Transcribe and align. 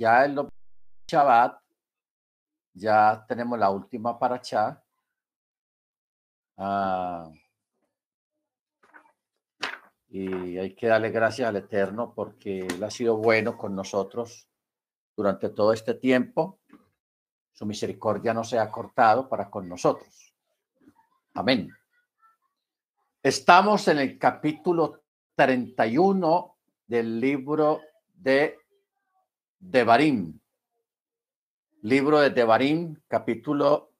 ya 0.00 0.24
el 0.24 0.48
Shabbat, 1.06 1.60
ya 2.72 3.22
tenemos 3.28 3.58
la 3.58 3.68
última 3.68 4.18
paracha. 4.18 4.82
Ah, 6.56 7.30
y 10.08 10.56
hay 10.56 10.74
que 10.74 10.86
darle 10.86 11.10
gracias 11.10 11.46
al 11.46 11.56
Eterno 11.56 12.14
porque 12.14 12.60
Él 12.60 12.82
ha 12.82 12.90
sido 12.90 13.18
bueno 13.18 13.58
con 13.58 13.76
nosotros 13.76 14.48
durante 15.14 15.50
todo 15.50 15.74
este 15.74 15.92
tiempo. 15.92 16.60
Su 17.52 17.66
misericordia 17.66 18.32
no 18.32 18.42
se 18.42 18.58
ha 18.58 18.70
cortado 18.70 19.28
para 19.28 19.50
con 19.50 19.68
nosotros. 19.68 20.34
Amén. 21.34 21.68
Estamos 23.22 23.86
en 23.88 23.98
el 23.98 24.18
capítulo 24.18 25.02
31 25.34 26.56
del 26.86 27.20
libro 27.20 27.82
de 28.14 28.59
Devarim. 29.60 30.40
Libro 31.82 32.20
de 32.20 32.30
Devarim, 32.30 32.96
capítulo 33.06 33.92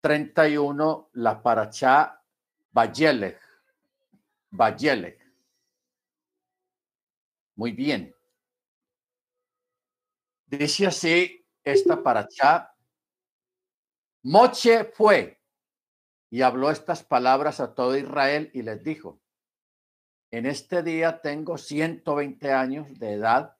31, 0.00 1.10
la 1.14 1.42
paracha 1.42 2.22
Bayelech. 2.70 3.40
Bayelech. 4.50 5.18
Muy 7.56 7.72
bien. 7.72 8.14
Dice 10.46 10.86
así 10.86 11.44
esta 11.64 12.00
paracha. 12.00 12.72
Moche 14.22 14.84
fue 14.84 15.40
y 16.30 16.42
habló 16.42 16.70
estas 16.70 17.02
palabras 17.02 17.58
a 17.58 17.74
todo 17.74 17.96
Israel 17.96 18.50
y 18.54 18.62
les 18.62 18.82
dijo, 18.84 19.20
en 20.30 20.46
este 20.46 20.82
día 20.82 21.20
tengo 21.20 21.58
120 21.58 22.52
años 22.52 22.98
de 22.98 23.14
edad, 23.14 23.55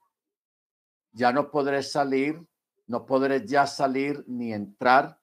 ya 1.17 1.33
no 1.33 1.51
podré 1.51 1.83
salir, 1.83 2.47
no 2.89 3.07
podré 3.07 3.47
ya 3.47 3.67
salir 3.67 4.23
ni 4.29 4.53
entrar, 4.53 5.19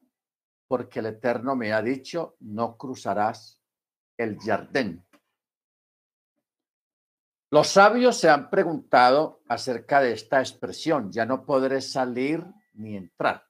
porque 0.68 1.00
el 1.00 1.06
Eterno 1.06 1.56
me 1.56 1.72
ha 1.72 1.84
dicho, 1.84 2.36
no 2.40 2.78
cruzarás 2.78 3.62
el 4.18 4.40
jardín. 4.40 5.06
Los 7.52 7.68
sabios 7.68 8.18
se 8.18 8.28
han 8.28 8.50
preguntado 8.50 9.44
acerca 9.48 10.02
de 10.02 10.14
esta 10.14 10.40
expresión, 10.40 11.12
ya 11.12 11.28
no 11.28 11.46
podré 11.46 11.80
salir 11.80 12.44
ni 12.74 12.98
entrar. 12.98 13.46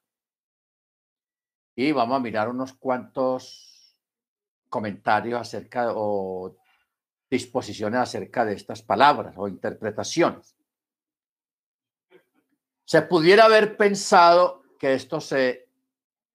Y 1.77 1.93
vamos 1.93 2.17
a 2.17 2.19
mirar 2.19 2.49
unos 2.49 2.73
cuantos 2.73 3.95
comentarios 4.67 5.39
acerca 5.39 5.93
o 5.95 6.57
disposiciones 7.29 8.01
acerca 8.01 8.43
de 8.43 8.55
estas 8.55 8.81
palabras 8.81 9.33
o 9.37 9.47
interpretaciones. 9.47 10.57
Se 12.85 13.01
pudiera 13.01 13.45
haber 13.45 13.77
pensado 13.77 14.63
que 14.79 14.93
esto 14.93 15.21
se 15.21 15.67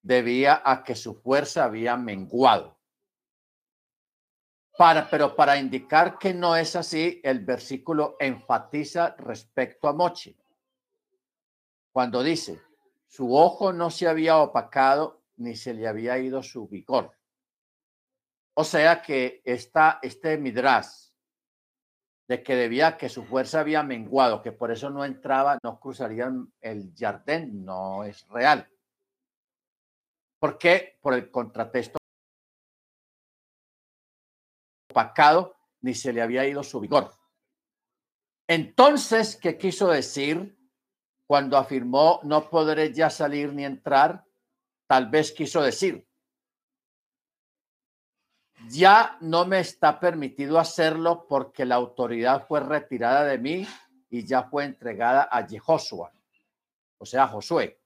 debía 0.02 0.62
a 0.64 0.82
que 0.84 0.94
su 0.94 1.14
fuerza 1.14 1.64
había 1.64 1.96
menguado 1.96 2.78
pero 5.10 5.34
para 5.34 5.58
indicar 5.58 6.18
que 6.18 6.32
no 6.32 6.54
es 6.54 6.76
así, 6.76 7.20
el 7.24 7.40
versículo 7.40 8.16
enfatiza 8.20 9.16
respecto 9.18 9.88
a 9.88 9.92
Moche. 9.92 10.36
Cuando 11.90 12.22
dice, 12.22 12.60
su 13.08 13.34
ojo 13.34 13.72
no 13.72 13.90
se 13.90 14.06
había 14.06 14.38
opacado 14.38 15.24
ni 15.36 15.56
se 15.56 15.74
le 15.74 15.88
había 15.88 16.18
ido 16.18 16.44
su 16.44 16.68
vigor. 16.68 17.12
O 18.54 18.62
sea 18.62 19.02
que 19.02 19.42
esta, 19.44 19.98
este 20.00 20.38
midras 20.38 21.07
de 22.28 22.42
que 22.42 22.54
debía 22.54 22.98
que 22.98 23.08
su 23.08 23.24
fuerza 23.24 23.60
había 23.60 23.82
menguado, 23.82 24.42
que 24.42 24.52
por 24.52 24.70
eso 24.70 24.90
no 24.90 25.04
entraba, 25.04 25.58
no 25.62 25.80
cruzarían 25.80 26.52
el 26.60 26.92
jardín, 26.96 27.64
no 27.64 28.04
es 28.04 28.28
real. 28.28 28.70
¿Por 30.38 30.58
qué? 30.58 30.98
Por 31.00 31.14
el 31.14 31.30
contratexto 31.30 31.98
opacado 34.90 35.56
ni 35.80 35.94
se 35.94 36.12
le 36.12 36.22
había 36.22 36.46
ido 36.46 36.62
su 36.62 36.80
vigor. 36.80 37.12
Entonces, 38.46 39.36
¿qué 39.36 39.56
quiso 39.56 39.88
decir 39.88 40.58
cuando 41.26 41.56
afirmó 41.56 42.20
no 42.24 42.48
podré 42.50 42.92
ya 42.92 43.08
salir 43.10 43.52
ni 43.52 43.64
entrar? 43.64 44.24
Tal 44.86 45.08
vez 45.10 45.32
quiso 45.32 45.62
decir, 45.62 46.07
ya 48.66 49.16
no 49.20 49.46
me 49.46 49.60
está 49.60 50.00
permitido 50.00 50.58
hacerlo 50.58 51.26
porque 51.28 51.64
la 51.64 51.76
autoridad 51.76 52.46
fue 52.46 52.60
retirada 52.60 53.24
de 53.24 53.38
mí 53.38 53.66
y 54.10 54.24
ya 54.26 54.44
fue 54.44 54.64
entregada 54.64 55.28
a 55.30 55.46
Jehoshua, 55.46 56.12
o 56.98 57.06
sea, 57.06 57.28
Josué. 57.28 57.80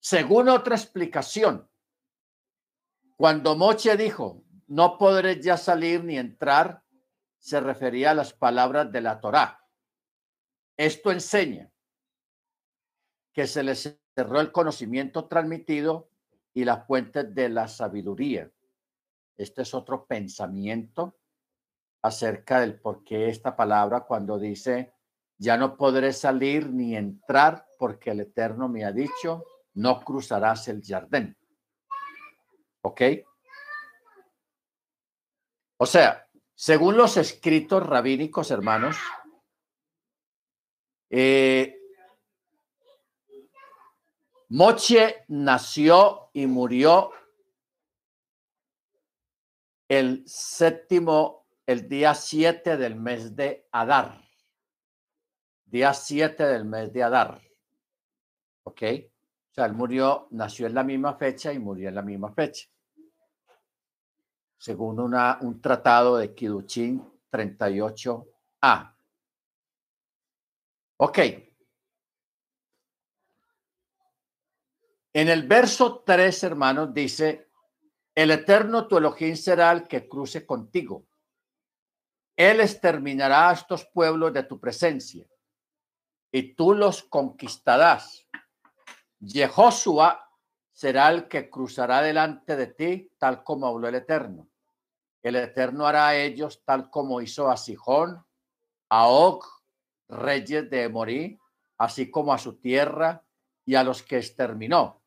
Según 0.00 0.48
otra 0.48 0.76
explicación, 0.76 1.68
cuando 3.16 3.56
Moche 3.56 3.96
dijo, 3.96 4.44
no 4.66 4.98
podré 4.98 5.40
ya 5.40 5.56
salir 5.56 6.04
ni 6.04 6.18
entrar, 6.18 6.82
se 7.38 7.60
refería 7.60 8.10
a 8.10 8.14
las 8.14 8.32
palabras 8.32 8.90
de 8.90 9.00
la 9.00 9.20
Torá. 9.20 9.64
Esto 10.76 11.12
enseña 11.12 11.70
que 13.32 13.46
se 13.46 13.62
les 13.62 13.98
cerró 14.14 14.40
el 14.40 14.50
conocimiento 14.52 15.26
transmitido 15.26 16.10
y 16.52 16.64
la 16.64 16.78
fuente 16.78 17.24
de 17.24 17.48
la 17.48 17.68
sabiduría. 17.68 18.50
Este 19.36 19.62
es 19.62 19.74
otro 19.74 20.06
pensamiento 20.06 21.16
acerca 22.02 22.60
del 22.60 22.80
por 22.80 23.04
qué 23.04 23.28
esta 23.28 23.56
palabra 23.56 24.02
cuando 24.02 24.38
dice, 24.38 24.94
ya 25.38 25.56
no 25.56 25.76
podré 25.76 26.12
salir 26.12 26.70
ni 26.70 26.96
entrar 26.96 27.66
porque 27.78 28.10
el 28.10 28.20
Eterno 28.20 28.68
me 28.68 28.84
ha 28.84 28.92
dicho, 28.92 29.44
no 29.74 30.00
cruzarás 30.02 30.68
el 30.68 30.82
jardín. 30.82 31.36
¿Ok? 32.82 33.02
O 35.78 35.86
sea, 35.86 36.26
según 36.54 36.96
los 36.96 37.18
escritos 37.18 37.86
rabínicos, 37.86 38.50
hermanos, 38.50 38.96
eh, 41.10 41.78
Moche 44.48 45.24
nació 45.28 46.30
y 46.32 46.46
murió 46.46 47.10
el 49.88 50.22
séptimo, 50.26 51.46
el 51.66 51.88
día 51.88 52.14
7 52.14 52.76
del 52.76 52.96
mes 52.96 53.34
de 53.36 53.68
Adar. 53.72 54.22
Día 55.64 55.92
7 55.92 56.44
del 56.44 56.64
mes 56.64 56.92
de 56.92 57.02
Adar. 57.02 57.40
¿Ok? 58.64 58.82
O 58.82 59.54
sea, 59.54 59.66
él 59.66 59.72
murió, 59.72 60.28
nació 60.30 60.66
en 60.66 60.74
la 60.74 60.84
misma 60.84 61.16
fecha 61.16 61.52
y 61.52 61.58
murió 61.58 61.88
en 61.88 61.94
la 61.94 62.02
misma 62.02 62.32
fecha 62.32 62.68
según 64.58 64.98
una, 65.00 65.38
un 65.42 65.60
tratado 65.60 66.16
de 66.16 66.34
Kiduchín 66.34 67.02
38A. 67.30 68.94
Ok. 70.98 71.18
En 75.12 75.28
el 75.28 75.46
verso 75.46 76.02
3, 76.04 76.44
hermanos, 76.44 76.92
dice, 76.92 77.45
el 78.16 78.30
eterno 78.30 78.88
tu 78.88 78.96
Elohim 78.96 79.36
será 79.36 79.70
el 79.72 79.86
que 79.86 80.08
cruce 80.08 80.46
contigo. 80.46 81.06
Él 82.34 82.60
exterminará 82.60 83.50
a 83.50 83.52
estos 83.52 83.84
pueblos 83.84 84.32
de 84.32 84.42
tu 84.42 84.58
presencia 84.58 85.26
y 86.32 86.54
tú 86.54 86.74
los 86.74 87.02
conquistarás. 87.02 88.26
Jehoshua 89.20 90.30
será 90.72 91.10
el 91.10 91.28
que 91.28 91.50
cruzará 91.50 92.00
delante 92.00 92.56
de 92.56 92.66
ti, 92.68 93.12
tal 93.18 93.44
como 93.44 93.66
habló 93.66 93.88
el 93.88 93.96
Eterno. 93.96 94.48
El 95.22 95.36
Eterno 95.36 95.86
hará 95.86 96.08
a 96.08 96.16
ellos 96.16 96.62
tal 96.64 96.88
como 96.88 97.20
hizo 97.20 97.50
a 97.50 97.56
Sijón, 97.58 98.24
a 98.88 99.08
Og, 99.08 99.44
reyes 100.08 100.70
de 100.70 100.88
Morí, 100.88 101.38
así 101.78 102.10
como 102.10 102.32
a 102.32 102.38
su 102.38 102.60
tierra 102.60 103.24
y 103.66 103.74
a 103.74 103.84
los 103.84 104.02
que 104.02 104.16
exterminó. 104.18 105.02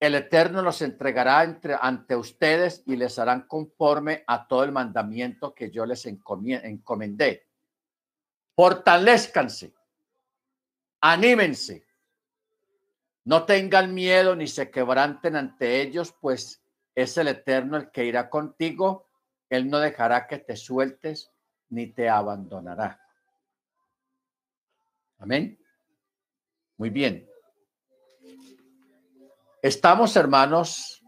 El 0.00 0.14
Eterno 0.14 0.62
los 0.62 0.80
entregará 0.80 1.44
entre, 1.44 1.76
ante 1.78 2.16
ustedes 2.16 2.82
y 2.86 2.96
les 2.96 3.18
harán 3.18 3.46
conforme 3.46 4.24
a 4.26 4.48
todo 4.48 4.64
el 4.64 4.72
mandamiento 4.72 5.54
que 5.54 5.70
yo 5.70 5.84
les 5.84 6.06
encomendé. 6.06 7.46
Fortalezcanse, 8.56 9.74
anímense, 11.02 11.86
no 13.24 13.44
tengan 13.44 13.92
miedo 13.92 14.34
ni 14.34 14.46
se 14.46 14.70
quebranten 14.70 15.36
ante 15.36 15.82
ellos, 15.82 16.14
pues 16.18 16.62
es 16.94 17.16
el 17.18 17.28
Eterno 17.28 17.76
el 17.76 17.90
que 17.90 18.06
irá 18.06 18.30
contigo. 18.30 19.06
Él 19.50 19.68
no 19.68 19.78
dejará 19.78 20.26
que 20.26 20.38
te 20.38 20.56
sueltes 20.56 21.30
ni 21.68 21.88
te 21.88 22.08
abandonará. 22.08 23.00
Amén. 25.18 25.58
Muy 26.78 26.88
bien. 26.88 27.29
Estamos, 29.62 30.16
hermanos, 30.16 31.02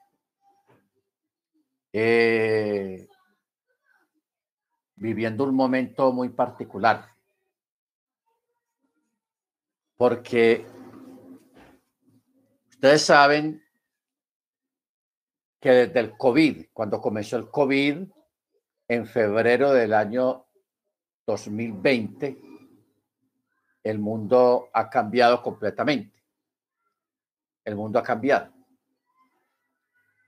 eh, 1.93 3.09
viviendo 4.97 5.45
un 5.45 5.55
momento 5.55 6.13
muy 6.13 6.29
particular 6.31 7.13
porque 10.03 10.67
ustedes 12.71 13.03
saben 13.03 13.63
que 15.61 15.71
desde 15.71 16.01
el 16.01 16.17
COVID, 16.17 16.67
cuando 16.73 17.01
comenzó 17.01 17.37
el 17.37 17.49
COVID, 17.49 18.09
en 18.89 19.07
febrero 19.07 19.73
del 19.73 19.95
año 19.95 20.47
2020, 21.25 22.37
el 23.85 23.99
mundo 24.01 24.71
ha 24.73 24.91
cambiado 24.91 25.41
completamente. 25.41 26.22
El 27.65 27.77
mundo 27.77 27.99
ha 27.99 28.03
cambiado. 28.03 28.53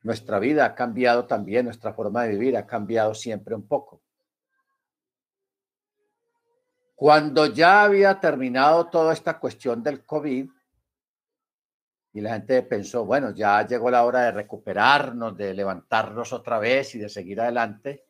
Nuestra 0.03 0.39
vida 0.39 0.67
ha 0.67 0.75
cambiado 0.75 1.27
también, 1.27 1.65
nuestra 1.65 1.95
forma 1.95 2.25
de 2.25 2.31
vivir 2.31 2.57
ha 2.57 2.67
cambiado 2.67 3.15
siempre 3.15 3.55
un 3.55 3.67
poco. 3.67 4.03
Cuando 6.95 7.47
ya 7.47 7.83
había 7.85 8.21
terminado 8.21 8.89
toda 8.89 9.13
esta 9.13 9.39
cuestión 9.41 9.83
del 9.83 10.05
COVID, 10.05 10.49
y 12.13 12.21
la 12.21 12.35
gente 12.35 12.63
pensó, 12.63 13.05
bueno, 13.05 13.35
ya 13.35 13.67
llegó 13.67 13.91
la 13.91 14.05
hora 14.05 14.21
de 14.23 14.31
recuperarnos, 14.31 15.37
de 15.37 15.53
levantarnos 15.53 16.33
otra 16.33 16.61
vez 16.61 16.95
y 16.95 16.99
de 16.99 17.09
seguir 17.09 17.41
adelante, 17.41 18.07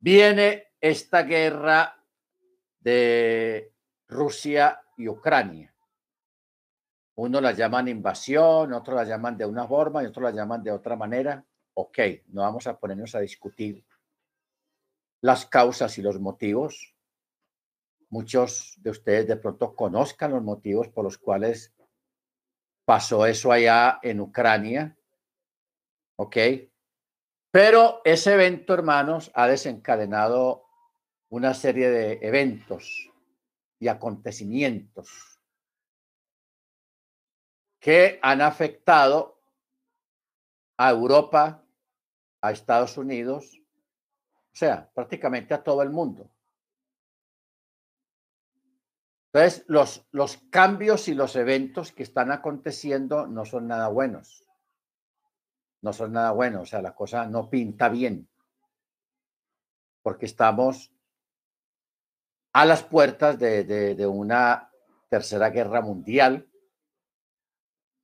viene 0.00 0.72
esta 0.80 1.22
guerra 1.22 1.96
de 2.80 3.72
Rusia 4.08 4.82
y 4.96 5.06
Ucrania. 5.06 5.71
Uno 7.14 7.40
la 7.40 7.52
llaman 7.52 7.88
invasión, 7.88 8.72
otro 8.72 8.94
la 8.94 9.04
llaman 9.04 9.36
de 9.36 9.44
una 9.44 9.66
forma 9.66 10.02
y 10.02 10.06
otro 10.06 10.22
la 10.22 10.30
llaman 10.30 10.62
de 10.62 10.70
otra 10.70 10.96
manera. 10.96 11.44
Ok, 11.74 11.98
no 12.28 12.42
vamos 12.42 12.66
a 12.66 12.78
ponernos 12.78 13.14
a 13.14 13.20
discutir 13.20 13.84
las 15.20 15.46
causas 15.46 15.96
y 15.98 16.02
los 16.02 16.18
motivos. 16.20 16.94
Muchos 18.08 18.74
de 18.78 18.90
ustedes 18.90 19.26
de 19.26 19.36
pronto 19.36 19.74
conozcan 19.74 20.32
los 20.32 20.42
motivos 20.42 20.88
por 20.88 21.04
los 21.04 21.18
cuales 21.18 21.74
pasó 22.84 23.26
eso 23.26 23.52
allá 23.52 24.00
en 24.02 24.20
Ucrania. 24.20 24.96
¿Ok? 26.16 26.36
Pero 27.50 28.00
ese 28.04 28.32
evento, 28.34 28.72
hermanos, 28.72 29.30
ha 29.34 29.46
desencadenado 29.46 30.64
una 31.28 31.52
serie 31.52 31.90
de 31.90 32.18
eventos 32.22 33.10
y 33.78 33.88
acontecimientos 33.88 35.31
que 37.82 38.20
han 38.22 38.40
afectado 38.40 39.42
a 40.76 40.90
Europa, 40.90 41.66
a 42.40 42.52
Estados 42.52 42.96
Unidos, 42.96 43.60
o 44.30 44.54
sea, 44.54 44.88
prácticamente 44.94 45.52
a 45.52 45.64
todo 45.64 45.82
el 45.82 45.90
mundo. 45.90 46.30
Entonces, 49.32 49.64
los, 49.66 50.06
los 50.12 50.36
cambios 50.48 51.08
y 51.08 51.14
los 51.14 51.34
eventos 51.34 51.90
que 51.90 52.04
están 52.04 52.30
aconteciendo 52.30 53.26
no 53.26 53.44
son 53.44 53.66
nada 53.66 53.88
buenos. 53.88 54.46
No 55.80 55.92
son 55.92 56.12
nada 56.12 56.30
buenos, 56.30 56.62
o 56.62 56.66
sea, 56.66 56.82
la 56.82 56.94
cosa 56.94 57.26
no 57.26 57.50
pinta 57.50 57.88
bien. 57.88 58.28
Porque 60.02 60.26
estamos 60.26 60.92
a 62.52 62.64
las 62.64 62.84
puertas 62.84 63.40
de, 63.40 63.64
de 63.64 64.06
una 64.06 64.70
tercera 65.08 65.50
guerra 65.50 65.80
mundial, 65.80 66.48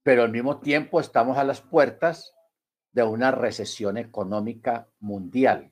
pero 0.08 0.22
al 0.22 0.30
mismo 0.30 0.58
tiempo 0.58 1.00
estamos 1.00 1.36
a 1.36 1.44
las 1.44 1.60
puertas 1.60 2.34
de 2.92 3.02
una 3.02 3.30
recesión 3.30 3.98
económica 3.98 4.88
mundial. 5.00 5.70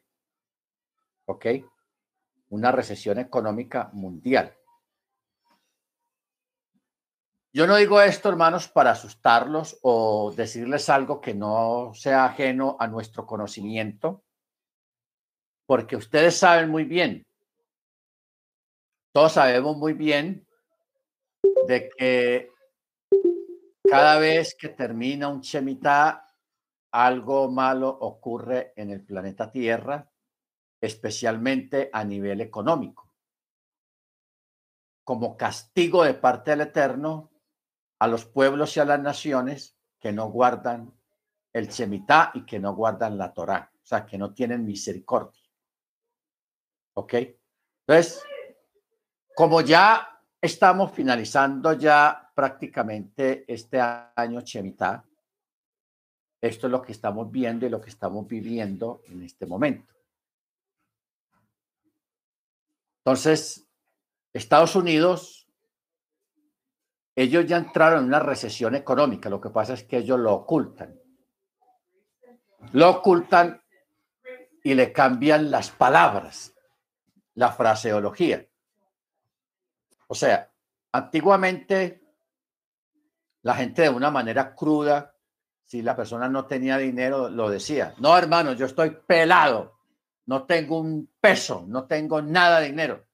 ¿Ok? 1.25 1.47
Una 2.51 2.71
recesión 2.71 3.19
económica 3.19 3.89
mundial. 3.95 4.55
Yo 7.51 7.67
no 7.67 7.77
digo 7.77 7.99
esto, 8.03 8.29
hermanos, 8.29 8.69
para 8.69 8.91
asustarlos 8.91 9.79
o 9.81 10.31
decirles 10.37 10.91
algo 10.91 11.19
que 11.19 11.33
no 11.33 11.93
sea 11.95 12.27
ajeno 12.27 12.77
a 12.79 12.89
nuestro 12.89 13.25
conocimiento, 13.25 14.23
porque 15.65 15.97
ustedes 15.97 16.37
saben 16.37 16.69
muy 16.69 16.85
bien, 16.85 17.27
todos 19.15 19.33
sabemos 19.33 19.79
muy 19.79 19.95
bien 19.95 20.47
de 21.67 21.89
que 21.97 22.56
cada 23.89 24.19
vez 24.19 24.55
que 24.55 24.69
termina 24.69 25.29
un 25.29 25.41
Shemitah, 25.41 26.27
algo 26.93 27.51
malo 27.51 27.89
ocurre 27.89 28.73
en 28.77 28.91
el 28.91 29.05
planeta 29.05 29.51
Tierra, 29.51 30.11
especialmente 30.81 31.91
a 31.93 32.05
nivel 32.05 32.41
económico. 32.41 33.13
Como 35.05 35.37
castigo 35.37 36.05
de 36.05 36.15
parte 36.15 36.53
del 36.53 36.63
Eterno, 36.63 37.31
a 37.99 38.09
los 38.09 38.25
pueblos 38.27 38.77
y 38.77 38.81
a 38.81 38.85
las 38.85 39.01
naciones 39.01 39.77
que 39.99 40.13
no 40.13 40.31
guardan 40.31 40.93
el 41.53 41.69
Shemitah 41.69 42.33
y 42.35 42.45
que 42.45 42.59
no 42.59 42.75
guardan 42.75 43.17
la 43.17 43.33
Torá, 43.33 43.71
o 43.75 43.87
sea, 43.87 44.05
que 44.05 44.19
no 44.19 44.35
tienen 44.35 44.65
misericordia. 44.65 45.43
¿Ok? 46.95 47.15
Entonces, 47.87 48.23
como 49.35 49.61
ya 49.61 50.21
estamos 50.41 50.93
finalizando 50.93 51.73
ya 51.75 52.26
prácticamente 52.37 53.47
este 53.49 53.81
año 53.81 54.43
Shemitah, 54.43 55.03
esto 56.39 56.67
es 56.67 56.71
lo 56.71 56.83
que 56.83 56.93
estamos 56.93 57.33
viendo 57.33 57.65
y 57.65 57.71
lo 57.71 57.81
que 57.81 57.89
estamos 57.89 58.29
viviendo 58.29 59.01
en 59.07 59.23
este 59.23 59.47
momento. 59.47 59.95
Entonces, 62.99 63.67
Estados 64.35 64.77
Unidos 64.77 65.47
ellos 67.19 67.47
ya 67.47 67.57
entraron 67.57 68.01
en 68.01 68.05
una 68.09 68.21
recesión 68.21 68.75
económica, 68.75 69.31
lo 69.31 69.41
que 69.41 69.49
pasa 69.49 69.73
es 69.73 69.85
que 69.85 69.97
ellos 69.97 70.21
lo 70.21 70.35
ocultan. 70.35 71.01
Lo 72.73 72.91
ocultan 72.91 73.63
y 74.63 74.75
le 74.75 74.93
cambian 74.93 75.51
las 75.51 75.71
palabras, 75.71 76.53
la 77.35 77.51
fraseología. 77.53 78.47
O 80.09 80.15
sea, 80.15 80.53
antiguamente 80.93 82.06
la 83.47 83.55
gente 83.55 83.83
de 83.83 83.91
una 83.91 84.11
manera 84.11 84.57
cruda, 84.57 85.15
si 85.63 85.81
la 85.81 85.95
persona 85.95 86.29
no 86.29 86.47
tenía 86.47 86.79
dinero, 86.79 87.29
lo 87.29 87.49
decía. 87.49 87.95
No, 87.99 88.19
hermano, 88.19 88.55
yo 88.55 88.67
estoy 88.67 88.91
pelado, 89.07 89.79
no 90.25 90.43
tengo 90.47 90.81
un 90.81 91.09
peso, 91.21 91.65
no 91.69 91.87
tengo 91.87 92.21
nada 92.21 92.59
de 92.59 92.67
dinero. 92.67 93.07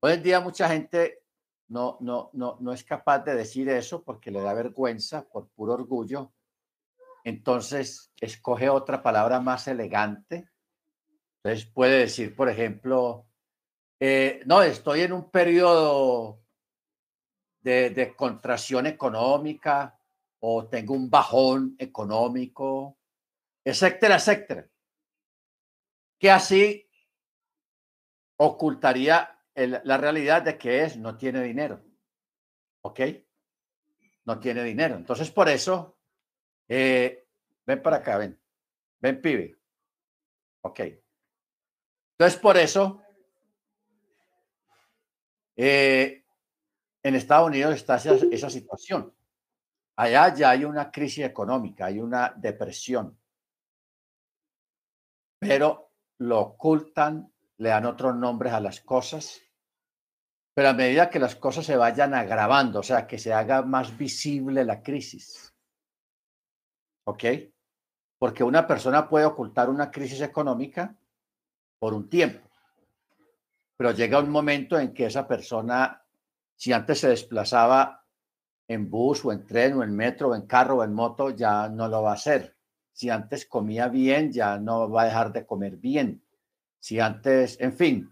Hoy 0.00 0.14
en 0.14 0.22
día 0.24 0.40
mucha 0.40 0.68
gente 0.68 1.22
no, 1.68 1.96
no, 2.00 2.30
no, 2.32 2.56
no 2.58 2.72
es 2.72 2.82
capaz 2.82 3.20
de 3.20 3.36
decir 3.36 3.68
eso 3.68 4.02
porque 4.02 4.32
le 4.32 4.40
da 4.40 4.52
vergüenza 4.52 5.28
por 5.28 5.46
puro 5.50 5.74
orgullo. 5.74 6.32
Entonces, 7.22 8.10
escoge 8.20 8.68
otra 8.68 9.00
palabra 9.00 9.38
más 9.38 9.68
elegante. 9.68 10.48
Entonces, 11.44 11.66
puede 11.66 12.00
decir, 12.00 12.34
por 12.34 12.48
ejemplo, 12.48 13.28
eh, 14.00 14.42
no, 14.44 14.60
estoy 14.62 15.02
en 15.02 15.12
un 15.12 15.30
periodo 15.30 16.40
de, 17.66 18.14
contracción 18.14 18.86
económica 18.86 19.98
o 20.38 20.68
tengo 20.68 20.94
un 20.94 21.10
bajón 21.10 21.74
económico, 21.78 22.96
etcétera, 23.64 24.16
etcétera. 24.16 24.68
Que 26.18 26.30
así 26.30 26.88
ocultaría 28.36 29.42
la 29.54 29.96
realidad 29.96 30.42
de 30.42 30.56
que 30.56 30.84
es, 30.84 30.96
no 30.96 31.16
tiene 31.16 31.42
dinero. 31.42 31.82
¿Ok? 32.82 33.00
No 34.24 34.38
tiene 34.38 34.62
dinero. 34.62 34.94
Entonces, 34.94 35.30
por 35.32 35.48
eso, 35.48 35.98
eh, 36.68 37.26
ven 37.64 37.82
para 37.82 37.96
acá, 37.96 38.18
ven. 38.18 38.40
Ven, 39.00 39.20
pibe. 39.20 39.56
Ok. 40.60 40.80
Entonces, 42.12 42.38
por 42.40 42.56
eso, 42.56 43.02
eh, 45.56 46.25
en 47.06 47.14
Estados 47.14 47.48
Unidos 47.48 47.74
está 47.74 47.96
esa, 47.96 48.50
situación. 48.50 49.14
Allá 49.96 50.34
ya 50.34 50.50
hay 50.50 50.64
una 50.64 50.90
crisis 50.90 51.24
económica, 51.24 51.86
hay 51.86 52.00
una 52.00 52.34
depresión, 52.36 53.18
pero 55.38 55.92
lo 56.18 56.40
ocultan, 56.40 57.32
le 57.58 57.68
dan 57.68 57.86
otros 57.86 58.14
nombres 58.14 58.52
a 58.52 58.60
las 58.60 58.80
cosas 58.80 59.40
pero 60.56 60.70
a 60.70 60.72
medida 60.72 61.10
que 61.10 61.18
las 61.18 61.36
cosas 61.36 61.66
se 61.66 61.76
vayan 61.76 62.14
agravando, 62.14 62.80
o 62.80 62.82
sea, 62.82 63.06
que 63.06 63.18
se 63.18 63.30
haga 63.30 63.60
más 63.60 63.94
visible 63.94 64.64
la 64.64 64.82
crisis. 64.82 65.54
¿Ok? 67.06 67.24
Porque 68.18 68.42
una 68.42 68.66
persona 68.66 69.06
puede 69.06 69.26
ocultar 69.26 69.68
una 69.68 69.90
crisis 69.90 70.22
económica 70.22 70.96
por 71.78 71.92
un 71.92 72.08
tiempo, 72.08 72.48
pero 73.76 73.90
llega 73.90 74.18
un 74.18 74.30
momento 74.30 74.78
en 74.78 74.94
que 74.94 75.04
esa 75.04 75.28
persona, 75.28 76.05
si 76.56 76.72
antes 76.72 77.00
se 77.00 77.08
desplazaba 77.08 78.04
en 78.66 78.90
bus 78.90 79.24
o 79.24 79.32
en 79.32 79.46
tren 79.46 79.74
o 79.74 79.82
en 79.82 79.94
metro 79.94 80.30
o 80.30 80.34
en 80.34 80.46
carro 80.46 80.78
o 80.78 80.84
en 80.84 80.92
moto, 80.92 81.30
ya 81.30 81.68
no 81.68 81.86
lo 81.88 82.02
va 82.02 82.10
a 82.10 82.14
hacer. 82.14 82.56
Si 82.92 83.10
antes 83.10 83.46
comía 83.46 83.88
bien, 83.88 84.32
ya 84.32 84.58
no 84.58 84.90
va 84.90 85.02
a 85.02 85.04
dejar 85.04 85.32
de 85.32 85.46
comer 85.46 85.76
bien. 85.76 86.24
Si 86.80 86.98
antes, 86.98 87.60
en 87.60 87.72
fin, 87.74 88.10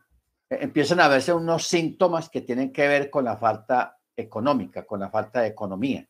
e-, 0.50 0.62
empiezan 0.62 1.00
a 1.00 1.08
verse 1.08 1.32
unos 1.32 1.66
síntomas 1.66 2.28
que 2.28 2.42
tienen 2.42 2.72
que 2.72 2.86
ver 2.86 3.10
con 3.10 3.24
la 3.24 3.36
falta 3.36 3.98
económica, 4.14 4.86
con 4.86 5.00
la 5.00 5.10
falta 5.10 5.40
de 5.40 5.48
economía. 5.48 6.06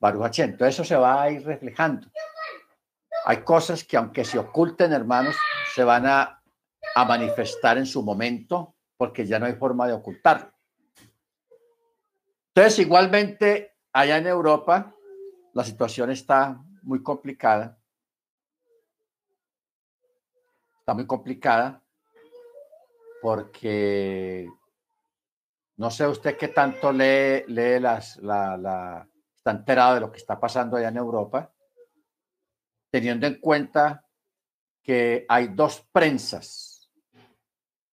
Baruch 0.00 0.40
Entonces 0.40 0.74
eso 0.74 0.84
se 0.84 0.96
va 0.96 1.22
a 1.22 1.30
ir 1.30 1.44
reflejando. 1.44 2.08
Hay 3.24 3.38
cosas 3.38 3.84
que 3.84 3.96
aunque 3.96 4.24
se 4.24 4.38
oculten, 4.38 4.92
hermanos, 4.92 5.36
se 5.74 5.84
van 5.84 6.06
a, 6.06 6.42
a 6.94 7.04
manifestar 7.04 7.78
en 7.78 7.86
su 7.86 8.02
momento 8.02 8.74
porque 8.96 9.26
ya 9.26 9.38
no 9.38 9.46
hay 9.46 9.54
forma 9.54 9.86
de 9.86 9.94
ocultarlo. 9.94 10.55
Entonces, 12.56 12.78
igualmente, 12.78 13.76
allá 13.92 14.16
en 14.16 14.28
Europa, 14.28 14.96
la 15.52 15.62
situación 15.62 16.10
está 16.10 16.58
muy 16.84 17.02
complicada. 17.02 17.78
Está 20.78 20.94
muy 20.94 21.06
complicada 21.06 21.84
porque 23.20 24.48
no 25.76 25.90
sé 25.90 26.06
usted 26.06 26.38
qué 26.38 26.48
tanto 26.48 26.92
lee, 26.92 27.44
las, 27.78 28.16
la, 28.22 28.56
la, 28.56 29.06
está 29.36 29.50
enterado 29.50 29.96
de 29.96 30.00
lo 30.00 30.10
que 30.10 30.16
está 30.16 30.40
pasando 30.40 30.78
allá 30.78 30.88
en 30.88 30.96
Europa, 30.96 31.52
teniendo 32.90 33.26
en 33.26 33.38
cuenta 33.38 34.02
que 34.82 35.26
hay 35.28 35.48
dos 35.48 35.86
prensas, 35.92 36.90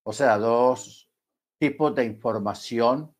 o 0.03 0.13
sea, 0.13 0.37
dos 0.37 1.11
tipos 1.59 1.93
de 1.93 2.05
información 2.05 3.13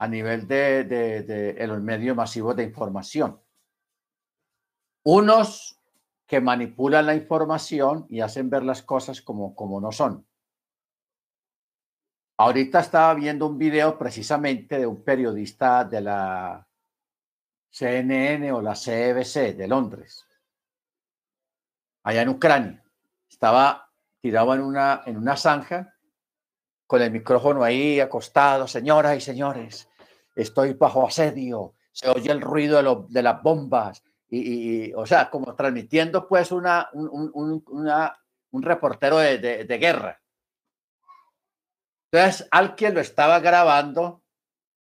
a 0.00 0.08
nivel 0.08 0.48
de, 0.48 0.84
de, 0.84 1.22
de, 1.22 1.66
los 1.66 1.82
medios 1.82 2.16
masivos 2.16 2.56
de 2.56 2.64
información. 2.64 3.38
Unos 5.04 5.78
que 6.26 6.40
manipulan 6.40 7.04
la 7.04 7.14
información 7.14 8.06
y 8.08 8.20
hacen 8.20 8.48
ver 8.48 8.62
las 8.62 8.82
cosas 8.82 9.20
como, 9.20 9.54
como 9.54 9.78
no 9.78 9.92
son. 9.92 10.26
Ahorita 12.38 12.80
estaba 12.80 13.12
viendo 13.12 13.46
un 13.46 13.58
video 13.58 13.98
precisamente 13.98 14.78
de 14.78 14.86
un 14.86 15.04
periodista 15.04 15.84
de 15.84 16.00
la 16.00 16.66
CNN 17.70 18.52
o 18.52 18.62
la 18.62 18.72
CBC 18.72 19.54
de 19.54 19.68
Londres, 19.68 20.26
allá 22.04 22.22
en 22.22 22.28
Ucrania. 22.30 22.82
Estaba 23.28 23.92
tirado 24.22 24.54
en 24.54 24.62
una, 24.62 25.02
en 25.04 25.18
una 25.18 25.36
zanja 25.36 25.94
con 26.86 27.02
el 27.02 27.10
micrófono 27.10 27.62
ahí 27.62 28.00
acostado, 28.00 28.66
señoras 28.66 29.18
y 29.18 29.20
señores, 29.20 29.89
estoy 30.34 30.74
bajo 30.74 31.06
asedio, 31.06 31.74
se 31.92 32.08
oye 32.08 32.30
el 32.30 32.40
ruido 32.40 32.76
de, 32.76 32.82
lo, 32.82 33.06
de 33.08 33.22
las 33.22 33.42
bombas, 33.42 34.02
y, 34.28 34.86
y, 34.88 34.94
o 34.94 35.04
sea, 35.06 35.28
como 35.28 35.54
transmitiendo 35.56 36.28
pues 36.28 36.52
una, 36.52 36.88
un, 36.92 37.30
un, 37.34 37.64
una, 37.68 38.16
un 38.52 38.62
reportero 38.62 39.18
de, 39.18 39.38
de, 39.38 39.78
guerra. 39.78 40.20
Entonces, 42.10 42.46
alguien 42.50 42.94
lo 42.94 43.00
estaba 43.00 43.40
grabando 43.40 44.22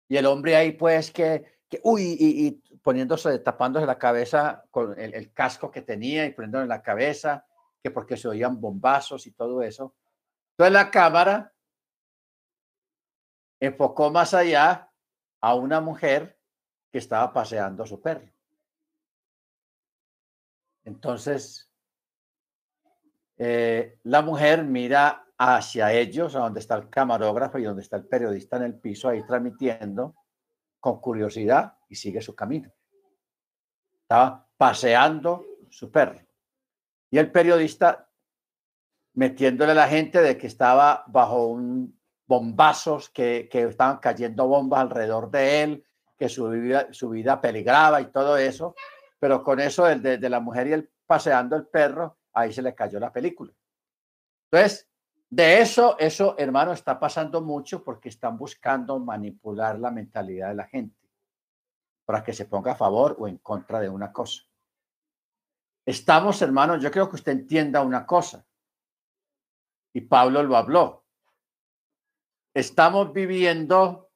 y 0.08 0.18
el 0.18 0.26
hombre 0.26 0.56
ahí, 0.56 0.72
pues, 0.72 1.12
que, 1.12 1.60
que 1.70 1.82
uy, 1.84 2.16
y, 2.18 2.52
poniéndose, 2.78 3.40
tapándose 3.40 3.86
la 3.86 3.98
cabeza 3.98 4.64
con 4.72 4.98
el, 5.00 5.14
el, 5.14 5.34
casco 5.34 5.70
que 5.70 5.82
tenía 5.82 6.26
y 6.26 6.32
poniéndole 6.32 6.64
en 6.64 6.70
la 6.70 6.82
cabeza, 6.82 7.46
que 7.84 7.92
porque 7.92 8.16
se 8.16 8.30
oían 8.30 8.62
bombazos 8.62 9.28
y 9.28 9.32
todo 9.32 9.62
eso. 9.62 9.96
Entonces, 10.52 10.74
la 10.74 10.90
cámara 10.90 11.52
enfocó 13.60 14.12
más 14.12 14.34
allá 14.34 14.85
a 15.46 15.54
una 15.54 15.80
mujer 15.80 16.40
que 16.92 16.98
estaba 16.98 17.32
paseando 17.32 17.84
a 17.84 17.86
su 17.86 18.02
perro. 18.02 18.28
Entonces, 20.84 21.72
eh, 23.38 24.00
la 24.02 24.24
mujer 24.24 24.64
mira 24.64 25.28
hacia 25.38 25.94
ellos, 25.94 26.36
a 26.36 26.40
donde 26.40 26.62
está 26.62 26.74
el 26.74 26.90
camarógrafo 26.90 27.60
y 27.60 27.64
donde 27.64 27.84
está 27.84 27.98
el 27.98 28.08
periodista 28.08 28.58
en 28.58 28.64
el 28.64 28.80
piso, 28.80 29.08
ahí 29.08 29.24
transmitiendo 29.24 30.16
con 30.80 31.00
curiosidad 31.00 31.78
y 31.90 31.94
sigue 31.94 32.22
su 32.22 32.34
camino. 32.34 32.74
Estaba 34.02 34.48
paseando 34.58 35.46
su 35.70 35.92
perro. 35.92 36.26
Y 37.12 37.20
el 37.20 37.32
periodista 37.32 38.10
metiéndole 39.14 39.74
a 39.74 39.76
la 39.76 39.88
gente 39.90 40.24
de 40.24 40.40
que 40.40 40.48
estaba 40.48 41.04
bajo 41.06 41.46
un 41.46 41.95
bombazos, 42.28 43.10
que, 43.10 43.48
que 43.52 43.64
estaban 43.64 43.98
cayendo 43.98 44.48
bombas 44.48 44.82
alrededor 44.82 45.30
de 45.32 45.64
él, 45.64 45.86
que 46.18 46.30
su 46.30 46.50
vida, 46.50 46.88
su 46.92 47.10
vida 47.10 47.42
peligraba 47.42 48.02
y 48.02 48.12
todo 48.12 48.38
eso. 48.38 48.76
Pero 49.20 49.44
con 49.44 49.60
eso 49.60 49.86
de, 49.86 50.18
de 50.18 50.30
la 50.30 50.40
mujer 50.40 50.68
y 50.68 50.74
el 50.74 50.90
paseando 51.06 51.56
el 51.56 51.68
perro, 51.68 52.18
ahí 52.34 52.52
se 52.52 52.62
le 52.62 52.74
cayó 52.74 53.00
la 53.00 53.12
película. 53.12 53.54
Entonces, 54.52 54.90
de 55.30 55.62
eso, 55.62 55.98
eso, 56.00 56.36
hermano, 56.38 56.72
está 56.72 57.00
pasando 57.00 57.42
mucho 57.42 57.84
porque 57.84 58.10
están 58.10 58.38
buscando 58.38 59.00
manipular 59.00 59.80
la 59.80 59.92
mentalidad 59.92 60.50
de 60.50 60.56
la 60.56 60.68
gente 60.68 61.06
para 62.06 62.24
que 62.24 62.34
se 62.34 62.46
ponga 62.46 62.74
a 62.74 62.76
favor 62.76 63.16
o 63.20 63.28
en 63.28 63.38
contra 63.40 63.80
de 63.80 63.90
una 63.90 64.12
cosa. 64.12 64.44
Estamos, 65.86 66.42
hermano, 66.42 66.78
yo 66.78 66.92
creo 66.92 67.10
que 67.10 67.16
usted 67.16 67.32
entienda 67.32 67.82
una 67.82 68.06
cosa. 68.06 68.46
Y 69.94 70.02
Pablo 70.02 70.44
lo 70.44 70.56
habló. 70.56 71.05
Estamos 72.56 73.14
viviendo 73.14 74.10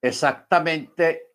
exactamente 0.00 1.32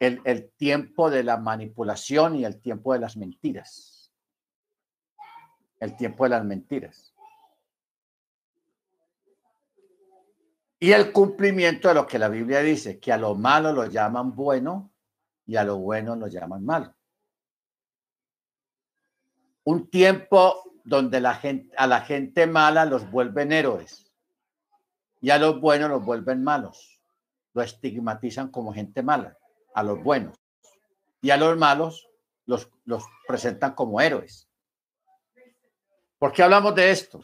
el, 0.00 0.22
el 0.24 0.50
tiempo 0.52 1.10
de 1.10 1.24
la 1.24 1.36
manipulación 1.36 2.36
y 2.36 2.46
el 2.46 2.58
tiempo 2.58 2.94
de 2.94 3.00
las 3.00 3.18
mentiras 3.18 3.96
el 5.80 5.96
tiempo 5.96 6.24
de 6.24 6.30
las 6.30 6.44
mentiras. 6.44 7.14
Y 10.78 10.92
el 10.92 11.12
cumplimiento 11.12 11.88
de 11.88 11.94
lo 11.94 12.06
que 12.06 12.18
la 12.18 12.28
Biblia 12.28 12.60
dice, 12.60 13.00
que 13.00 13.12
a 13.12 13.18
lo 13.18 13.34
malo 13.34 13.72
lo 13.72 13.86
llaman 13.86 14.34
bueno 14.34 14.92
y 15.46 15.56
a 15.56 15.64
lo 15.64 15.78
bueno 15.78 16.16
lo 16.16 16.26
llaman 16.28 16.64
malo. 16.64 16.94
Un 19.64 19.88
tiempo 19.88 20.65
donde 20.86 21.16
a 21.18 21.86
la 21.88 22.00
gente 22.02 22.46
mala 22.46 22.84
los 22.84 23.10
vuelven 23.10 23.50
héroes 23.50 24.06
y 25.20 25.30
a 25.30 25.38
los 25.38 25.60
buenos 25.60 25.90
los 25.90 26.04
vuelven 26.04 26.44
malos. 26.44 27.02
Lo 27.54 27.62
estigmatizan 27.62 28.52
como 28.52 28.72
gente 28.72 29.02
mala, 29.02 29.36
a 29.74 29.82
los 29.82 30.00
buenos. 30.00 30.38
Y 31.20 31.30
a 31.30 31.36
los 31.36 31.58
malos 31.58 32.08
los, 32.44 32.70
los 32.84 33.04
presentan 33.26 33.74
como 33.74 34.00
héroes. 34.00 34.48
¿Por 36.18 36.32
qué 36.32 36.44
hablamos 36.44 36.76
de 36.76 36.92
esto? 36.92 37.20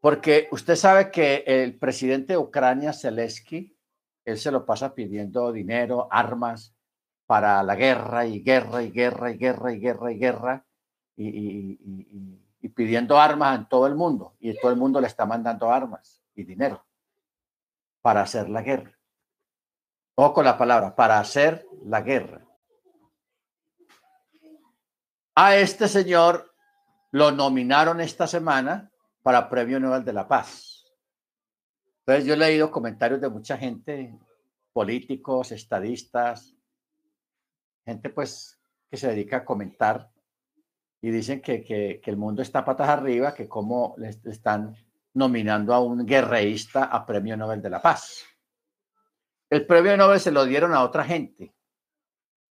Porque 0.00 0.48
usted 0.50 0.74
sabe 0.74 1.12
que 1.12 1.44
el 1.46 1.78
presidente 1.78 2.32
de 2.32 2.38
Ucrania, 2.38 2.92
Zelensky, 2.92 3.76
él 4.24 4.36
se 4.36 4.50
lo 4.50 4.66
pasa 4.66 4.94
pidiendo 4.96 5.52
dinero, 5.52 6.08
armas 6.10 6.74
para 7.26 7.62
la 7.62 7.76
guerra 7.76 8.26
y 8.26 8.42
guerra 8.42 8.82
y 8.82 8.90
guerra 8.90 9.30
y 9.30 9.38
guerra 9.38 9.72
y 9.72 9.78
guerra 9.78 10.12
y 10.12 10.18
guerra 10.18 10.66
y, 11.22 12.68
pidiendo 12.70 13.18
armas 13.18 13.58
en 13.58 13.68
todo 13.68 13.86
el 13.86 13.94
mundo. 13.94 14.36
Y 14.40 14.58
todo 14.58 14.70
el 14.70 14.78
mundo 14.78 15.00
le 15.00 15.06
está 15.06 15.26
mandando 15.26 15.70
armas 15.70 16.22
y 16.34 16.44
dinero 16.44 16.84
para 18.00 18.22
hacer 18.22 18.48
la 18.48 18.62
guerra. 18.62 18.96
O 20.14 20.32
con 20.32 20.44
la 20.44 20.56
palabra, 20.56 20.94
para 20.94 21.18
hacer 21.18 21.66
la 21.84 22.00
guerra. 22.00 22.46
A 25.34 25.56
este 25.56 25.88
señor 25.88 26.54
lo 27.12 27.30
nominaron 27.30 28.00
esta 28.00 28.26
semana 28.26 28.90
para 29.22 29.48
Premio 29.48 29.80
Nobel 29.80 30.04
de 30.04 30.12
la 30.12 30.28
Paz. 30.28 30.84
Entonces 32.00 32.24
yo 32.24 32.34
he 32.34 32.36
leído 32.36 32.70
comentarios 32.70 33.20
de 33.20 33.28
mucha 33.28 33.56
gente, 33.56 34.18
políticos, 34.72 35.52
estadistas, 35.52 36.56
gente 37.84 38.10
pues 38.10 38.58
que 38.90 38.96
se 38.96 39.08
dedica 39.08 39.38
a 39.38 39.44
comentar 39.44 40.10
y 41.02 41.10
dicen 41.10 41.40
que, 41.40 41.62
que, 41.62 42.00
que 42.02 42.10
el 42.10 42.16
mundo 42.16 42.42
está 42.42 42.64
patas 42.64 42.88
arriba, 42.88 43.34
que 43.34 43.48
cómo 43.48 43.94
le 43.98 44.08
están 44.08 44.76
nominando 45.14 45.74
a 45.74 45.80
un 45.80 46.06
guerreísta 46.06 46.84
a 46.84 47.04
Premio 47.04 47.36
Nobel 47.36 47.62
de 47.62 47.70
la 47.70 47.82
Paz. 47.82 48.24
El 49.48 49.66
premio 49.66 49.96
Nobel 49.96 50.20
se 50.20 50.30
lo 50.30 50.44
dieron 50.44 50.74
a 50.74 50.84
otra 50.84 51.04
gente, 51.04 51.52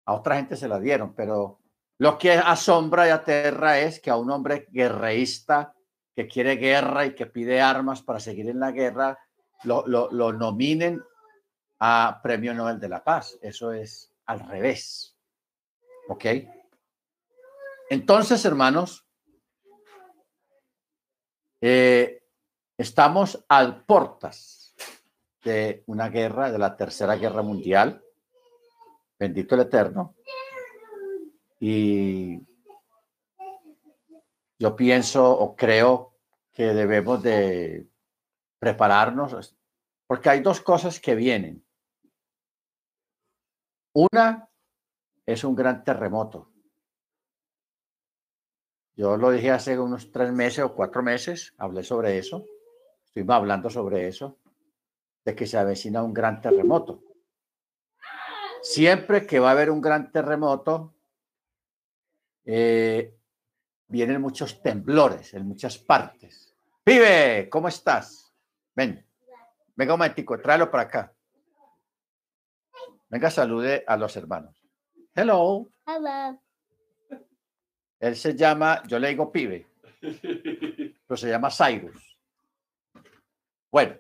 a 0.05 0.13
otra 0.13 0.37
gente 0.37 0.55
se 0.55 0.67
lo 0.67 0.79
dieron, 0.79 1.13
pero 1.13 1.59
lo 1.99 2.17
que 2.17 2.31
asombra 2.31 3.07
y 3.07 3.11
aterra 3.11 3.79
es 3.79 3.99
que 3.99 4.09
a 4.09 4.17
un 4.17 4.31
hombre 4.31 4.67
guerreísta 4.71 5.75
que 6.15 6.27
quiere 6.27 6.55
guerra 6.55 7.05
y 7.05 7.13
que 7.13 7.27
pide 7.27 7.61
armas 7.61 8.01
para 8.01 8.19
seguir 8.19 8.49
en 8.49 8.59
la 8.59 8.71
guerra, 8.71 9.19
lo, 9.63 9.85
lo, 9.85 10.09
lo 10.11 10.33
nominen 10.33 11.03
a 11.79 12.19
Premio 12.23 12.53
Nobel 12.55 12.79
de 12.79 12.89
la 12.89 13.03
Paz. 13.03 13.37
Eso 13.41 13.71
es 13.71 14.11
al 14.25 14.39
revés. 14.39 15.15
¿Ok? 16.09 16.25
Entonces, 17.89 18.43
hermanos, 18.45 19.05
eh, 21.61 22.23
estamos 22.77 23.43
al 23.47 23.85
portas 23.85 24.75
de 25.43 25.83
una 25.87 26.09
guerra, 26.09 26.51
de 26.51 26.59
la 26.59 26.75
Tercera 26.75 27.15
Guerra 27.15 27.41
Mundial. 27.41 28.03
Bendito 29.19 29.55
el 29.55 29.61
Eterno. 29.61 30.15
Y 31.59 32.39
yo 34.59 34.75
pienso 34.75 35.31
o 35.31 35.55
creo 35.55 36.13
que 36.53 36.73
debemos 36.73 37.23
de, 37.23 37.87
prepararnos, 38.59 39.55
porque 40.07 40.29
hay 40.29 40.41
dos 40.41 40.61
cosas 40.61 40.99
que 40.99 41.15
vienen. 41.15 41.65
Una 43.93 44.49
es 45.25 45.43
un 45.43 45.55
gran 45.55 45.83
terremoto. 45.83 46.51
Yo 48.97 49.15
lo 49.15 49.29
dije 49.29 49.51
hace 49.51 49.77
unos 49.77 50.11
tres 50.11 50.33
meses 50.33 50.65
o 50.65 50.73
cuatro 50.73 51.03
meses, 51.03 51.53
hablé 51.59 51.83
sobre 51.83 52.17
eso, 52.17 52.43
estuvimos 53.05 53.35
hablando 53.35 53.69
sobre 53.69 54.07
eso, 54.07 54.39
de 55.23 55.35
que 55.35 55.45
se 55.45 55.55
avecina 55.55 56.01
un 56.01 56.15
gran 56.15 56.41
terremoto. 56.41 57.03
Siempre 58.63 59.27
que 59.27 59.37
va 59.37 59.49
a 59.49 59.51
haber 59.51 59.69
un 59.69 59.81
gran 59.81 60.11
terremoto, 60.11 60.95
eh, 62.43 63.15
vienen 63.87 64.19
muchos 64.19 64.63
temblores 64.63 65.31
en 65.35 65.47
muchas 65.47 65.77
partes. 65.77 66.55
Pibe, 66.83 67.49
¿cómo 67.51 67.67
estás? 67.67 68.33
Ven, 68.73 69.05
venga 69.75 69.93
un 69.93 69.99
momentico, 69.99 70.39
tráelo 70.39 70.71
para 70.71 70.83
acá. 70.83 71.13
Venga, 73.09 73.29
salude 73.29 73.83
a 73.85 73.95
los 73.95 74.17
hermanos. 74.17 74.59
Hello. 75.13 75.69
Hello. 75.85 76.41
Él 77.99 78.15
se 78.15 78.35
llama, 78.35 78.83
yo 78.87 78.99
le 78.99 79.09
digo 79.09 79.31
pibe, 79.31 79.67
pero 81.07 81.17
se 81.17 81.29
llama 81.29 81.49
Cyrus. 81.49 82.17
Bueno, 83.71 83.95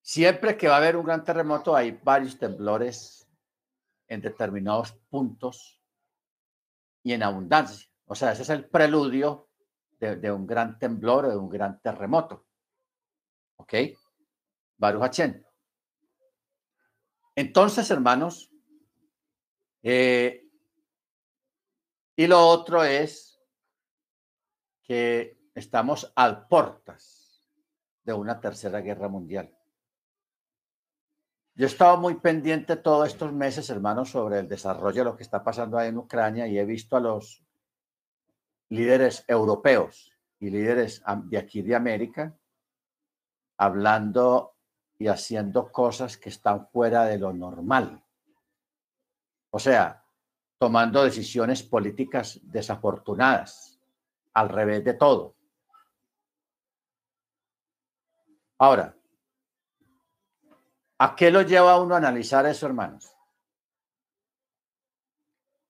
siempre 0.00 0.56
que 0.56 0.68
va 0.68 0.74
a 0.74 0.78
haber 0.78 0.96
un 0.96 1.04
gran 1.04 1.24
terremoto 1.24 1.74
hay 1.74 1.98
varios 2.02 2.38
temblores 2.38 3.28
en 4.08 4.20
determinados 4.20 4.92
puntos 5.10 5.80
y 7.02 7.12
en 7.12 7.22
abundancia. 7.22 7.88
O 8.06 8.14
sea, 8.14 8.32
ese 8.32 8.42
es 8.42 8.50
el 8.50 8.68
preludio 8.68 9.48
de, 9.98 10.30
un 10.30 10.46
gran 10.46 10.78
temblor 10.78 11.26
o 11.26 11.30
de 11.30 11.36
un 11.36 11.48
gran 11.48 11.80
terremoto. 11.80 12.46
¿Ok? 13.56 13.74
Baruch 14.76 15.18
entonces, 17.36 17.90
hermanos, 17.90 18.50
eh, 19.82 20.45
y 22.16 22.26
lo 22.26 22.46
otro 22.48 22.82
es 22.82 23.38
que 24.82 25.38
estamos 25.54 26.12
al 26.16 26.48
portas 26.48 27.46
de 28.02 28.12
una 28.12 28.40
tercera 28.40 28.80
guerra 28.80 29.08
mundial. 29.08 29.52
Yo 31.54 31.64
he 31.64 31.68
estado 31.68 31.96
muy 31.96 32.14
pendiente 32.16 32.76
todos 32.76 33.08
estos 33.08 33.32
meses, 33.32 33.70
hermanos, 33.70 34.10
sobre 34.10 34.40
el 34.40 34.48
desarrollo 34.48 34.98
de 34.98 35.04
lo 35.04 35.16
que 35.16 35.22
está 35.22 35.42
pasando 35.42 35.78
ahí 35.78 35.88
en 35.88 35.98
Ucrania 35.98 36.46
y 36.46 36.58
he 36.58 36.64
visto 36.64 36.96
a 36.96 37.00
los 37.00 37.42
líderes 38.68 39.24
europeos 39.26 40.12
y 40.38 40.50
líderes 40.50 41.02
de 41.24 41.38
aquí 41.38 41.62
de 41.62 41.74
América 41.74 42.36
hablando 43.56 44.54
y 44.98 45.08
haciendo 45.08 45.72
cosas 45.72 46.16
que 46.16 46.28
están 46.28 46.68
fuera 46.68 47.04
de 47.04 47.18
lo 47.18 47.32
normal. 47.32 48.02
O 49.50 49.58
sea, 49.58 50.05
tomando 50.58 51.04
decisiones 51.04 51.62
políticas 51.62 52.40
desafortunadas, 52.42 53.78
al 54.32 54.48
revés 54.48 54.84
de 54.84 54.94
todo. 54.94 55.34
Ahora, 58.58 58.96
¿a 60.98 61.14
qué 61.14 61.30
lo 61.30 61.42
lleva 61.42 61.80
uno 61.80 61.94
a 61.94 61.98
analizar 61.98 62.46
eso, 62.46 62.66
hermanos? 62.66 63.14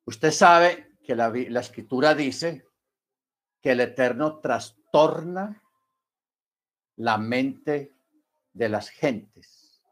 Usted 0.05 0.31
sabe 0.31 0.97
que 1.03 1.17
la 1.17 1.61
escritura 1.61 2.15
dice 2.15 2.65
que 3.61 3.73
el 3.73 3.81
Eterno 3.81 4.39
trastorna 4.39 5.63
la 6.97 7.19
mente 7.19 7.93
de 8.53 8.69
las 8.69 8.89
gentes, 8.89 9.83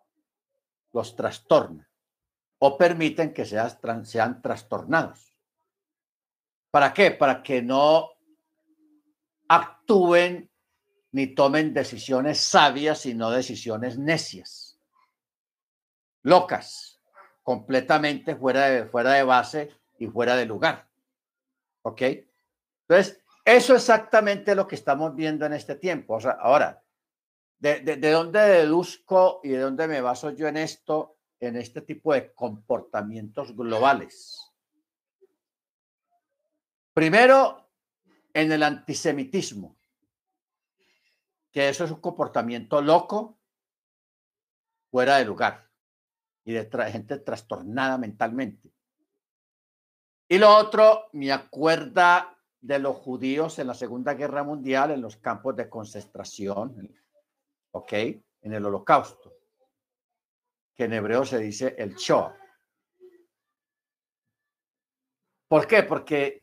los 0.93 1.17
trastorna 1.17 1.89
o 2.67 2.79
permiten 2.79 3.35
que 3.35 3.45
sean, 3.45 4.07
sean 4.07 4.41
trastornados. 4.41 5.37
¿Para 6.71 6.95
qué? 6.95 7.11
Para 7.11 7.43
que 7.43 7.61
no 7.61 8.13
actúen 9.49 10.51
ni 11.13 11.27
tomen 11.35 11.75
decisiones 11.75 12.41
sabias, 12.41 13.01
sino 13.01 13.31
decisiones 13.31 13.99
necias, 13.99 14.81
locas, 16.23 17.03
completamente 17.43 18.35
fuera 18.35 18.71
de, 18.71 18.87
fuera 18.87 19.13
de 19.13 19.25
base 19.25 19.71
y 19.99 20.07
fuera 20.07 20.35
de 20.35 20.47
lugar. 20.47 20.89
¿Ok? 21.83 22.01
Entonces, 22.89 23.21
eso 23.45 23.75
es 23.75 23.83
exactamente 23.83 24.55
lo 24.55 24.67
que 24.67 24.77
estamos 24.77 25.15
viendo 25.15 25.45
en 25.45 25.53
este 25.53 25.75
tiempo. 25.75 26.15
O 26.15 26.21
sea, 26.21 26.39
ahora, 26.41 26.83
¿De, 27.59 27.97
dónde 28.11 28.41
deduzco 28.41 29.41
y 29.43 29.49
de 29.51 29.59
dónde 29.59 29.89
me 29.89 30.03
baso 30.03 30.31
yo 30.33 30.49
en 30.49 30.59
esto, 30.59 31.14
en 31.41 31.57
este 31.57 31.81
tipo 31.83 32.13
de 32.13 32.33
comportamientos 32.33 33.55
globales? 33.55 34.53
Primero, 36.93 37.69
en 38.33 38.53
el 38.53 38.63
antisemitismo, 38.63 39.77
que 41.51 41.69
eso 41.69 41.85
es 41.85 41.91
un 41.91 42.01
comportamiento 42.01 42.81
loco, 42.81 43.39
fuera 44.91 45.17
de 45.17 45.25
lugar 45.25 45.71
y 46.45 46.53
de 46.53 46.69
gente 46.91 47.19
trastornada 47.19 47.99
mentalmente. 47.99 48.73
Y 50.29 50.39
lo 50.39 50.57
otro, 50.57 51.09
me 51.13 51.33
acuerda 51.33 52.37
de 52.61 52.79
los 52.79 52.97
judíos 52.97 53.59
en 53.59 53.67
la 53.67 53.75
Segunda 53.75 54.15
Guerra 54.15 54.43
Mundial, 54.43 54.91
en 54.91 55.03
los 55.03 55.17
campos 55.17 55.55
de 55.55 55.69
concentración, 55.69 56.97
¿ok? 57.73 57.93
En 57.93 58.53
el 58.55 58.65
holocausto, 58.65 59.33
que 60.75 60.85
en 60.85 60.93
hebreo 60.93 61.25
se 61.25 61.39
dice 61.39 61.75
el 61.79 61.95
Shoah. 61.95 62.37
¿Por 65.49 65.67
qué? 65.67 65.83
Porque 65.85 66.43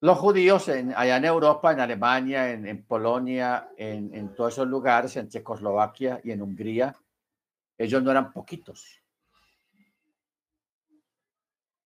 los 0.00 0.18
judíos 0.18 0.68
en, 0.68 0.94
allá 0.94 1.16
en 1.16 1.24
Europa, 1.24 1.72
en 1.72 1.80
Alemania, 1.80 2.50
en, 2.52 2.84
Polonia, 2.84 3.70
en, 3.76 4.14
en, 4.14 4.34
todos 4.34 4.52
esos 4.54 4.68
lugares, 4.68 5.16
en 5.16 5.28
Checoslovaquia 5.28 6.20
y 6.22 6.30
en 6.30 6.42
Hungría, 6.42 6.94
ellos 7.76 8.02
no 8.02 8.10
eran 8.10 8.32
poquitos. 8.32 9.02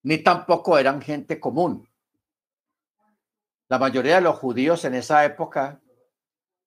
Ni 0.02 0.18
tampoco 0.18 0.76
eran 0.76 1.00
gente 1.00 1.40
común. 1.40 1.88
La 3.68 3.78
mayoría 3.78 4.16
de 4.16 4.20
los 4.20 4.36
judíos 4.36 4.84
en 4.84 4.94
esa 4.94 5.24
época 5.24 5.80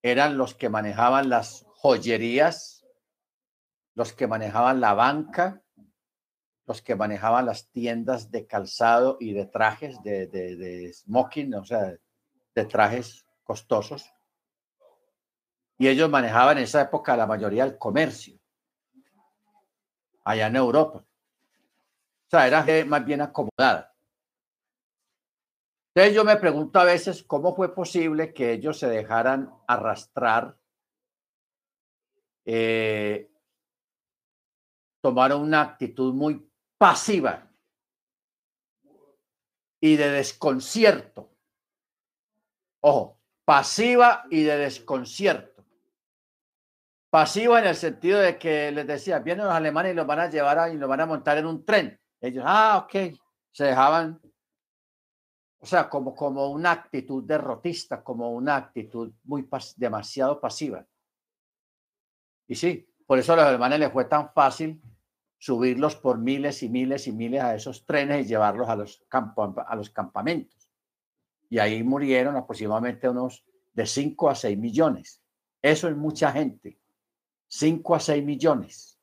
eran 0.02 0.38
los 0.38 0.56
que 0.56 0.70
manejaban 0.70 1.30
las 1.30 1.68
joyerías, 1.86 2.84
los 3.94 4.12
que 4.12 4.26
manejaban 4.26 4.82
la 4.82 4.96
banca, 4.96 5.62
los 6.66 6.82
que 6.82 6.96
manejaban 6.96 7.46
las 7.46 7.70
tiendas 7.70 8.32
de 8.32 8.48
calzado 8.48 9.18
y 9.20 9.34
de 9.34 9.46
trajes, 9.46 10.02
de, 10.02 10.92
smoking, 10.92 11.54
o 11.54 11.64
sea, 11.64 11.96
de 12.56 12.66
trajes 12.66 13.28
costosos. 13.44 14.12
Y 15.78 15.88
ellos 15.88 16.10
manejaban 16.10 16.58
en 16.58 16.64
esa 16.64 16.82
época 16.82 17.16
la 17.16 17.28
mayoría 17.28 17.66
del 17.66 17.78
comercio, 17.78 18.40
allá 20.24 20.48
en 20.48 20.56
Europa. 20.56 21.00
O 21.00 22.30
sea, 22.32 22.48
era 22.48 22.66
más 22.86 23.06
bien 23.06 23.22
acomodada. 23.22 23.94
Entonces 25.94 26.16
yo 26.16 26.26
me 26.26 26.36
pregunto 26.38 26.80
a 26.80 26.84
veces 26.84 27.24
cómo 27.24 27.56
fue 27.56 27.76
posible 27.76 28.34
que 28.34 28.54
ellos 28.54 28.80
se 28.80 28.90
dejaran 28.90 29.54
arrastrar, 29.68 30.58
eh, 32.46 33.32
tomaron 35.02 35.42
una 35.42 35.62
actitud 35.62 36.14
muy 36.14 36.50
pasiva 36.78 37.52
y 39.80 39.96
de 39.96 40.10
desconcierto. 40.10 41.32
Ojo, 42.82 43.20
pasiva 43.46 44.26
y 44.30 44.44
de 44.44 44.58
desconcierto. 44.58 45.66
Pasiva 47.10 47.60
en 47.60 47.68
el 47.68 47.76
sentido 47.76 48.20
de 48.20 48.38
que 48.38 48.72
les 48.72 48.86
decía, 48.88 49.20
vienen 49.20 49.46
los 49.46 49.54
alemanes 49.54 49.94
y 49.94 49.96
los 49.96 50.08
van 50.08 50.20
a 50.20 50.30
llevar 50.30 50.72
y 50.74 50.78
los 50.78 50.90
van 50.90 51.02
a 51.02 51.06
montar 51.06 51.38
en 51.38 51.46
un 51.46 51.66
tren. 51.66 52.00
Ellos, 52.20 52.44
ah, 52.46 52.86
ok, 52.86 53.16
se 53.52 53.64
dejaban 53.66 54.20
o 55.66 55.68
sea, 55.68 55.90
como, 55.90 56.14
como 56.14 56.52
una 56.52 56.70
actitud 56.70 57.24
derrotista, 57.24 58.04
como 58.04 58.32
una 58.34 58.56
actitud 58.56 59.12
muy 59.24 59.50
demasiado 59.78 60.40
pasiva. 60.40 60.86
Y 62.48 62.56
sí, 62.56 62.88
por 63.06 63.20
eso 63.20 63.34
a 63.34 63.38
los 63.38 63.46
alemanes 63.46 63.80
les 63.80 63.92
fue 63.92 64.06
tan 64.06 64.32
fácil 64.34 64.82
subirlos 65.38 65.96
por 65.96 66.18
miles 66.18 66.64
y 66.64 66.70
miles 66.70 67.08
y 67.08 67.12
miles 67.12 67.42
a 67.42 67.56
esos 67.56 67.86
trenes 67.86 68.26
y 68.26 68.30
llevarlos 68.30 68.70
a 68.70 68.76
los, 68.76 69.04
a 69.12 69.76
los 69.76 69.90
campamentos. 69.90 70.70
Y 71.50 71.60
ahí 71.60 71.84
murieron 71.84 72.36
aproximadamente 72.36 73.08
unos 73.08 73.46
de 73.74 73.86
5 73.86 74.30
a 74.30 74.36
6 74.36 74.58
millones. 74.58 75.22
Eso 75.62 75.88
es 75.88 75.96
mucha 75.96 76.32
gente. 76.32 76.80
5 77.48 77.96
a 77.96 78.00
6 78.00 78.24
millones. 78.24 79.00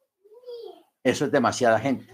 Eso 1.03 1.27
es 1.27 1.33
demasiada 1.33 1.79
gente. 1.79 2.07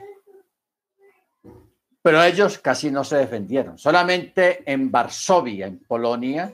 Pero 2.03 2.23
ellos 2.23 2.59
casi 2.59 2.91
no 2.91 3.05
se 3.05 3.17
defendieron. 3.17 3.79
Solamente 3.79 4.71
en 4.71 4.91
Varsovia, 4.91 5.67
en 5.67 5.79
Polonia, 5.81 6.53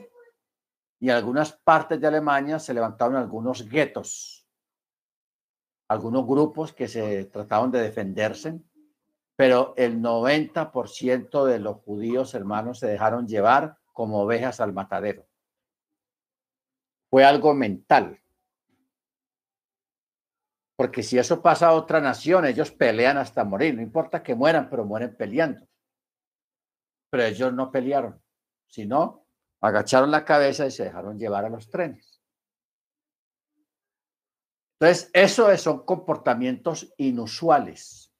y 0.99 1.09
algunas 1.09 1.53
partes 1.53 1.99
de 1.99 2.07
Alemania 2.07 2.59
se 2.59 2.73
levantaron 2.73 3.15
algunos 3.15 3.67
guetos, 3.67 4.44
algunos 5.87 6.25
grupos 6.25 6.73
que 6.73 6.87
se 6.87 7.25
trataban 7.25 7.71
de 7.71 7.81
defenderse, 7.81 8.59
pero 9.35 9.73
el 9.77 10.01
90% 10.01 11.45
de 11.45 11.59
los 11.59 11.77
judíos 11.77 12.33
hermanos 12.33 12.79
se 12.79 12.87
dejaron 12.87 13.27
llevar 13.27 13.77
como 13.93 14.21
ovejas 14.21 14.59
al 14.59 14.73
matadero. 14.73 15.27
Fue 17.09 17.23
algo 17.23 17.53
mental. 17.53 18.19
Porque 20.75 21.03
si 21.03 21.17
eso 21.17 21.41
pasa 21.41 21.67
a 21.67 21.73
otra 21.73 22.01
nación, 22.01 22.45
ellos 22.45 22.71
pelean 22.71 23.17
hasta 23.17 23.45
morir. 23.45 23.75
No 23.75 23.81
importa 23.81 24.21
que 24.21 24.35
mueran, 24.35 24.69
pero 24.69 24.83
mueren 24.83 25.15
peleando. 25.15 25.65
Pero 27.09 27.23
ellos 27.23 27.53
no 27.53 27.71
pelearon, 27.71 28.21
sino 28.67 29.25
agacharon 29.61 30.11
la 30.11 30.25
cabeza 30.25 30.65
y 30.65 30.71
se 30.71 30.83
dejaron 30.83 31.17
llevar 31.17 31.45
a 31.45 31.49
los 31.49 31.69
trenes. 31.69 32.14
Entonces, 34.79 35.09
eso 35.13 35.55
son 35.57 35.85
comportamientos 35.85 36.93
inusuales. 36.97 38.13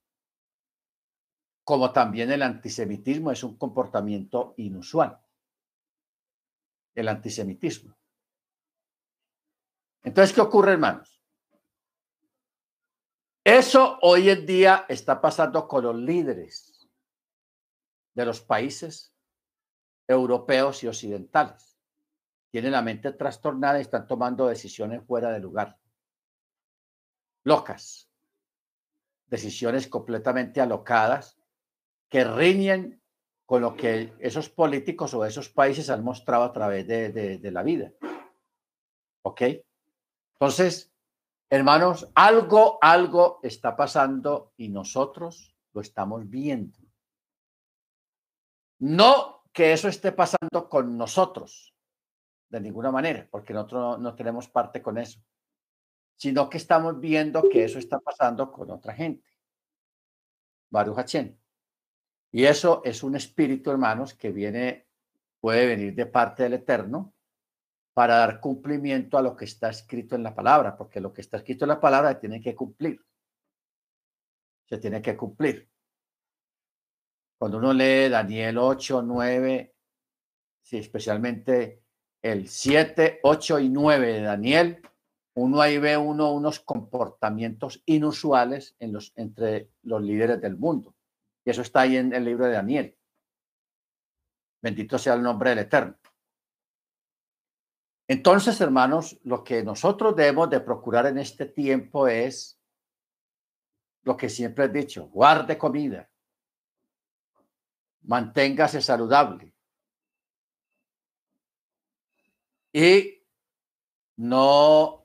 Como 1.66 1.92
también 1.92 2.32
el 2.32 2.44
antisemitismo 2.44 3.32
es 3.32 3.44
un 3.44 3.58
comportamiento 3.58 4.54
inusual. 4.58 5.20
El 6.94 7.10
antisemitismo. 7.10 7.98
Entonces, 10.04 10.34
¿qué 10.34 10.42
ocurre, 10.42 10.74
hermanos? 10.74 11.22
Eso 13.44 14.00
hoy 14.02 14.30
en 14.30 14.46
día 14.46 14.86
está 14.88 15.20
pasando 15.20 15.68
con 15.68 15.84
los 15.84 15.96
líderes 15.96 16.90
de 18.16 18.26
los 18.26 18.42
países 18.42 19.14
europeos 20.08 20.84
y 20.84 20.88
occidentales. 20.88 21.78
Tienen 22.50 22.72
la 22.72 22.82
mente 22.82 23.12
trastornada 23.12 23.78
y 23.78 23.82
están 23.82 24.08
tomando 24.08 24.48
decisiones 24.48 25.04
fuera 25.06 25.32
de 25.32 25.40
lugar. 25.40 25.78
Locas. 27.46 28.10
Decisiones 29.28 29.88
completamente 29.88 30.60
alocadas 30.60 31.38
que 32.10 32.26
riñen 32.26 33.02
con 33.46 33.62
lo 33.62 33.76
que 33.78 34.14
esos 34.20 34.50
políticos 34.50 35.14
o 35.14 35.24
esos 35.24 35.50
países 35.50 35.90
han 35.90 36.04
mostrado 36.04 36.44
a 36.44 36.52
través 36.52 36.86
de, 36.86 37.12
de 37.12 37.52
la 37.52 37.64
vida. 37.64 37.94
¿Ok? 39.24 39.42
Entonces, 40.34 40.92
Hermanos, 41.50 42.10
algo, 42.16 42.80
algo 42.82 43.40
está 43.44 43.76
pasando 43.76 44.54
y 44.58 44.70
nosotros 44.70 45.56
lo 45.74 45.82
estamos 45.82 46.28
viendo. 46.28 46.80
No 48.80 49.44
que 49.54 49.72
eso 49.72 49.88
esté 49.88 50.12
pasando 50.12 50.68
con 50.68 50.98
nosotros, 50.98 51.74
de 52.50 52.60
ninguna 52.60 52.92
manera, 52.92 53.28
porque 53.30 53.54
nosotros 53.54 54.00
no, 54.00 54.16
tenemos 54.16 54.50
parte 54.50 54.82
con 54.82 54.98
eso, 54.98 55.20
sino 56.16 56.50
que 56.50 56.58
estamos 56.58 57.00
viendo 57.00 57.44
que 57.50 57.66
eso 57.66 57.80
está 57.80 58.00
pasando 58.00 58.52
con 58.52 58.72
otra 58.72 58.94
gente. 58.94 59.28
Baruch 60.70 60.98
Y 62.32 62.46
eso 62.46 62.82
es 62.84 63.04
un 63.04 63.16
espíritu, 63.16 63.72
hermanos, 63.72 64.14
que 64.14 64.32
viene, 64.32 64.88
puede 65.40 65.68
venir 65.68 65.94
de 65.94 66.06
parte 66.06 66.44
del 66.44 66.54
Eterno, 66.54 67.14
para 67.94 68.18
dar 68.18 68.42
cumplimiento 68.42 69.18
a 69.18 69.22
lo 69.22 69.38
que 69.38 69.46
está 69.46 69.70
escrito 69.70 70.16
en 70.16 70.24
la 70.24 70.36
palabra, 70.36 70.76
porque 70.76 71.00
lo 71.00 71.14
que 71.14 71.22
está 71.22 71.38
escrito 71.38 71.64
en 71.64 71.70
la 71.70 71.80
palabra 71.80 72.12
se 72.12 72.20
tiene 72.20 72.42
que 72.42 72.54
cumplir. 72.54 73.00
Se 74.66 74.78
tiene 74.80 75.02
que 75.02 75.16
cumplir. 75.16 75.70
Cuando 77.38 77.58
uno 77.58 77.72
lee 77.72 78.10
Daniel 78.10 78.58
8, 78.58 79.02
9, 79.02 79.76
sí, 80.62 80.78
especialmente 80.78 81.84
el 82.22 82.50
7, 82.50 83.20
8 83.24 83.60
y 83.60 83.70
9 83.70 84.08
de 84.08 84.22
Daniel, 84.22 84.82
uno 85.36 85.62
ahí 85.62 85.78
ve 85.78 85.98
uno 85.98 86.32
unos 86.32 86.60
comportamientos 86.60 87.82
inusuales 87.86 88.76
los, 88.80 89.14
entre 89.16 89.70
los 89.84 90.02
líderes 90.02 90.42
del 90.42 90.58
mundo. 90.58 90.96
Y 91.44 91.52
eso 91.52 91.62
está 91.62 91.82
ahí 91.82 91.98
en 91.98 92.14
el 92.14 92.26
libro 92.26 92.46
de 92.46 92.54
Daniel. 92.54 92.98
Bendito 94.62 94.98
sea 94.98 95.14
el 95.14 95.22
nombre 95.22 95.52
del 95.52 95.60
Eterno. 95.60 95.98
Entonces, 98.08 98.60
hermanos, 98.62 99.20
lo 99.24 99.44
que 99.44 99.64
nosotros 99.64 100.16
debemos 100.16 100.50
de 100.50 100.60
procurar 100.60 101.08
en 101.08 101.18
este 101.18 101.48
tiempo 101.48 102.08
es 102.08 102.60
lo 104.04 104.16
que 104.16 104.30
siempre 104.30 104.66
he 104.66 104.70
dicho, 104.70 105.08
guarde 105.08 105.58
comida, 105.58 106.10
manténgase 108.04 108.82
saludable 108.82 109.56
y 112.72 113.24
no 114.18 115.05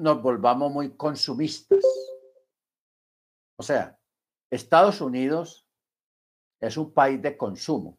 nos 0.00 0.20
volvamos 0.22 0.72
muy 0.72 0.96
consumistas. 0.96 1.84
O 3.56 3.62
sea, 3.62 3.98
Estados 4.50 5.00
Unidos 5.00 5.68
es 6.58 6.76
un 6.76 6.92
país 6.92 7.20
de 7.22 7.36
consumo, 7.36 7.98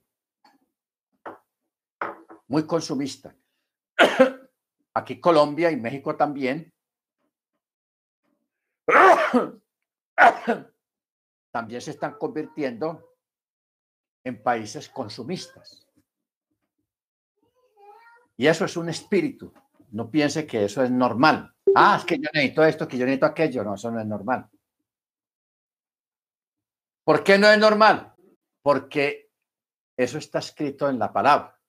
muy 2.47 2.65
consumista. 2.65 3.35
Aquí 4.93 5.21
Colombia 5.21 5.71
y 5.71 5.77
México 5.77 6.15
también. 6.15 6.73
También 11.51 11.81
se 11.81 11.91
están 11.91 12.17
convirtiendo 12.17 13.13
en 14.23 14.41
países 14.41 14.87
consumistas. 14.89 15.85
Y 18.37 18.47
eso 18.47 18.65
es 18.65 18.77
un 18.77 18.89
espíritu. 18.89 19.53
No 19.91 20.09
piense 20.09 20.47
que 20.47 20.63
eso 20.65 20.81
es 20.83 20.89
normal. 20.89 21.53
Ah, 21.75 21.97
es 21.99 22.05
que 22.05 22.17
yo 22.17 22.29
necesito 22.33 22.63
esto, 22.63 22.87
que 22.87 22.97
yo 22.97 23.05
necesito 23.05 23.25
aquello. 23.25 23.63
No, 23.63 23.75
eso 23.75 23.91
no 23.91 23.99
es 23.99 24.05
normal. 24.05 24.49
¿Por 27.03 27.23
qué 27.23 27.37
no 27.37 27.49
es 27.49 27.57
normal? 27.57 28.13
Porque 28.61 29.31
eso 29.97 30.17
está 30.17 30.39
escrito 30.39 30.89
en 30.89 30.99
la 30.99 31.11
palabra 31.11 31.59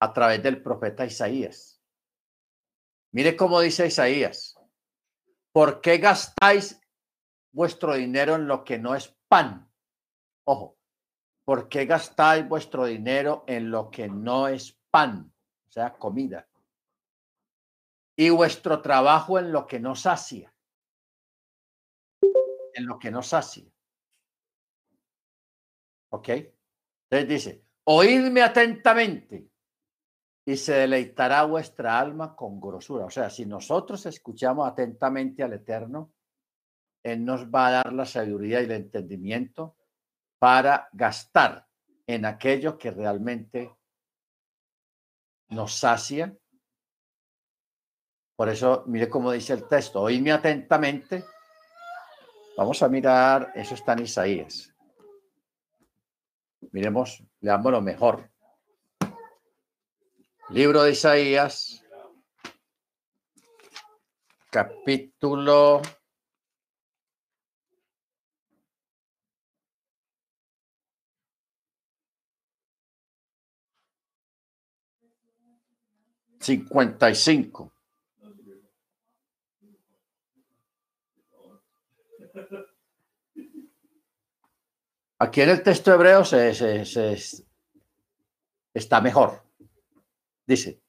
a 0.00 0.12
través 0.12 0.42
del 0.42 0.62
profeta 0.62 1.04
Isaías. 1.04 1.80
Mire 3.12 3.36
cómo 3.36 3.60
dice 3.60 3.86
Isaías. 3.86 4.54
¿Por 5.52 5.80
qué 5.80 5.98
gastáis 5.98 6.80
vuestro 7.52 7.94
dinero 7.94 8.36
en 8.36 8.46
lo 8.46 8.64
que 8.64 8.78
no 8.78 8.94
es 8.94 9.16
pan? 9.28 9.70
Ojo, 10.44 10.78
¿por 11.44 11.68
qué 11.68 11.86
gastáis 11.86 12.46
vuestro 12.46 12.84
dinero 12.84 13.44
en 13.46 13.70
lo 13.70 13.90
que 13.90 14.08
no 14.08 14.46
es 14.46 14.78
pan? 14.90 15.32
O 15.68 15.72
sea, 15.72 15.94
comida. 15.94 16.46
Y 18.18 18.30
vuestro 18.30 18.82
trabajo 18.82 19.38
en 19.38 19.52
lo 19.52 19.64
que 19.64 19.78
no 19.78 19.94
sacia. 19.94 20.52
En 22.74 22.84
lo 22.84 22.98
que 22.98 23.12
no 23.12 23.22
sacia. 23.22 23.70
¿Ok? 26.10 26.28
Entonces 26.28 27.28
dice, 27.28 27.64
oídme 27.84 28.42
atentamente 28.42 29.48
y 30.44 30.56
se 30.56 30.72
deleitará 30.72 31.44
vuestra 31.44 31.98
alma 32.00 32.34
con 32.34 32.60
grosura. 32.60 33.04
O 33.04 33.10
sea, 33.10 33.30
si 33.30 33.46
nosotros 33.46 34.04
escuchamos 34.06 34.66
atentamente 34.66 35.44
al 35.44 35.52
Eterno, 35.52 36.12
Él 37.04 37.24
nos 37.24 37.46
va 37.46 37.68
a 37.68 37.70
dar 37.70 37.92
la 37.92 38.04
sabiduría 38.04 38.60
y 38.60 38.64
el 38.64 38.72
entendimiento 38.72 39.76
para 40.40 40.88
gastar 40.92 41.68
en 42.06 42.24
aquello 42.24 42.78
que 42.78 42.90
realmente 42.90 43.76
nos 45.50 45.74
sacia. 45.74 46.36
Por 48.38 48.48
eso, 48.48 48.84
mire 48.86 49.08
cómo 49.08 49.32
dice 49.32 49.52
el 49.52 49.66
texto, 49.66 50.00
oídme 50.00 50.30
atentamente. 50.30 51.24
Vamos 52.56 52.80
a 52.84 52.88
mirar, 52.88 53.50
eso 53.56 53.74
está 53.74 53.94
en 53.94 54.04
Isaías. 54.04 54.72
Miremos, 56.70 57.20
leamos 57.40 57.72
lo 57.72 57.80
mejor. 57.80 58.30
Libro 60.50 60.84
de 60.84 60.92
Isaías, 60.92 61.84
capítulo 64.52 65.82
cincuenta 76.38 77.10
y 77.10 77.16
cinco. 77.16 77.72
Aquí 85.20 85.40
en 85.40 85.50
el 85.50 85.62
texto 85.62 85.92
hebreo 85.92 86.24
se, 86.24 87.16
está 88.72 89.00
mejor. 89.00 89.42
Dice, 90.46 90.80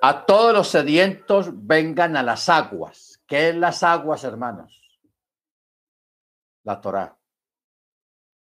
a 0.00 0.24
todos 0.24 0.52
los 0.52 0.68
sedientos 0.68 1.48
vengan 1.66 2.16
a 2.16 2.22
las 2.22 2.48
aguas. 2.48 3.20
¿Qué 3.26 3.48
es 3.48 3.56
las 3.56 3.82
aguas, 3.82 4.22
hermanos? 4.22 4.80
La 6.62 6.80
Torá. 6.80 7.18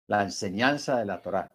La 0.07 0.23
enseñanza 0.23 0.97
de 0.97 1.05
la 1.05 1.21
Torá. 1.21 1.53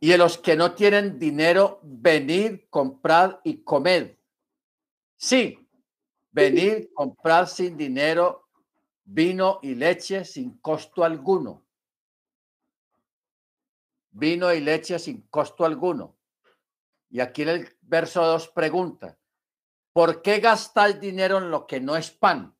Y 0.00 0.12
a 0.12 0.18
los 0.18 0.36
que 0.36 0.54
no 0.54 0.74
tienen 0.74 1.18
dinero, 1.18 1.80
venid, 1.82 2.60
comprad 2.68 3.38
y 3.42 3.62
comed. 3.62 4.18
Sí, 5.16 5.66
venid, 6.30 6.88
comprad 6.92 7.46
sin 7.46 7.78
dinero 7.78 8.43
vino 9.04 9.60
y 9.62 9.74
leche 9.74 10.24
sin 10.24 10.58
costo 10.58 11.04
alguno. 11.04 11.64
Vino 14.10 14.52
y 14.52 14.60
leche 14.60 14.98
sin 14.98 15.22
costo 15.28 15.64
alguno. 15.64 16.16
Y 17.10 17.20
aquí 17.20 17.42
en 17.42 17.48
el 17.48 17.76
verso 17.82 18.24
2 18.24 18.48
pregunta, 18.48 19.18
¿por 19.92 20.22
qué 20.22 20.40
gastáis 20.40 20.98
dinero 21.00 21.38
en 21.38 21.50
lo 21.50 21.66
que 21.66 21.80
no 21.80 21.96
es 21.96 22.10
pan 22.10 22.56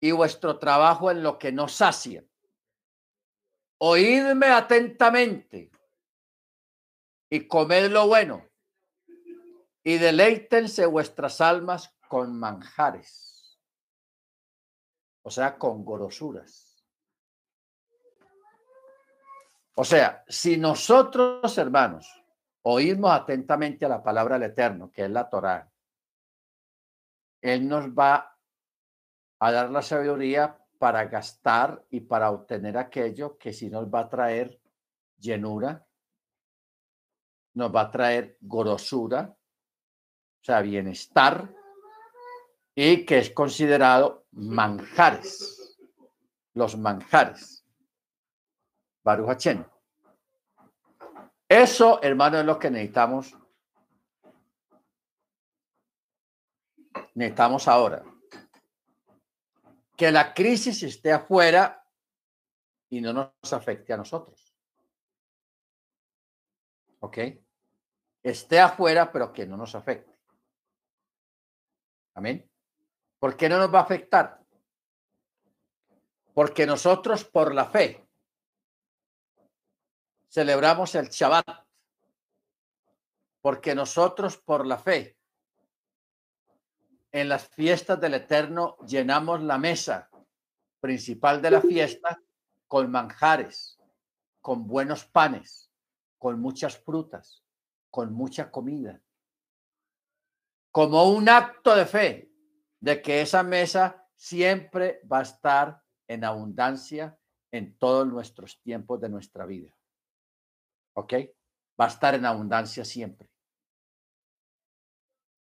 y 0.00 0.10
vuestro 0.10 0.58
trabajo 0.58 1.10
en 1.10 1.22
lo 1.22 1.38
que 1.38 1.52
no 1.52 1.68
sacia? 1.68 2.24
Oídme 3.78 4.46
atentamente 4.46 5.70
y 7.30 7.46
comed 7.46 7.90
lo 7.90 8.06
bueno 8.08 8.48
y 9.86 9.98
deleítense 9.98 10.84
vuestras 10.86 11.40
almas 11.40 11.94
con 12.08 12.36
manjares, 12.36 13.35
o 15.26 15.30
sea, 15.30 15.58
con 15.58 15.84
gorosuras. 15.84 16.84
O 19.74 19.84
sea, 19.84 20.22
si 20.28 20.56
nosotros, 20.56 21.58
hermanos, 21.58 22.08
oímos 22.62 23.10
atentamente 23.10 23.84
a 23.84 23.88
la 23.88 24.04
palabra 24.04 24.38
del 24.38 24.52
Eterno, 24.52 24.92
que 24.92 25.04
es 25.04 25.10
la 25.10 25.28
Torá, 25.28 25.68
Él 27.40 27.66
nos 27.66 27.88
va 27.88 28.38
a 29.40 29.50
dar 29.50 29.68
la 29.68 29.82
sabiduría 29.82 30.64
para 30.78 31.06
gastar 31.06 31.84
y 31.90 32.02
para 32.02 32.30
obtener 32.30 32.78
aquello 32.78 33.36
que 33.36 33.52
sí 33.52 33.68
nos 33.68 33.92
va 33.92 34.02
a 34.02 34.08
traer 34.08 34.60
llenura, 35.18 35.84
nos 37.54 37.74
va 37.74 37.80
a 37.80 37.90
traer 37.90 38.38
grosura, 38.40 39.36
o 39.36 40.44
sea, 40.44 40.60
bienestar, 40.60 41.52
y 42.78 43.06
que 43.06 43.18
es 43.18 43.30
considerado 43.30 44.26
manjares, 44.32 45.78
los 46.52 46.76
manjares. 46.76 47.64
Baruch 49.02 49.46
Eso, 51.48 52.02
hermano, 52.02 52.38
es 52.38 52.44
lo 52.44 52.58
que 52.58 52.70
necesitamos. 52.70 53.34
Necesitamos 57.14 57.66
ahora. 57.66 58.04
Que 59.96 60.12
la 60.12 60.34
crisis 60.34 60.82
esté 60.82 61.12
afuera 61.12 61.82
y 62.90 63.00
no 63.00 63.14
nos 63.14 63.52
afecte 63.54 63.94
a 63.94 63.96
nosotros. 63.96 64.54
¿Ok? 67.00 67.18
Esté 68.22 68.60
afuera, 68.60 69.10
pero 69.10 69.32
que 69.32 69.46
no 69.46 69.56
nos 69.56 69.74
afecte. 69.74 70.14
Amén. 72.12 72.46
¿Por 73.26 73.36
qué 73.36 73.48
no 73.48 73.58
nos 73.58 73.74
va 73.74 73.80
a 73.80 73.82
afectar? 73.82 74.40
Porque 76.32 76.64
nosotros 76.64 77.24
por 77.24 77.52
la 77.52 77.64
fe 77.64 78.06
celebramos 80.28 80.94
el 80.94 81.08
Shabbat. 81.08 81.66
Porque 83.40 83.74
nosotros 83.74 84.36
por 84.36 84.64
la 84.64 84.78
fe 84.78 85.18
en 87.10 87.28
las 87.28 87.48
fiestas 87.48 88.00
del 88.00 88.14
Eterno 88.14 88.76
llenamos 88.86 89.42
la 89.42 89.58
mesa 89.58 90.08
principal 90.78 91.42
de 91.42 91.50
la 91.50 91.60
fiesta 91.60 92.22
con 92.68 92.92
manjares, 92.92 93.76
con 94.40 94.68
buenos 94.68 95.04
panes, 95.04 95.68
con 96.16 96.38
muchas 96.38 96.78
frutas, 96.78 97.42
con 97.90 98.12
mucha 98.12 98.52
comida. 98.52 99.00
Como 100.70 101.10
un 101.10 101.28
acto 101.28 101.74
de 101.74 101.86
fe 101.86 102.35
de 102.86 103.02
que 103.02 103.20
esa 103.20 103.42
mesa 103.42 104.08
siempre 104.14 105.00
va 105.12 105.18
a 105.18 105.22
estar 105.22 105.82
en 106.06 106.22
abundancia 106.22 107.18
en 107.50 107.76
todos 107.78 108.06
nuestros 108.06 108.62
tiempos 108.62 109.00
de 109.00 109.08
nuestra 109.08 109.44
vida. 109.44 109.76
¿Ok? 110.94 111.14
Va 111.80 111.86
a 111.86 111.88
estar 111.88 112.14
en 112.14 112.24
abundancia 112.24 112.84
siempre. 112.84 113.28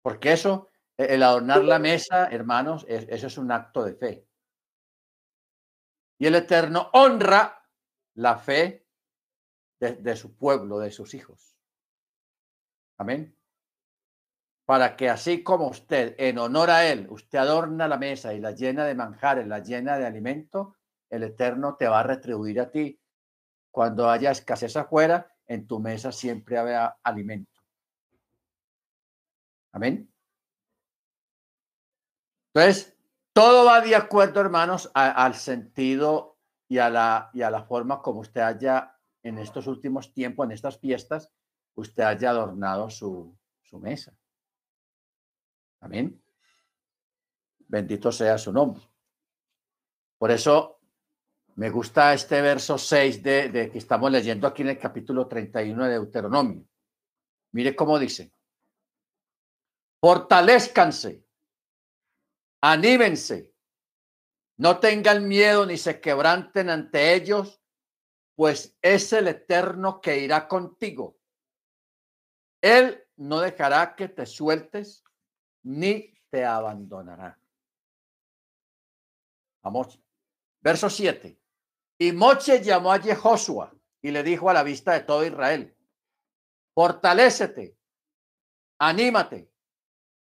Porque 0.02 0.34
eso, 0.34 0.70
e, 0.96 1.14
el 1.14 1.24
adornar 1.24 1.64
la 1.64 1.80
mesa, 1.80 2.26
hermanos, 2.26 2.86
eso 2.88 3.26
es 3.26 3.36
un 3.36 3.50
acto 3.50 3.82
de 3.82 3.96
fe. 3.96 4.28
Y 6.20 6.26
el 6.26 6.36
Eterno 6.36 6.90
honra 6.92 7.68
la 8.14 8.38
fe 8.38 8.86
de, 9.80 10.14
su 10.14 10.36
pueblo, 10.36 10.78
de 10.78 10.92
sus 10.92 11.12
hijos. 11.14 11.58
Amén. 12.98 13.36
Para 14.72 14.96
que 14.96 15.10
así 15.10 15.42
como 15.42 15.68
usted, 15.68 16.14
en 16.16 16.38
honor 16.38 16.70
a 16.70 16.86
Él, 16.86 17.06
usted 17.10 17.38
adorna 17.38 17.86
la 17.86 17.98
mesa 17.98 18.32
y 18.32 18.40
la 18.40 18.52
llena 18.52 18.86
de 18.86 18.94
manjares, 18.94 19.46
la 19.46 19.58
llena 19.58 19.98
de 19.98 20.06
alimento, 20.06 20.76
el 21.10 21.24
Eterno 21.24 21.76
te 21.76 21.86
va 21.86 22.00
a 22.00 22.04
retribuir 22.04 22.58
a 22.58 22.70
ti. 22.70 22.98
Cuando 23.70 24.08
haya 24.08 24.30
escasez 24.30 24.74
afuera, 24.78 25.30
en 25.46 25.66
tu 25.66 25.78
mesa 25.78 26.10
siempre 26.10 26.56
habrá 26.56 26.96
alimento. 27.02 27.60
Amén. 29.72 30.10
Entonces, 32.54 32.96
todo 33.34 33.66
va 33.66 33.82
de 33.82 33.94
acuerdo, 33.94 34.40
hermanos, 34.40 34.90
al 34.94 35.34
sentido 35.34 36.38
y 36.66 36.78
a, 36.78 36.88
la, 36.88 37.28
y 37.34 37.42
a 37.42 37.50
la 37.50 37.64
forma 37.64 38.00
como 38.00 38.20
usted 38.20 38.40
haya, 38.40 38.98
en 39.22 39.36
estos 39.36 39.66
últimos 39.66 40.14
tiempos, 40.14 40.46
en 40.46 40.52
estas 40.52 40.78
fiestas, 40.78 41.30
usted 41.74 42.04
haya 42.04 42.30
adornado 42.30 42.88
su, 42.88 43.36
su 43.60 43.78
mesa. 43.78 44.16
Amén. 45.82 46.22
Bendito 47.58 48.12
sea 48.12 48.38
su 48.38 48.52
nombre. 48.52 48.82
Por 50.16 50.30
eso 50.30 50.80
me 51.56 51.70
gusta 51.70 52.14
este 52.14 52.40
verso 52.40 52.78
6 52.78 53.22
de, 53.22 53.70
que 53.70 53.78
estamos 53.78 54.10
leyendo 54.10 54.46
aquí 54.46 54.62
en 54.62 54.68
el 54.68 54.78
capítulo 54.78 55.26
31 55.26 55.84
de 55.84 55.90
Deuteronomio. 55.90 56.64
Mire 57.50 57.74
cómo 57.74 57.98
dice. 57.98 58.32
Fortalezcanse, 60.00 61.24
anímense, 62.60 63.54
no 64.58 64.78
tengan 64.78 65.26
miedo 65.26 65.66
ni 65.66 65.76
se 65.76 66.00
quebranten 66.00 66.70
ante 66.70 67.14
ellos, 67.14 67.60
pues 68.36 68.76
es 68.80 69.12
el 69.12 69.28
Eterno 69.28 70.00
que 70.00 70.18
irá 70.18 70.46
contigo. 70.46 71.18
Él 72.60 73.04
no 73.16 73.40
dejará 73.40 73.94
que 73.96 74.08
te 74.08 74.26
sueltes 74.26 75.04
ni 75.62 76.14
te 76.30 76.44
abandonará. 76.44 77.38
Vamos. 79.62 80.00
Verso 80.60 80.88
7. 80.88 81.38
Y 81.98 82.12
Moche 82.12 82.62
llamó 82.62 82.92
a 82.92 82.98
Jehoshua 82.98 83.74
y 84.00 84.10
le 84.10 84.22
dijo 84.22 84.50
a 84.50 84.54
la 84.54 84.62
vista 84.62 84.92
de 84.92 85.00
todo 85.00 85.24
Israel, 85.24 85.76
fortalécete, 86.74 87.76
anímate, 88.78 89.52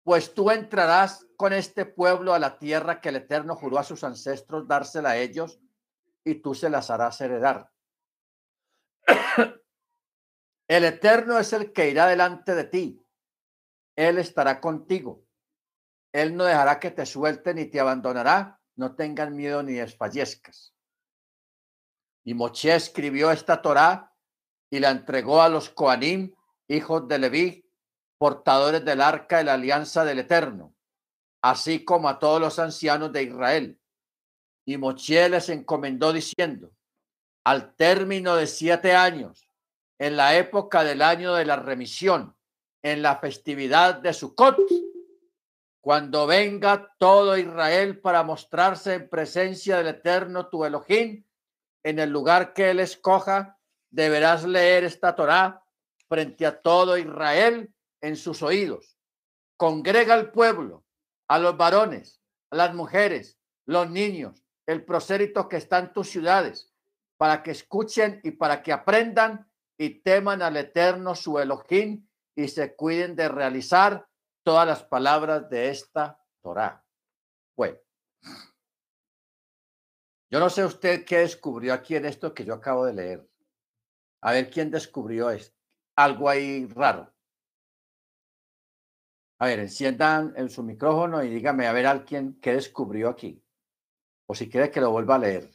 pues 0.03 0.33
tú 0.33 0.51
entrarás 0.51 1.27
con 1.35 1.51
este 1.51 1.85
pueblo 1.85 2.33
a 2.33 2.39
la 2.39 2.57
tierra 2.57 3.01
que 3.01 3.09
el 3.09 3.17
Eterno 3.17 3.55
juró 3.55 3.79
a 3.79 3.83
sus 3.83 4.03
ancestros 4.03 4.67
dársela 4.67 5.11
a 5.11 5.17
ellos, 5.17 5.59
y 6.23 6.35
tú 6.35 6.55
se 6.55 6.69
las 6.69 6.89
harás 6.89 7.19
heredar. 7.21 7.71
El 10.67 10.83
Eterno 10.83 11.37
es 11.37 11.53
el 11.53 11.71
que 11.71 11.89
irá 11.89 12.07
delante 12.07 12.55
de 12.55 12.63
ti. 12.63 13.05
Él 13.95 14.17
estará 14.17 14.59
contigo. 14.59 15.24
Él 16.15 16.37
no 16.37 16.45
dejará 16.45 16.79
que 16.79 16.91
te 16.91 17.05
suelte 17.05 17.53
ni 17.53 17.65
te 17.65 17.77
abandonará. 17.77 18.57
No 18.77 18.95
tengan 18.95 19.35
miedo 19.35 19.61
ni 19.63 19.73
desfallezcas. 19.73 20.73
Y 22.23 22.33
Moche 22.33 22.73
escribió 22.73 23.31
esta 23.31 23.61
Torá 23.61 24.13
y 24.69 24.79
la 24.79 24.91
entregó 24.91 25.41
a 25.41 25.49
los 25.49 25.69
Coanim, 25.69 26.33
hijos 26.69 27.05
de 27.09 27.19
Leví, 27.19 27.69
portadores 28.17 28.85
del 28.85 29.01
arca 29.01 29.39
de 29.39 29.43
la 29.43 29.55
alianza 29.55 30.05
del 30.05 30.19
Eterno, 30.19 30.73
así 31.41 31.83
como 31.83 32.07
a 32.07 32.17
todos 32.17 32.39
los 32.39 32.59
ancianos 32.59 33.11
de 33.11 33.23
Israel. 33.23 33.77
Y 34.65 34.77
Moche 34.77 35.27
les 35.27 35.49
encomendó 35.49 36.13
diciendo, 36.13 36.71
al 37.43 37.75
término 37.75 38.37
de 38.37 38.47
siete 38.47 38.95
años, 38.95 39.49
en 39.99 40.15
la 40.15 40.37
época 40.37 40.85
del 40.85 41.01
año 41.01 41.33
de 41.33 41.43
la 41.43 41.57
remisión, 41.57 42.37
en 42.83 43.01
la 43.01 43.17
festividad 43.17 43.95
de 43.95 44.13
Sukkot, 44.13 44.57
cuando 45.85 46.25
venga 46.25 46.95
todo 46.97 47.37
Israel 47.37 47.99
para 47.99 48.23
mostrarse 48.23 48.95
en 48.95 49.07
presencia 49.07 49.77
del 49.77 49.89
Eterno 49.89 50.47
tu 50.47 50.65
Elohim, 50.65 51.23
en 51.83 51.99
el 51.99 52.09
lugar 52.09 52.55
que 52.55 52.71
él 52.71 52.79
escoja, 52.79 53.59
deberás 53.91 54.45
leer 54.45 54.83
esta 54.83 55.15
Torá 55.15 55.63
frente 56.09 56.47
a 56.47 56.59
todo 56.59 56.97
Israel 56.97 57.71
en 58.01 58.15
sus 58.15 58.41
oídos. 58.41 58.97
Congrega 59.57 60.15
al 60.15 60.31
pueblo, 60.31 60.83
a 61.27 61.37
los 61.37 61.55
varones, 61.55 62.19
a 62.49 62.55
las 62.55 62.73
mujeres, 62.73 63.37
los 63.67 63.87
niños, 63.87 64.43
el 64.65 64.83
prosérito 64.85 65.47
que 65.47 65.57
está 65.57 65.77
en 65.77 65.93
tus 65.93 66.09
ciudades, 66.09 66.73
para 67.15 67.43
que 67.43 67.51
escuchen 67.51 68.21
y 68.23 68.31
para 68.31 68.63
que 68.63 68.73
aprendan 68.73 69.47
y 69.77 70.01
teman 70.01 70.41
al 70.41 70.57
Eterno 70.57 71.13
su 71.13 71.37
Elohim 71.37 72.07
y 72.35 72.47
se 72.47 72.75
cuiden 72.75 73.15
de 73.15 73.29
realizar 73.29 74.07
todas 74.45 74.67
las 74.67 74.83
palabras 74.83 75.49
de 75.49 75.69
esta 75.69 76.23
Torah. 76.41 76.85
Bueno, 77.57 77.79
yo 80.29 80.39
no 80.39 80.49
sé 80.51 80.63
usted 80.63 81.03
qué 81.03 81.19
descubrió 81.19 81.73
aquí 81.73 81.95
en 81.95 82.05
esto 82.05 82.33
que 82.33 82.45
yo 82.45 82.53
acabo 82.53 82.85
de 82.85 82.93
leer. 82.93 83.29
A 84.21 84.31
ver 84.33 84.51
quién 84.51 84.69
descubrió 84.69 85.31
esto. 85.31 85.57
Algo 85.95 86.29
ahí 86.29 86.67
raro. 86.67 87.11
A 89.39 89.47
ver, 89.47 89.59
enciendan 89.59 90.33
en 90.37 90.49
su 90.49 90.61
micrófono 90.61 91.23
y 91.23 91.29
dígame 91.29 91.65
a 91.65 91.73
ver 91.73 91.87
alguien 91.87 92.39
qué 92.39 92.53
descubrió 92.53 93.09
aquí. 93.09 93.43
O 94.27 94.35
si 94.35 94.47
quiere 94.47 94.69
que 94.69 94.81
lo 94.81 94.91
vuelva 94.91 95.15
a 95.15 95.19
leer. 95.19 95.51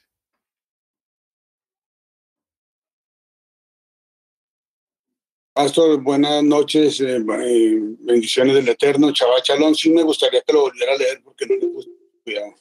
Pastor, 5.63 6.01
buenas 6.01 6.43
noches, 6.43 7.03
eh, 7.03 7.17
eh, 7.17 7.79
bendiciones 7.99 8.55
del 8.55 8.69
Eterno, 8.71 9.13
Chaval 9.13 9.43
Chalón. 9.43 9.75
Sí 9.75 9.91
me 9.91 10.03
gustaría 10.03 10.41
que 10.41 10.55
lo 10.55 10.63
volviera 10.63 10.95
a 10.95 10.97
leer 10.97 11.21
porque 11.23 11.45
no 11.45 11.55
le 11.57 11.67
gusta. 11.67 11.93
Cuidado. 12.25 12.55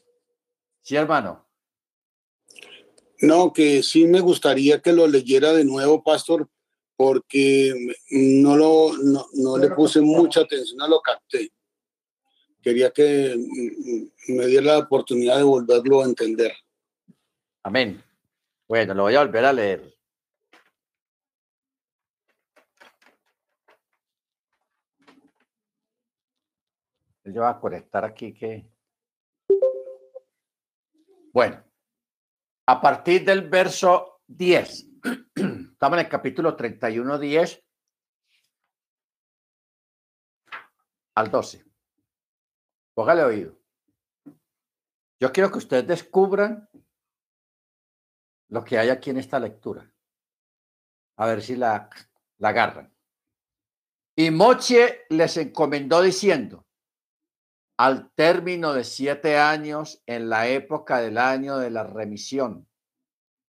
Sí, 0.81 0.97
hermano. 0.97 1.47
No, 3.21 3.53
que 3.53 3.83
sí 3.83 4.05
me 4.05 4.19
gustaría 4.19 4.81
que 4.81 4.91
lo 4.91 5.07
leyera 5.07 5.53
de 5.53 5.63
nuevo, 5.63 6.03
Pastor, 6.03 6.49
porque 6.97 7.73
no, 8.09 8.57
lo, 8.57 8.91
no, 8.97 9.27
no 9.31 9.57
le 9.57 9.69
puse 9.69 10.01
mucha 10.01 10.41
atención 10.41 10.81
a 10.81 10.87
lo 10.89 10.99
capté. 10.99 11.53
Quería 12.61 12.91
que 12.91 13.33
me 14.27 14.45
diera 14.45 14.73
la 14.73 14.79
oportunidad 14.79 15.37
de 15.37 15.43
volverlo 15.43 16.01
a 16.01 16.05
entender. 16.05 16.51
Amén. 17.63 18.03
Bueno, 18.67 18.93
lo 18.93 19.03
voy 19.03 19.15
a 19.15 19.23
volver 19.23 19.45
a 19.45 19.53
leer. 19.53 19.98
Yo 27.33 27.41
voy 27.41 27.51
a 27.51 27.59
conectar 27.59 28.03
aquí 28.03 28.33
que... 28.33 28.69
Bueno, 31.31 31.63
a 32.65 32.81
partir 32.81 33.23
del 33.23 33.47
verso 33.49 34.21
10, 34.27 34.87
estamos 35.35 35.99
en 35.99 36.05
el 36.05 36.09
capítulo 36.09 36.55
31, 36.55 37.19
10 37.19 37.63
al 41.15 41.31
12. 41.31 41.65
Póngale 42.95 43.23
oído. 43.23 43.59
Yo 45.19 45.31
quiero 45.31 45.51
que 45.51 45.57
ustedes 45.57 45.85
descubran 45.85 46.69
lo 48.49 48.63
que 48.63 48.79
hay 48.79 48.89
aquí 48.89 49.09
en 49.09 49.17
esta 49.17 49.39
lectura. 49.39 49.91
A 51.17 51.27
ver 51.27 51.41
si 51.41 51.55
la, 51.55 51.89
la 52.37 52.49
agarran. 52.49 52.93
Y 54.15 54.31
Moche 54.31 55.05
les 55.09 55.37
encomendó 55.37 56.01
diciendo, 56.01 56.65
al 57.79 58.11
término 58.11 58.73
de 58.73 58.83
siete 58.83 59.37
años, 59.37 60.03
en 60.05 60.27
la 60.27 60.49
época 60.49 60.99
del 60.99 61.17
año 61.17 61.57
de 61.59 61.69
la 61.69 61.85
remisión, 61.85 62.67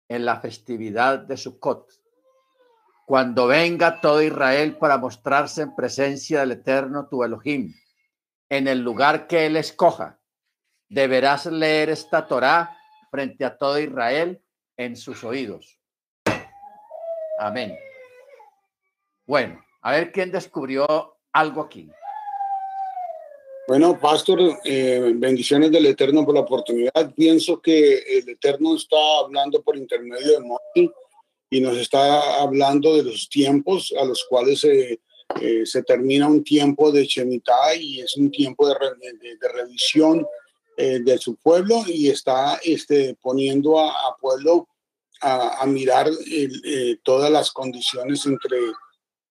en 0.09 0.25
la 0.25 0.39
festividad 0.39 1.19
de 1.19 1.37
Sukkot, 1.37 1.91
cuando 3.05 3.45
venga 3.45 4.01
todo 4.01 4.23
Israel 4.23 4.79
para 4.79 4.97
mostrarse 4.97 5.61
en 5.61 5.75
presencia 5.75 6.39
del 6.39 6.53
Eterno 6.53 7.07
tu 7.07 7.23
Elohim, 7.23 7.71
en 8.49 8.67
el 8.67 8.81
lugar 8.81 9.27
que 9.27 9.45
él 9.45 9.57
escoja, 9.57 10.19
deberás 10.89 11.45
leer 11.45 11.91
esta 11.91 12.25
Torá 12.25 12.75
frente 13.11 13.45
a 13.45 13.55
todo 13.55 13.77
Israel 13.77 14.43
en 14.75 14.95
sus 14.95 15.23
oídos. 15.23 15.79
Amén. 17.37 17.77
Bueno, 19.27 19.63
a 19.83 19.91
ver 19.91 20.11
quién 20.11 20.31
descubrió 20.31 21.15
algo 21.31 21.61
aquí. 21.61 21.91
Bueno, 23.67 23.99
Pastor, 23.99 24.59
eh, 24.63 25.11
bendiciones 25.15 25.71
del 25.71 25.87
Eterno 25.87 26.23
por 26.23 26.35
la 26.35 26.41
oportunidad. 26.41 27.15
Pienso 27.15 27.59
que 27.59 27.97
el 27.97 28.29
Eterno 28.29 28.75
está 28.75 28.95
hablando 29.19 29.63
por 29.63 29.75
intermedio 29.75 30.33
de 30.33 30.39
Moti 30.39 30.91
y 31.49 31.61
nos 31.61 31.75
está 31.75 32.41
hablando 32.41 32.95
de 32.95 33.03
los 33.03 33.27
tiempos 33.27 33.91
a 33.99 34.05
los 34.05 34.23
cuales 34.29 34.59
se, 34.59 34.99
eh, 35.41 35.63
termina 35.87 36.27
un 36.27 36.43
tiempo 36.43 36.91
de 36.91 37.05
Shemitah 37.05 37.75
y 37.75 38.01
es 38.01 38.15
un 38.17 38.29
tiempo 38.29 38.67
de, 38.67 38.75
revisión 39.51 40.27
eh, 40.77 40.99
de 40.99 41.17
su 41.17 41.35
pueblo 41.35 41.83
y 41.87 42.09
está 42.09 42.59
este, 42.63 43.15
poniendo 43.19 43.79
a, 43.79 44.15
pueblo 44.21 44.67
a, 45.21 45.65
mirar 45.65 46.11
todas 47.01 47.31
las 47.31 47.49
condiciones 47.49 48.27
entre 48.27 48.59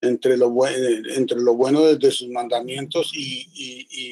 entre 0.04 0.36
lo, 0.36 0.52
entre 0.66 1.40
lo 1.40 1.54
bueno 1.54 1.82
de, 1.82 2.10
sus 2.10 2.28
mandamientos 2.28 3.12
y, 3.14 3.48
y, 3.54 4.10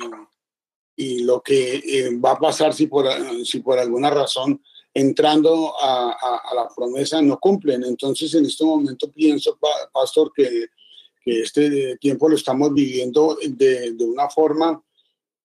y, 0.97 1.25
lo 1.25 1.43
que 1.43 1.77
eh, 1.77 2.17
va 2.19 2.33
a 2.33 2.39
pasar 2.39 2.75
si 2.75 2.87
por, 2.87 3.07
si 3.45 3.61
por 3.61 3.79
alguna 3.79 4.11
razón 4.11 4.63
entrando 4.95 5.75
a, 5.81 6.13
a, 6.13 6.55
la 6.55 6.69
promesa 6.75 7.23
no 7.23 7.39
cumplen. 7.39 7.85
Entonces, 7.85 8.35
en 8.35 8.45
este 8.45 8.65
momento 8.65 9.11
pienso, 9.11 9.59
pastor, 9.93 10.33
que, 10.35 10.67
que 11.25 11.41
este 11.41 11.97
tiempo 11.99 12.29
lo 12.29 12.37
estamos 12.37 12.73
viviendo 12.75 13.37
de, 13.41 13.93
de, 13.93 14.05
una 14.05 14.29
forma 14.29 14.83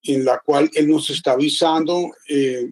en 0.02 0.24
la 0.24 0.38
cual 0.44 0.70
Él 0.74 0.88
nos 0.88 1.08
está 1.10 1.32
avisando 1.32 2.12
eh, 2.28 2.70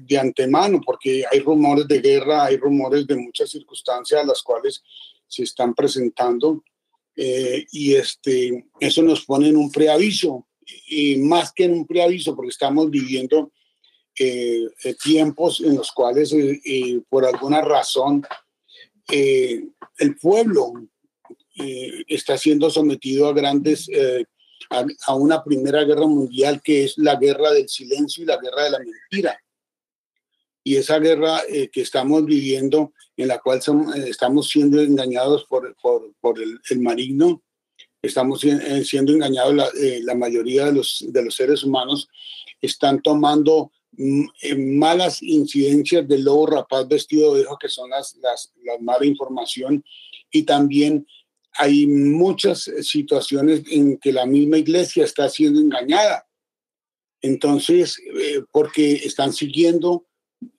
de 0.00 0.18
antemano, 0.18 0.80
porque 0.84 1.24
hay 1.30 1.40
rumores 1.40 1.86
de 1.86 2.00
guerra, 2.00 2.44
hay 2.44 2.56
rumores 2.56 3.06
de 3.06 3.16
muchas 3.16 3.50
circunstancias 3.50 4.22
a 4.22 4.26
las 4.26 4.42
cuales 4.42 4.82
se 5.26 5.42
están 5.42 5.74
presentando 5.74 6.62
eh, 7.16 7.66
y 7.72 7.94
este, 7.94 8.66
eso 8.80 9.02
nos 9.02 9.24
pone 9.24 9.48
en 9.48 9.56
un 9.56 9.70
preaviso, 9.70 10.48
y 10.86 11.16
más 11.16 11.52
que 11.52 11.64
en 11.64 11.72
un 11.72 11.86
preaviso, 11.86 12.34
porque 12.34 12.50
estamos 12.50 12.90
viviendo 12.90 13.52
eh, 14.18 14.66
eh, 14.84 14.94
tiempos 15.02 15.60
en 15.60 15.76
los 15.76 15.90
cuales 15.92 16.34
por 17.08 17.24
alguna 17.24 17.62
razón 17.62 18.22
el 19.08 20.16
pueblo 20.20 20.72
está 22.06 22.38
siendo 22.38 22.70
sometido 22.70 23.28
a 23.28 23.32
grandes, 23.32 23.88
a, 24.70 24.84
a, 25.06 25.14
una 25.14 25.42
primera 25.42 25.84
guerra 25.84 26.06
mundial 26.06 26.62
que 26.62 26.84
es 26.84 26.96
la 26.96 27.16
guerra 27.16 27.50
del 27.52 27.68
silencio 27.68 28.22
y 28.22 28.26
la 28.26 28.38
guerra 28.38 28.64
de 28.64 28.70
la 28.70 28.78
mentira. 28.78 29.38
Y 30.64 30.76
esa 30.76 30.98
guerra 30.98 31.42
que 31.72 31.80
estamos 31.80 32.24
viviendo 32.24 32.92
en 33.16 33.28
la 33.28 33.38
cual 33.38 33.58
eh, 33.58 34.08
estamos 34.08 34.48
siendo 34.48 34.80
engañados 34.80 35.44
por, 35.44 35.74
por, 35.80 36.12
por 36.20 36.40
el, 36.40 36.58
el, 36.70 37.38
estamos 38.02 38.42
eh, 38.44 38.84
siendo 38.84 39.12
engañados, 39.12 39.54
la, 39.54 39.68
eh, 39.80 40.00
la, 40.02 40.14
mayoría 40.14 40.66
de 40.66 40.72
los, 40.72 41.04
de 41.08 41.24
los 41.24 41.34
seres 41.34 41.62
humanos 41.62 42.08
están 42.60 43.00
tomando 43.02 43.70
mm, 43.92 44.24
malas 44.78 45.22
incidencias 45.22 46.06
del 46.08 46.24
lobo 46.24 46.46
rapaz 46.46 46.88
vestido 46.88 47.34
de 47.34 47.46
ojo, 47.46 47.58
que 47.58 47.68
son 47.68 47.90
las, 47.90 48.16
las, 48.16 48.52
las 48.64 48.80
mala 48.80 49.06
información, 49.06 49.84
y 50.30 50.42
también 50.44 51.06
hay 51.54 51.86
muchas 51.86 52.70
situaciones 52.80 53.62
en 53.70 53.98
que 53.98 54.10
la 54.10 54.24
misma 54.24 54.56
iglesia 54.56 55.04
está 55.04 55.28
siendo 55.28 55.60
engañada. 55.60 56.26
Entonces, 57.20 58.00
porque 58.50 58.94
están 58.94 59.34
siguiendo 59.34 60.06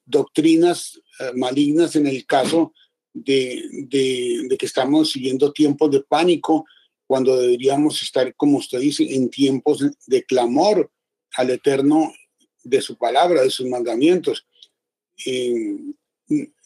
doctrinas 0.05 1.01
eh, 1.19 1.31
malignas 1.35 1.95
en 1.95 2.07
el 2.07 2.25
caso 2.25 2.73
de, 3.13 3.61
de, 3.87 4.57
que 4.57 4.65
estamos 4.65 5.11
siguiendo 5.11 5.51
tiempos 5.51 5.91
de 5.91 6.01
pánico 6.01 6.65
cuando 7.05 7.37
deberíamos 7.37 8.01
estar, 8.01 8.33
como 8.35 8.57
usted 8.57 8.79
dice, 8.79 9.03
en 9.13 9.29
tiempos 9.29 9.85
de 10.07 10.23
clamor 10.23 10.91
al 11.35 11.49
Eterno 11.51 12.11
de 12.63 12.81
su 12.81 12.97
palabra, 12.97 13.43
de 13.43 13.49
sus 13.49 13.67
mandamientos. 13.67 14.47
Eh, 15.25 15.77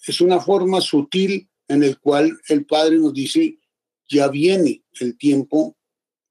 es 0.07 0.21
una 0.21 0.39
forma 0.39 0.79
sutil 0.79 1.49
en 1.67 1.83
el 1.83 1.99
cual 1.99 2.39
el 2.47 2.65
Padre 2.65 2.97
nos 2.97 3.13
dice, 3.13 3.59
ya 4.07 4.29
viene 4.29 4.83
el 5.01 5.17
tiempo 5.17 5.75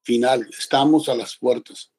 final, 0.02 0.48
estamos 0.56 1.08
a 1.08 1.14
las 1.14 1.36
puertas. 1.36 1.92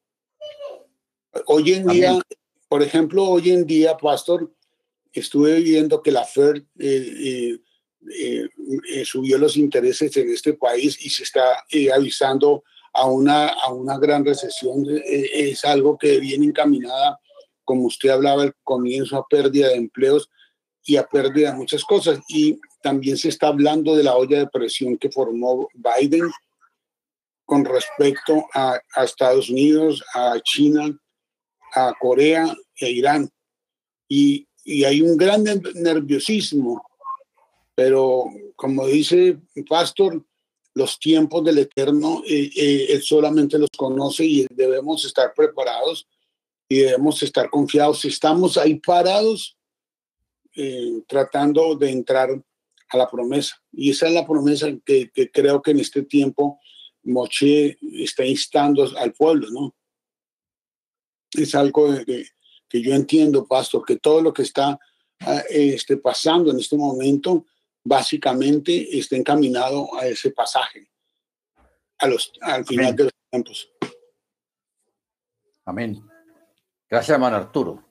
Hoy 1.46 1.74
en 1.74 1.88
día, 1.88 2.20
por 2.68 2.82
ejemplo, 2.82 3.26
hoy 3.26 3.52
en 3.52 3.68
día, 3.68 3.96
pastor, 3.96 4.52
estuve 5.20 5.60
viendo 5.62 6.02
que 6.02 6.12
la 6.12 6.24
FED 6.24 6.64
eh, 6.80 7.60
eh, 8.20 8.50
eh, 8.90 9.06
subió 9.06 9.38
los 9.38 9.58
intereses 9.58 10.16
en 10.18 10.30
este 10.30 10.54
país 10.54 10.98
y 11.06 11.10
se 11.10 11.24
está 11.24 11.64
avisando 11.94 12.64
a 12.94 13.06
una, 13.06 13.48
a 13.48 13.72
una 13.72 13.98
gran 13.98 14.26
recesión. 14.26 14.86
es 15.06 15.64
algo 15.66 15.98
que 15.98 16.20
viene 16.20 16.46
encaminada, 16.46 17.20
como 17.64 17.86
usted 17.86 18.10
hablaba 18.10 18.44
al 18.44 18.56
comienzo, 18.64 19.18
a 19.18 19.28
pérdida 19.28 19.70
de 19.70 19.76
empleos 19.76 20.30
y 20.84 20.96
a 20.96 21.08
pérdida 21.08 21.52
de 21.52 21.58
muchas 21.58 21.84
cosas. 21.84 22.20
Y 22.28 22.60
también 22.82 23.18
se 23.18 23.30
está 23.30 23.48
hablando 23.48 23.96
de 23.96 24.04
la 24.04 24.16
olla 24.16 24.40
de 24.40 24.48
presión 24.48 24.98
que 24.98 25.12
formó 25.12 25.68
Biden 25.74 26.32
con 27.46 27.66
respecto 27.66 28.46
a, 28.54 28.80
a 28.96 29.04
Estados 29.04 29.50
Unidos, 29.50 30.04
a 30.14 30.40
China, 30.44 30.98
a 31.74 31.94
Corea 32.00 32.56
e 32.76 32.92
Irán. 32.92 33.30
Y 34.10 34.48
y 34.68 34.84
hay 34.84 35.02
un 35.02 35.16
gran 35.16 35.46
nerviosismo 35.76 36.84
Pero 37.74 38.26
como 38.56 38.86
dice 38.86 39.40
pastor, 39.70 40.24
los 40.74 41.00
tiempos 41.00 41.44
del 41.44 41.60
Eterno, 41.60 42.22
eh, 42.28 42.52
eh, 42.56 43.02
solamente 43.02 43.58
los 43.58 43.70
conoce 43.76 44.26
y 44.26 44.46
debemos 44.50 45.06
estar 45.06 45.34
preparados 45.34 46.08
y 46.70 46.80
debemos 46.80 47.24
estar 47.24 47.50
confiados. 47.50 48.02
Si 48.02 48.10
estamos 48.10 48.58
ahí 48.58 48.76
parados, 48.76 49.58
eh, 50.56 51.02
tratando 51.08 51.76
de 51.76 51.92
entrar 51.92 52.30
a 52.90 52.98
la 52.98 53.10
promesa. 53.10 53.56
Y 53.72 53.92
esa 53.92 54.08
es 54.08 54.14
la 54.14 54.28
promesa 54.28 54.68
que, 54.86 55.10
creo 55.32 55.62
que 55.62 55.72
en 55.72 55.80
este 55.80 56.04
tiempo 56.04 56.60
Moche 57.04 57.78
está 57.94 58.26
instando 58.26 58.88
al 58.98 59.14
pueblo, 59.14 59.50
¿no? 59.50 59.76
Es 61.32 61.56
algo 61.56 61.96
que 62.68 62.82
yo 62.82 62.94
entiendo, 62.94 63.46
pastor, 63.46 63.86
que 63.86 63.98
todo 63.98 64.22
lo 64.22 64.34
que 64.34 64.44
está 64.44 64.80
ah, 65.22 65.44
este, 65.50 65.98
pasando 65.98 66.52
en 66.52 66.60
este 66.60 66.78
momento 66.78 67.46
básicamente 67.84 68.98
está 68.98 69.16
encaminado 69.16 69.96
a 69.98 70.06
ese 70.06 70.32
pasaje, 70.32 70.90
a 72.00 72.08
los, 72.08 72.32
al 72.42 72.66
final 72.66 72.96
de 72.96 73.04
los 73.06 73.14
tiempos. 73.30 73.70
Amén. 75.66 76.02
Gracias, 76.90 77.14
hermano 77.14 77.38
Arturo. 77.38 77.84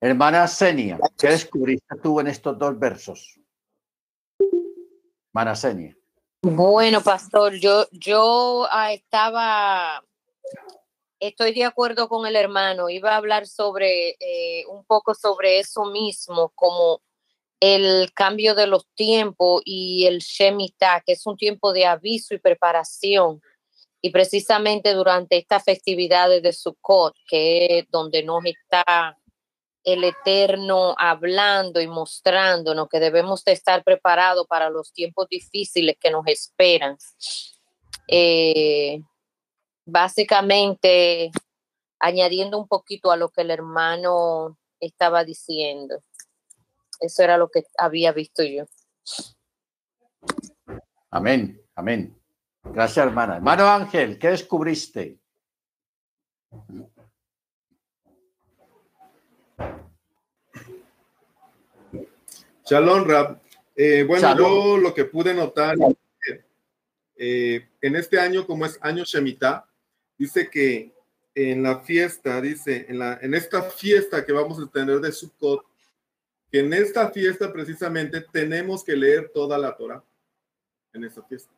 Hermana 0.00 0.46
Senia, 0.46 0.98
¿qué 1.18 1.28
descubriste 1.28 1.96
tú 2.02 2.20
en 2.20 2.26
estos 2.26 2.58
dos 2.58 2.78
versos? 2.78 3.40
Hermana 5.32 5.56
Senia. 5.56 5.96
Bueno, 6.42 7.00
pastor, 7.00 7.54
yo, 7.54 7.86
yo 7.90 8.66
ah, 8.70 8.92
estaba, 8.92 10.04
estoy 11.28 11.52
de 11.52 11.64
acuerdo 11.64 12.08
con 12.08 12.26
el 12.26 12.36
hermano, 12.36 12.88
iba 12.88 13.12
a 13.12 13.16
hablar 13.16 13.46
sobre, 13.46 14.16
eh, 14.20 14.64
un 14.68 14.84
poco 14.84 15.14
sobre 15.14 15.58
eso 15.58 15.86
mismo, 15.86 16.52
como 16.54 17.00
el 17.60 18.12
cambio 18.12 18.54
de 18.54 18.66
los 18.66 18.86
tiempos 18.94 19.62
y 19.64 20.06
el 20.06 20.18
Shemitah, 20.18 21.00
que 21.00 21.12
es 21.12 21.26
un 21.26 21.36
tiempo 21.36 21.72
de 21.72 21.86
aviso 21.86 22.34
y 22.34 22.38
preparación. 22.38 23.40
Y 24.02 24.10
precisamente 24.10 24.92
durante 24.92 25.38
estas 25.38 25.64
festividades 25.64 26.42
de 26.42 26.52
Sukkot, 26.52 27.14
que 27.26 27.78
es 27.78 27.90
donde 27.90 28.22
nos 28.22 28.44
está 28.44 29.18
el 29.82 30.04
Eterno 30.04 30.94
hablando 30.98 31.80
y 31.80 31.86
mostrándonos 31.86 32.88
que 32.88 33.00
debemos 33.00 33.44
de 33.44 33.52
estar 33.52 33.82
preparados 33.82 34.46
para 34.46 34.68
los 34.68 34.92
tiempos 34.92 35.28
difíciles 35.28 35.96
que 35.98 36.10
nos 36.10 36.26
esperan. 36.26 36.98
Eh, 38.08 39.00
básicamente, 39.84 41.30
añadiendo 41.98 42.58
un 42.58 42.68
poquito 42.68 43.10
a 43.10 43.16
lo 43.16 43.28
que 43.28 43.42
el 43.42 43.50
hermano 43.50 44.58
estaba 44.80 45.24
diciendo. 45.24 46.02
Eso 47.00 47.22
era 47.22 47.36
lo 47.36 47.48
que 47.48 47.64
había 47.76 48.12
visto 48.12 48.42
yo. 48.42 48.64
Amén, 51.10 51.60
amén. 51.74 52.18
Gracias, 52.62 53.06
hermana. 53.06 53.36
Hermano 53.36 53.66
Ángel, 53.68 54.18
¿qué 54.18 54.28
descubriste? 54.28 55.18
Shalom, 62.64 63.04
Rab. 63.06 63.40
Eh, 63.76 64.04
bueno, 64.04 64.36
yo 64.36 64.78
lo 64.78 64.94
que 64.94 65.04
pude 65.04 65.34
notar 65.34 65.76
eh, 67.16 67.68
en 67.80 67.96
este 67.96 68.18
año, 68.18 68.46
como 68.46 68.64
es 68.64 68.78
año 68.80 69.04
Shemitah, 69.04 69.68
dice 70.18 70.48
que 70.50 70.94
en 71.34 71.62
la 71.62 71.80
fiesta, 71.80 72.40
dice, 72.40 72.86
en, 72.88 72.98
la, 72.98 73.18
en 73.20 73.34
esta 73.34 73.62
fiesta 73.62 74.24
que 74.24 74.32
vamos 74.32 74.58
a 74.60 74.70
tener 74.70 75.00
de 75.00 75.12
Sukkot, 75.12 75.64
que 76.50 76.60
en 76.60 76.72
esta 76.72 77.10
fiesta 77.10 77.52
precisamente 77.52 78.24
tenemos 78.32 78.84
que 78.84 78.94
leer 78.94 79.30
toda 79.34 79.58
la 79.58 79.76
Torah 79.76 80.04
en 80.92 81.04
esta 81.04 81.22
fiesta. 81.24 81.52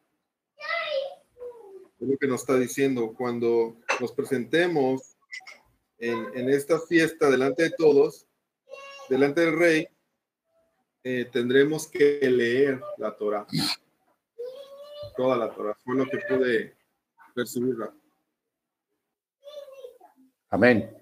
Es 2.01 2.09
lo 2.09 2.17
que 2.17 2.27
nos 2.27 2.41
está 2.41 2.59
diciendo. 2.59 3.15
Cuando 3.15 3.77
nos 4.01 4.13
presentemos 4.13 5.17
en, 5.99 6.49
esta 6.49 6.81
fiesta 6.81 7.31
delante 7.31 7.65
de 7.65 7.71
todos, 7.71 8.27
delante 9.09 9.43
del 9.43 9.59
rey, 9.59 9.89
eh, 11.05 11.29
tendremos 11.31 11.87
que 11.87 12.19
leer 12.31 12.81
la 12.97 13.15
Torah. 13.15 13.47
Toda 15.17 15.37
la 15.37 15.55
Torah. 15.55 15.77
Fue 15.85 15.95
lo 15.95 16.07
que 16.07 16.19
pude 16.29 16.77
percibir. 17.35 17.77
Amén. 20.51 20.93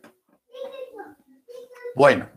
Bueno, 1.95 2.29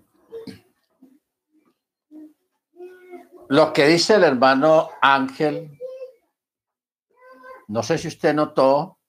Lo 3.50 3.72
que 3.72 3.88
dice 3.88 4.16
el 4.16 4.26
hermano 4.26 4.90
Ángel, 5.02 5.80
no 7.70 7.82
sé 7.82 7.98
si 7.98 8.10
usted 8.10 8.34
notó 8.34 9.00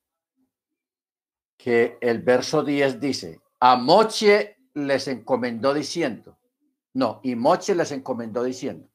que 1.56 1.98
el 2.00 2.22
verso 2.22 2.62
10 2.62 3.00
dice, 3.00 3.40
a 3.58 3.74
Moche 3.74 4.58
les 4.74 5.08
encomendó 5.08 5.74
diciendo, 5.74 6.38
no, 6.94 7.18
y 7.24 7.34
Moche 7.34 7.74
les 7.74 7.90
encomendó 7.90 8.44
diciendo, 8.44 8.88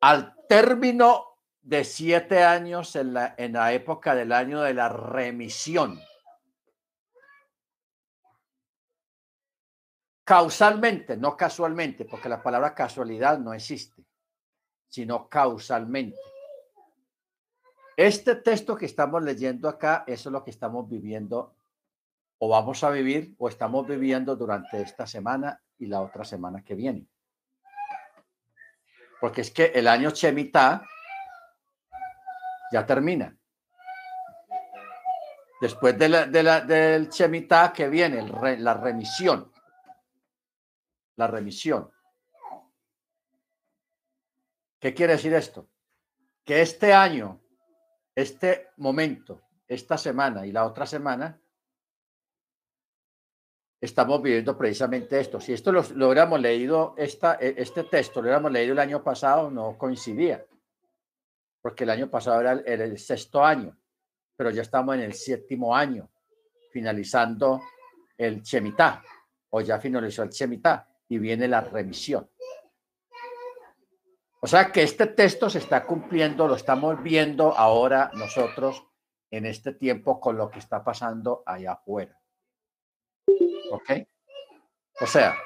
al 0.00 0.34
término 0.48 1.26
de 1.60 1.84
siete 1.84 2.42
años 2.42 2.96
en 2.96 3.12
la, 3.12 3.34
en 3.36 3.52
la 3.52 3.74
época 3.74 4.14
del 4.14 4.32
año 4.32 4.62
de 4.62 4.72
la 4.72 4.88
remisión, 4.88 6.00
Causalmente, 10.26 11.16
no 11.16 11.36
casualmente, 11.36 12.04
porque 12.04 12.28
la 12.28 12.42
palabra 12.42 12.74
casualidad 12.74 13.38
no 13.38 13.54
existe, 13.54 14.04
sino 14.88 15.28
causalmente. 15.28 16.18
Este 17.96 18.34
texto 18.34 18.74
que 18.76 18.86
estamos 18.86 19.22
leyendo 19.22 19.68
acá, 19.68 20.02
eso 20.04 20.28
es 20.28 20.32
lo 20.32 20.42
que 20.42 20.50
estamos 20.50 20.88
viviendo 20.88 21.54
o 22.38 22.48
vamos 22.48 22.82
a 22.82 22.90
vivir 22.90 23.36
o 23.38 23.48
estamos 23.48 23.86
viviendo 23.86 24.34
durante 24.34 24.82
esta 24.82 25.06
semana 25.06 25.62
y 25.78 25.86
la 25.86 26.00
otra 26.00 26.24
semana 26.24 26.60
que 26.64 26.74
viene. 26.74 27.06
Porque 29.20 29.42
es 29.42 29.52
que 29.52 29.66
el 29.66 29.86
año 29.86 30.10
Chemitá 30.10 30.82
ya 32.72 32.84
termina. 32.84 33.32
Después 35.60 35.96
de 35.96 36.08
la, 36.08 36.26
del 36.62 37.10
Chemitá 37.10 37.72
que 37.72 37.88
viene 37.88 38.28
la 38.58 38.74
remisión 38.74 39.52
la 41.16 41.26
remisión. 41.26 41.90
¿Qué 44.78 44.94
quiere 44.94 45.14
decir 45.14 45.34
esto? 45.34 45.68
Que 46.44 46.60
este 46.60 46.92
año, 46.92 47.40
este 48.14 48.68
momento, 48.76 49.42
esta 49.66 49.98
semana 49.98 50.46
y 50.46 50.52
la 50.52 50.64
otra 50.64 50.86
semana, 50.86 51.40
estamos 53.80 54.22
viviendo 54.22 54.56
precisamente 54.56 55.18
esto. 55.18 55.40
Si 55.40 55.52
esto 55.52 55.72
lo, 55.72 55.80
hubiéramos 55.80 56.40
leído, 56.40 56.94
esta, 56.96 57.36
e, 57.40 57.54
este 57.58 57.84
texto 57.84 58.20
lo 58.20 58.26
hubiéramos 58.26 58.52
leído 58.52 58.72
el 58.72 58.78
año 58.78 59.02
pasado, 59.02 59.50
no 59.50 59.76
coincidía, 59.76 60.44
porque 61.60 61.84
el 61.84 61.90
año 61.90 62.08
pasado 62.08 62.40
era 62.40 62.52
el, 62.52 62.98
sexto 62.98 63.44
año, 63.44 63.76
pero 64.36 64.50
ya 64.50 64.62
estamos 64.62 64.94
en 64.94 65.02
el 65.02 65.14
séptimo 65.14 65.74
año, 65.74 66.08
finalizando 66.70 67.62
el 68.16 68.42
Chemitá, 68.42 69.02
o 69.50 69.60
ya 69.62 69.80
finalizó 69.80 70.22
el 70.22 70.30
Chemitá 70.30 70.95
y 71.08 71.18
viene 71.18 71.48
la 71.48 71.60
remisión. 71.60 72.28
O 74.40 74.46
sea 74.46 74.70
que 74.70 74.82
este 74.82 75.06
texto 75.06 75.50
se 75.50 75.58
está 75.58 75.84
cumpliendo, 75.84 76.46
lo 76.46 76.54
estamos 76.54 77.02
viendo 77.02 77.56
ahora 77.56 78.10
nosotros 78.14 78.86
en 79.30 79.46
este 79.46 79.72
tiempo 79.72 80.20
con 80.20 80.36
lo 80.36 80.50
que 80.50 80.58
está 80.58 80.84
pasando 80.84 81.42
allá 81.44 81.72
afuera. 81.72 82.20
¿Ok? 83.72 83.90
O 85.00 85.06
sea, 85.06 85.36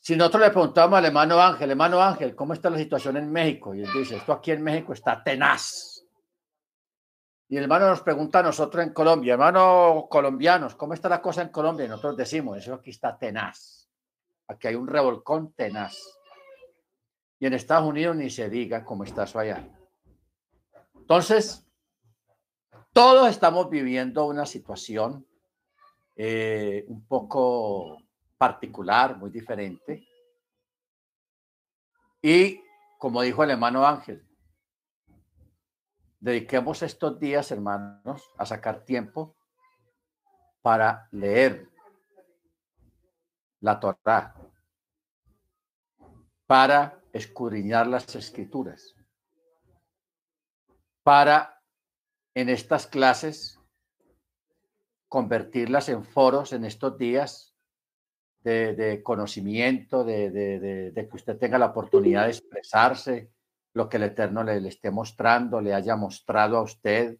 si 0.00 0.16
nosotros 0.16 0.42
le 0.44 0.50
preguntamos 0.50 0.98
al 0.98 1.04
hermano 1.04 1.40
Ángel, 1.40 1.70
hermano 1.70 2.00
Ángel, 2.00 2.34
¿cómo 2.34 2.54
está 2.54 2.70
la 2.70 2.78
situación 2.78 3.18
en 3.18 3.30
México? 3.30 3.74
Y 3.74 3.82
él 3.82 3.90
dice, 3.92 4.16
esto 4.16 4.32
aquí 4.32 4.52
en 4.52 4.62
México 4.62 4.94
está 4.94 5.22
tenaz. 5.22 6.02
Y 7.50 7.56
el 7.56 7.64
hermano 7.64 7.88
nos 7.88 8.00
pregunta 8.00 8.38
a 8.38 8.42
nosotros 8.42 8.84
en 8.84 8.92
Colombia, 8.92 9.34
hermano 9.34 10.06
colombianos, 10.08 10.74
¿cómo 10.76 10.94
está 10.94 11.08
la 11.08 11.20
cosa 11.20 11.42
en 11.42 11.48
Colombia? 11.48 11.86
Y 11.86 11.88
nosotros 11.88 12.16
decimos, 12.16 12.56
eso 12.58 12.74
aquí 12.74 12.90
está 12.90 13.18
tenaz. 13.18 13.77
Aquí 14.48 14.68
hay 14.68 14.74
un 14.74 14.88
revolcón 14.88 15.52
tenaz. 15.52 15.98
Y 17.38 17.46
en 17.46 17.54
Estados 17.54 17.88
Unidos 17.88 18.16
ni 18.16 18.30
se 18.30 18.48
diga 18.48 18.84
cómo 18.84 19.04
está 19.04 19.24
eso 19.24 19.38
allá. 19.38 19.68
Entonces, 20.96 21.66
todos 22.92 23.28
estamos 23.28 23.70
viviendo 23.70 24.26
una 24.26 24.44
situación 24.44 25.26
eh, 26.16 26.84
un 26.88 27.06
poco 27.06 28.02
particular, 28.36 29.16
muy 29.16 29.30
diferente. 29.30 30.08
Y 32.20 32.60
como 32.98 33.22
dijo 33.22 33.44
el 33.44 33.50
hermano 33.50 33.86
Ángel, 33.86 34.26
dediquemos 36.18 36.82
estos 36.82 37.20
días, 37.20 37.50
hermanos, 37.52 38.28
a 38.36 38.44
sacar 38.44 38.84
tiempo 38.84 39.36
para 40.62 41.08
leer 41.12 41.68
la 43.60 43.80
Torah, 43.80 44.34
para 46.46 47.00
escudriñar 47.12 47.86
las 47.86 48.14
escrituras 48.14 48.94
para 51.08 51.62
en 52.34 52.50
estas 52.50 52.86
clases 52.86 53.58
convertirlas 55.08 55.88
en 55.88 56.04
foros 56.04 56.52
en 56.52 56.66
estos 56.66 56.98
días 56.98 57.54
de, 58.40 59.00
conocimiento, 59.02 60.04
de, 60.04 60.92
que 60.94 61.16
usted 61.16 61.38
tenga 61.38 61.56
la 61.56 61.68
oportunidad 61.68 62.24
de 62.24 62.32
expresarse, 62.32 63.30
lo 63.72 63.88
que 63.88 63.96
el 63.96 64.02
Eterno 64.02 64.44
le, 64.44 64.60
le, 64.60 64.68
esté 64.68 64.90
mostrando, 64.90 65.62
le 65.62 65.72
haya 65.72 65.96
mostrado 65.96 66.58
a 66.58 66.62
usted 66.62 67.16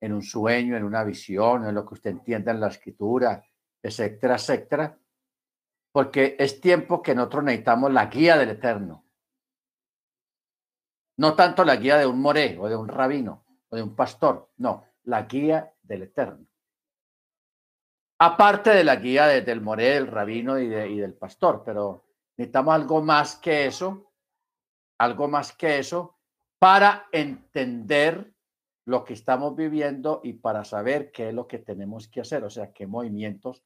en 0.00 0.12
un 0.12 0.22
sueño, 0.22 0.76
en 0.76 0.82
una 0.82 1.04
visión, 1.04 1.64
en 1.64 1.76
lo 1.76 1.86
que 1.86 1.94
usted 1.94 2.10
entienda 2.10 2.50
en 2.50 2.58
la 2.58 2.70
escritura, 2.70 3.40
etcétera, 3.80 4.34
etcétera, 4.34 4.98
porque 5.96 6.36
es 6.38 6.60
tiempo 6.60 7.00
que 7.00 7.14
nosotros 7.14 7.44
necesitamos 7.44 7.90
la 7.90 8.04
guía 8.04 8.36
del 8.36 8.50
Eterno. 8.50 9.06
No 11.16 11.34
tanto 11.34 11.64
la 11.64 11.76
guía 11.76 11.96
de 11.96 12.04
un 12.04 12.20
moré 12.20 12.58
o 12.60 12.68
de 12.68 12.76
un 12.76 12.86
rabino 12.86 13.46
o 13.70 13.76
de 13.76 13.82
un 13.82 13.96
pastor, 13.96 14.50
no, 14.58 14.84
la 15.04 15.22
guía 15.22 15.72
del 15.80 16.02
Eterno. 16.02 16.46
Aparte 18.18 18.74
de 18.74 18.84
la 18.84 18.96
guía 18.96 19.26
del 19.26 19.62
moré, 19.62 19.94
del 19.94 20.08
rabino 20.08 20.58
y, 20.60 20.66
y 20.66 20.98
del 20.98 21.14
pastor, 21.14 21.62
pero 21.64 22.04
necesitamos 22.36 22.74
algo 22.74 23.00
más 23.00 23.36
que 23.36 23.64
eso, 23.64 24.12
algo 24.98 25.28
más 25.28 25.56
que 25.56 25.78
eso, 25.78 26.18
para 26.58 27.06
entender 27.10 28.34
lo 28.84 29.02
que 29.02 29.14
estamos 29.14 29.56
viviendo 29.56 30.20
y 30.22 30.34
para 30.34 30.62
saber 30.62 31.10
qué 31.10 31.30
es 31.30 31.34
lo 31.34 31.46
que 31.46 31.58
tenemos 31.58 32.06
que 32.06 32.20
hacer, 32.20 32.44
o 32.44 32.50
sea, 32.50 32.70
qué 32.74 32.86
movimientos 32.86 33.64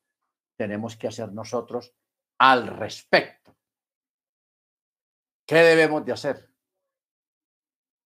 tenemos 0.56 0.96
que 0.96 1.08
hacer 1.08 1.32
nosotros 1.32 1.92
al 2.41 2.66
respecto. 2.66 3.57
¿Qué 5.47 5.57
debemos 5.57 6.05
de 6.05 6.12
hacer? 6.12 6.51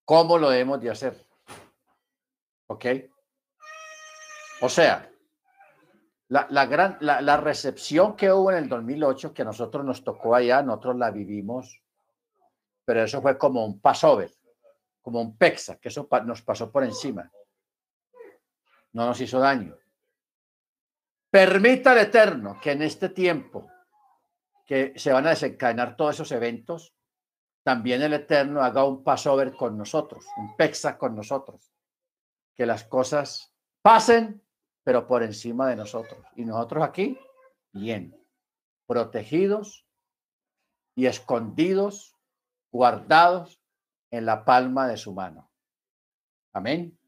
¿Cómo 0.04 0.38
lo 0.38 0.50
debemos 0.50 0.80
de 0.80 0.90
hacer? 0.90 1.26
¿Ok? 2.66 2.86
O 4.60 4.68
sea, 4.68 5.10
la, 6.28 6.66
gran, 6.66 6.98
la, 7.00 7.20
la, 7.20 7.36
recepción 7.36 8.16
que 8.16 8.32
hubo 8.32 8.50
en 8.50 8.58
el 8.58 8.68
2008, 8.68 9.32
que 9.32 9.42
a 9.42 9.46
nosotros 9.46 9.84
nos 9.84 10.04
tocó 10.04 10.34
allá, 10.34 10.62
nosotros 10.62 10.96
la 10.96 11.10
vivimos, 11.10 11.82
pero 12.84 13.04
eso 13.04 13.22
fue 13.22 13.38
como 13.38 13.64
un 13.64 13.80
passover 13.80 14.30
como 15.04 15.20
un 15.20 15.36
pexa, 15.36 15.76
que 15.76 15.90
eso 15.90 16.08
nos 16.24 16.40
pasó 16.40 16.72
por 16.72 16.82
encima. 16.82 17.30
No 18.94 19.04
nos 19.04 19.20
hizo 19.20 19.38
daño. 19.38 19.76
Permita 21.30 21.92
al 21.92 21.98
Eterno 21.98 22.58
que 22.58 22.72
en 22.72 22.80
este 22.80 23.10
tiempo 23.10 23.70
que 24.64 24.92
se 24.96 25.12
van 25.12 25.26
a 25.26 25.30
desencadenar 25.30 25.96
todos 25.96 26.14
esos 26.14 26.32
eventos, 26.32 26.94
también 27.64 28.02
el 28.02 28.12
Eterno 28.12 28.62
haga 28.62 28.84
un 28.84 29.02
pasover 29.02 29.54
con 29.54 29.76
nosotros, 29.78 30.26
un 30.36 30.54
pexa 30.56 30.98
con 30.98 31.16
nosotros. 31.16 31.72
Que 32.54 32.66
las 32.66 32.84
cosas 32.84 33.52
pasen, 33.82 34.42
pero 34.84 35.06
por 35.06 35.22
encima 35.22 35.68
de 35.68 35.76
nosotros. 35.76 36.24
Y 36.36 36.44
nosotros 36.44 36.84
aquí, 36.84 37.18
bien, 37.72 38.16
protegidos 38.86 39.86
y 40.94 41.06
escondidos, 41.06 42.14
guardados 42.70 43.60
en 44.10 44.26
la 44.26 44.44
palma 44.44 44.86
de 44.86 44.96
su 44.96 45.12
mano. 45.12 45.50
Amén. 46.52 46.98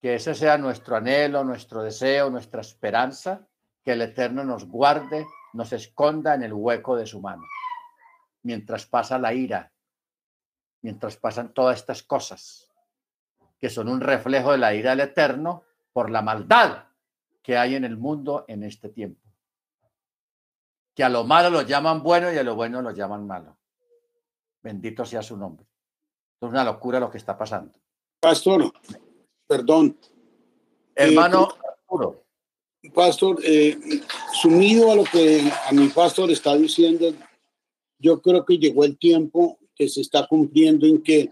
Que 0.00 0.14
ese 0.14 0.34
sea 0.34 0.58
nuestro 0.58 0.96
anhelo, 0.96 1.42
nuestro 1.42 1.82
deseo, 1.82 2.30
nuestra 2.30 2.60
esperanza, 2.60 3.48
que 3.82 3.92
el 3.92 4.02
Eterno 4.02 4.44
nos 4.44 4.66
guarde, 4.66 5.26
nos 5.52 5.72
esconda 5.72 6.34
en 6.34 6.42
el 6.42 6.52
hueco 6.52 6.96
de 6.96 7.06
su 7.06 7.20
mano, 7.20 7.44
mientras 8.42 8.86
pasa 8.86 9.18
la 9.18 9.32
ira, 9.32 9.72
mientras 10.82 11.16
pasan 11.16 11.52
todas 11.52 11.78
estas 11.78 12.02
cosas, 12.02 12.68
que 13.58 13.70
son 13.70 13.88
un 13.88 14.00
reflejo 14.00 14.52
de 14.52 14.58
la 14.58 14.74
ira 14.74 14.90
del 14.90 15.00
Eterno 15.00 15.64
por 15.92 16.10
la 16.10 16.22
maldad 16.22 16.84
que 17.42 17.56
hay 17.56 17.74
en 17.74 17.84
el 17.84 17.96
mundo 17.96 18.44
en 18.46 18.62
este 18.62 18.88
tiempo. 18.88 19.26
Que 20.94 21.04
a 21.04 21.08
lo 21.08 21.24
malo 21.24 21.50
lo 21.50 21.62
llaman 21.62 22.02
bueno 22.02 22.32
y 22.32 22.36
a 22.36 22.42
lo 22.42 22.54
bueno 22.54 22.82
lo 22.82 22.90
llaman 22.90 23.26
malo. 23.26 23.56
Bendito 24.62 25.04
sea 25.04 25.22
su 25.22 25.36
nombre. 25.36 25.66
Es 26.40 26.48
una 26.48 26.62
locura 26.62 27.00
lo 27.00 27.10
que 27.10 27.18
está 27.18 27.36
pasando. 27.38 27.78
Pastor, 28.20 28.72
perdón. 29.46 29.98
Hermano 30.94 31.48
eh, 31.52 32.27
Pastor, 32.94 33.40
eh, 33.44 33.76
sumido 34.40 34.92
a 34.92 34.96
lo 34.96 35.04
que 35.04 35.50
a 35.66 35.72
mi 35.72 35.88
pastor 35.88 36.30
está 36.30 36.56
diciendo, 36.56 37.12
yo 37.98 38.22
creo 38.22 38.44
que 38.44 38.58
llegó 38.58 38.84
el 38.84 38.96
tiempo 38.96 39.58
que 39.74 39.88
se 39.88 40.00
está 40.00 40.26
cumpliendo 40.26 40.86
en 40.86 41.02
que 41.02 41.30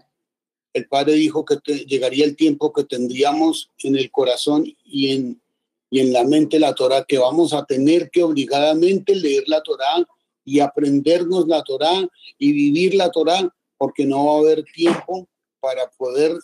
el 0.73 0.87
Padre 0.87 1.13
dijo 1.13 1.45
que 1.45 1.57
llegaría 1.85 2.25
el 2.25 2.35
tiempo 2.35 2.71
que 2.73 2.83
tendríamos 2.83 3.71
en 3.79 3.95
el 3.95 4.11
corazón 4.11 4.65
y 4.83 5.11
en, 5.11 5.41
y 5.89 6.01
en 6.01 6.13
la 6.13 6.23
mente 6.23 6.59
la 6.59 6.75
Torah, 6.75 7.05
que 7.05 7.17
vamos 7.17 7.53
a 7.53 7.65
tener 7.65 8.09
que 8.11 8.23
obligadamente 8.23 9.15
leer 9.15 9.45
la 9.47 9.63
Torah 9.63 10.05
y 10.43 10.59
aprendernos 10.59 11.47
la 11.47 11.63
Torah 11.63 12.07
y 12.37 12.51
vivir 12.51 12.93
la 12.93 13.09
Torah 13.09 13.49
porque 13.77 14.05
no 14.05 14.25
va 14.25 14.35
a 14.35 14.39
haber 14.39 14.63
tiempo 14.63 15.27
para 15.59 15.89
poder 15.91 16.37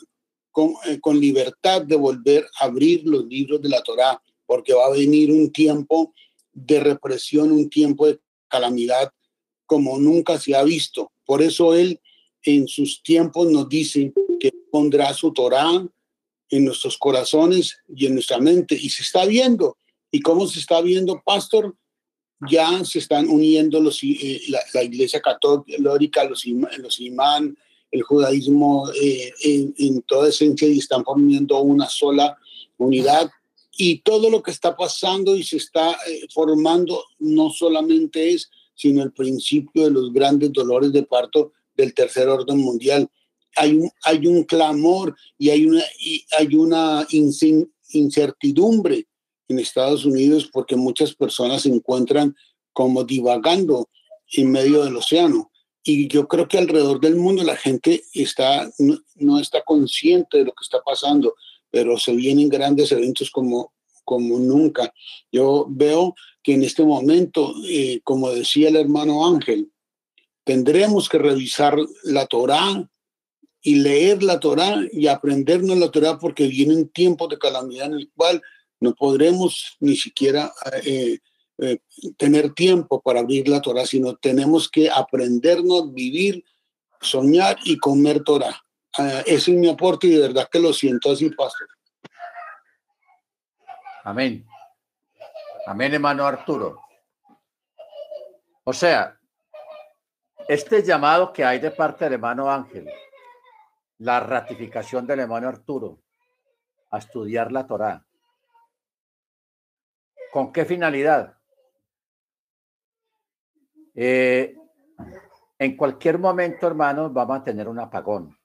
eh, 0.85 0.99
con, 1.01 1.19
libertad 1.19 1.81
de 1.81 1.95
volver 1.95 2.45
a 2.59 2.65
abrir 2.65 3.03
los 3.05 3.25
libros 3.25 3.61
de 3.61 3.69
la 3.69 3.81
Torá, 3.81 4.21
porque 4.45 4.73
va 4.73 4.85
a 4.85 4.91
venir 4.91 5.31
un 5.31 5.51
tiempo 5.51 6.13
de 6.51 6.79
represión, 6.79 7.51
un 7.51 7.69
tiempo 7.69 8.07
de 8.07 8.19
calamidad 8.47 9.11
como 9.65 9.97
nunca 9.97 10.39
se 10.39 10.55
ha 10.55 10.63
visto. 10.63 11.11
Por 11.25 11.41
eso 11.41 11.73
Él 11.73 11.99
en 12.43 12.67
sus 12.67 13.01
tiempos 13.01 13.47
nos 13.49 13.69
dice 13.69 14.13
que 14.39 14.51
pondrá 14.71 15.13
su 15.13 15.31
Torá 15.31 15.87
en 16.49 16.65
nuestros 16.65 16.97
corazones 16.97 17.77
y 17.95 18.05
en 18.05 18.15
nuestra 18.15 18.39
mente. 18.39 18.75
Y 18.75 18.89
se 18.89 19.03
está 19.03 19.25
viendo. 19.25 19.77
¿Y 20.11 20.21
cómo 20.21 20.45
se 20.47 20.59
está 20.59 20.81
viendo, 20.81 21.21
pastor? 21.25 21.75
ya 22.49 22.83
se 22.83 22.99
están 22.99 23.27
uniendo 23.27 23.79
los, 23.79 24.03
eh, 24.03 24.41
la, 24.73 24.83
Iglesia 24.83 25.21
Católica, 25.21 26.23
los, 26.25 26.45
los 26.77 26.99
imán, 26.99 27.57
el 27.91 28.01
judaísmo 28.01 28.89
eh, 28.91 29.31
en, 29.43 30.01
toda 30.03 30.29
esencia 30.29 30.67
y 30.67 30.79
están 30.79 31.03
formando 31.03 31.61
una 31.61 31.87
sola 31.87 32.37
unidad. 32.77 33.29
Y 33.75 33.99
todo 34.01 34.29
lo 34.29 34.43
que 34.43 34.51
está 34.51 34.75
pasando 34.75 35.35
y 35.35 35.43
se 35.43 35.57
está 35.57 35.91
eh, 36.07 36.27
formando 36.33 37.03
no 37.19 37.49
solamente 37.49 38.33
es, 38.33 38.49
sino 38.75 39.03
el 39.03 39.11
principio 39.11 39.85
de 39.85 39.91
los 39.91 40.13
grandes 40.13 40.51
dolores 40.53 40.91
de 40.91 41.03
parto 41.03 41.53
del 41.75 41.93
tercer 41.93 42.27
orden 42.27 42.59
mundial. 42.59 43.09
Hay 43.55 43.75
un, 43.75 43.89
hay 44.03 44.27
un 44.27 44.43
clamor 44.43 45.15
y 45.37 45.49
hay 45.49 45.65
una, 45.65 45.83
y 45.99 46.25
hay 46.37 46.55
una 46.55 47.07
incertidumbre 47.91 49.07
en 49.47 49.59
Estados 49.59 50.05
Unidos 50.05 50.49
porque 50.51 50.75
muchas 50.75 51.13
personas 51.13 51.63
se 51.63 51.69
encuentran 51.69 52.35
como 52.71 53.03
divagando 53.03 53.89
en 54.33 54.51
medio 54.51 54.83
del 54.83 54.97
océano. 54.97 55.51
Y 55.83 56.07
yo 56.07 56.27
creo 56.27 56.47
que 56.47 56.57
alrededor 56.57 56.99
del 57.01 57.17
mundo 57.17 57.43
la 57.43 57.57
gente 57.57 58.03
está, 58.13 58.69
no, 59.17 59.39
está 59.39 59.61
consciente 59.63 60.37
de 60.37 60.45
lo 60.45 60.51
que 60.51 60.63
está 60.63 60.81
pasando, 60.81 61.35
pero 61.73 61.97
se 61.97 62.15
vienen 62.15 62.49
grandes 62.49 62.91
eventos 62.91 63.31
como, 63.31 63.73
como 64.05 64.37
nunca. 64.37 64.93
Yo 65.31 65.65
veo 65.67 66.13
que 66.43 66.53
en 66.53 66.63
este 66.63 66.83
momento, 66.83 67.51
eh, 67.67 67.99
como 68.03 68.29
decía 68.29 68.69
el 68.69 68.75
hermano 68.75 69.25
Ángel, 69.25 69.71
tendremos 70.43 71.09
que 71.09 71.17
revisar 71.17 71.75
la 72.03 72.27
Torá 72.27 72.87
y 73.63 73.75
leer 73.75 74.21
la 74.21 74.39
Torá 74.39 74.81
y 74.91 75.07
aprendernos 75.07 75.75
la 75.79 75.89
Torá 75.89 76.19
porque 76.19 76.45
vienen 76.45 76.89
tiempos 76.89 77.29
de 77.29 77.39
calamidad 77.39 77.87
en 77.87 77.93
el 77.93 78.11
cual 78.15 78.39
no 78.79 78.93
podremos 78.93 79.75
ni 79.79 79.95
siquiera 79.95 80.53
eh, 80.85 81.17
eh, 81.57 81.79
tener 82.17 82.53
tiempo 82.53 83.01
para 83.01 83.21
abrir 83.21 83.47
la 83.47 83.61
Torah, 83.61 83.87
sino 83.87 84.15
tenemos 84.15 84.69
que 84.69 84.91
aprendernos, 84.91 85.91
vivir, 85.91 86.43
soñar 87.01 87.57
y 87.65 87.79
comer 87.79 88.23
Torah. 88.23 88.62
Uh, 88.97 89.23
ese 89.25 89.51
es 89.51 89.57
mi 89.57 89.69
aporte 89.69 90.07
y 90.07 90.11
de 90.11 90.27
verdad 90.27 90.47
que 90.51 90.59
lo 90.59 90.71
siento 90.71 91.11
así, 91.11 91.29
pastor. 91.29 91.67
Amén. 94.03 94.45
Amén, 95.65 95.93
hermano 95.93 96.25
Arturo. 96.25 96.81
O 98.65 98.73
sea, 98.73 99.17
este 100.47 100.83
llamado 100.83 101.33
que 101.33 101.43
hay 101.43 101.59
de 101.59 101.71
parte 101.71 102.05
del 102.05 102.13
hermano 102.13 102.51
Ángel, 102.51 102.87
la 103.99 104.19
ratificación 104.19 105.07
del 105.07 105.21
hermano 105.21 105.47
Arturo 105.47 105.99
a 106.91 106.99
estudiar 106.99 107.51
la 107.51 107.65
Torah, 107.65 108.05
¿Con 110.33 110.51
qué 110.51 110.65
finalidad? 110.65 111.37
Eh, 113.93 114.57
en 115.59 115.77
cualquier 115.77 116.17
momento, 116.17 116.65
hermanos, 116.65 117.13
vamos 117.13 117.37
a 117.37 117.43
tener 117.43 117.67
un 117.67 117.79
apagón. 117.79 118.35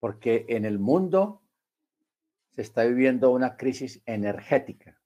Porque 0.00 0.46
en 0.48 0.64
el 0.64 0.78
mundo 0.78 1.42
se 2.50 2.62
está 2.62 2.84
viviendo 2.84 3.30
una 3.30 3.56
crisis 3.56 4.02
energética, 4.06 5.00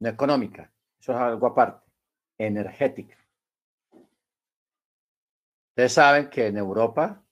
no 0.00 0.08
económica. 0.08 0.72
Eso 1.00 1.12
es 1.12 1.18
algo 1.18 1.46
aparte, 1.46 1.90
energética. 2.38 3.16
Ustedes 5.70 5.92
saben 5.92 6.30
que 6.30 6.46
en 6.46 6.56
Europa 6.56 7.24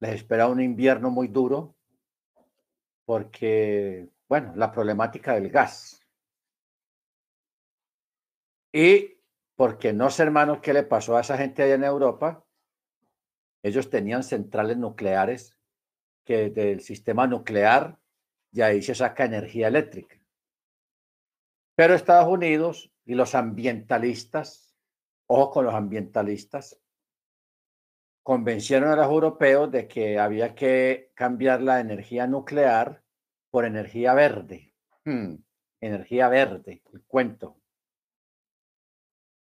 les 0.00 0.14
espera 0.14 0.48
un 0.48 0.60
invierno 0.60 1.10
muy 1.10 1.28
duro 1.28 1.76
porque, 3.04 4.08
bueno, 4.28 4.52
la 4.56 4.70
problemática 4.70 5.34
del 5.34 5.50
gas. 5.50 6.00
Y 8.72 9.18
porque 9.54 9.92
no 9.92 10.08
sé, 10.10 10.22
hermanos, 10.22 10.60
qué 10.62 10.72
le 10.72 10.82
pasó 10.82 11.16
a 11.16 11.20
esa 11.20 11.36
gente 11.36 11.62
allá 11.62 11.74
en 11.74 11.84
Europa. 11.84 12.44
Ellos 13.62 13.90
tenían 13.90 14.22
centrales 14.22 14.76
nucleares 14.76 15.58
que 16.24 16.50
del 16.50 16.80
sistema 16.80 17.26
nuclear 17.26 17.98
y 18.52 18.60
ahí 18.60 18.82
se 18.82 18.94
saca 18.94 19.24
energía 19.24 19.68
eléctrica. 19.68 20.20
Pero 21.74 21.94
Estados 21.94 22.28
Unidos 22.28 22.92
y 23.04 23.14
los 23.14 23.34
ambientalistas, 23.34 24.76
ojo 25.26 25.50
con 25.50 25.64
los 25.64 25.74
ambientalistas, 25.74 26.78
convencieron 28.22 28.90
a 28.90 28.96
los 28.96 29.06
europeos 29.06 29.70
de 29.70 29.88
que 29.88 30.18
había 30.18 30.54
que 30.54 31.10
cambiar 31.14 31.62
la 31.62 31.80
energía 31.80 32.26
nuclear 32.26 33.02
por 33.50 33.64
energía 33.64 34.14
verde. 34.14 34.74
Hmm, 35.04 35.36
energía 35.80 36.28
verde, 36.28 36.82
el 36.92 37.02
cuento. 37.04 37.58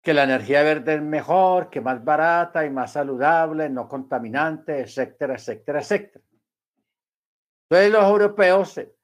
Que 0.01 0.13
la 0.13 0.23
energía 0.23 0.63
verde 0.63 0.95
es 0.95 1.01
mejor, 1.01 1.69
que 1.69 1.81
más 1.81 2.03
barata 2.03 2.65
y 2.65 2.69
más 2.69 2.93
saludable, 2.93 3.69
no 3.69 3.87
contaminante, 3.87 4.81
etcétera, 4.81 5.35
etcétera, 5.35 5.79
etcétera. 5.79 6.25
Entonces 7.73 7.91
los 7.91 8.03
europeos 8.03 8.77
eh, 8.77 8.95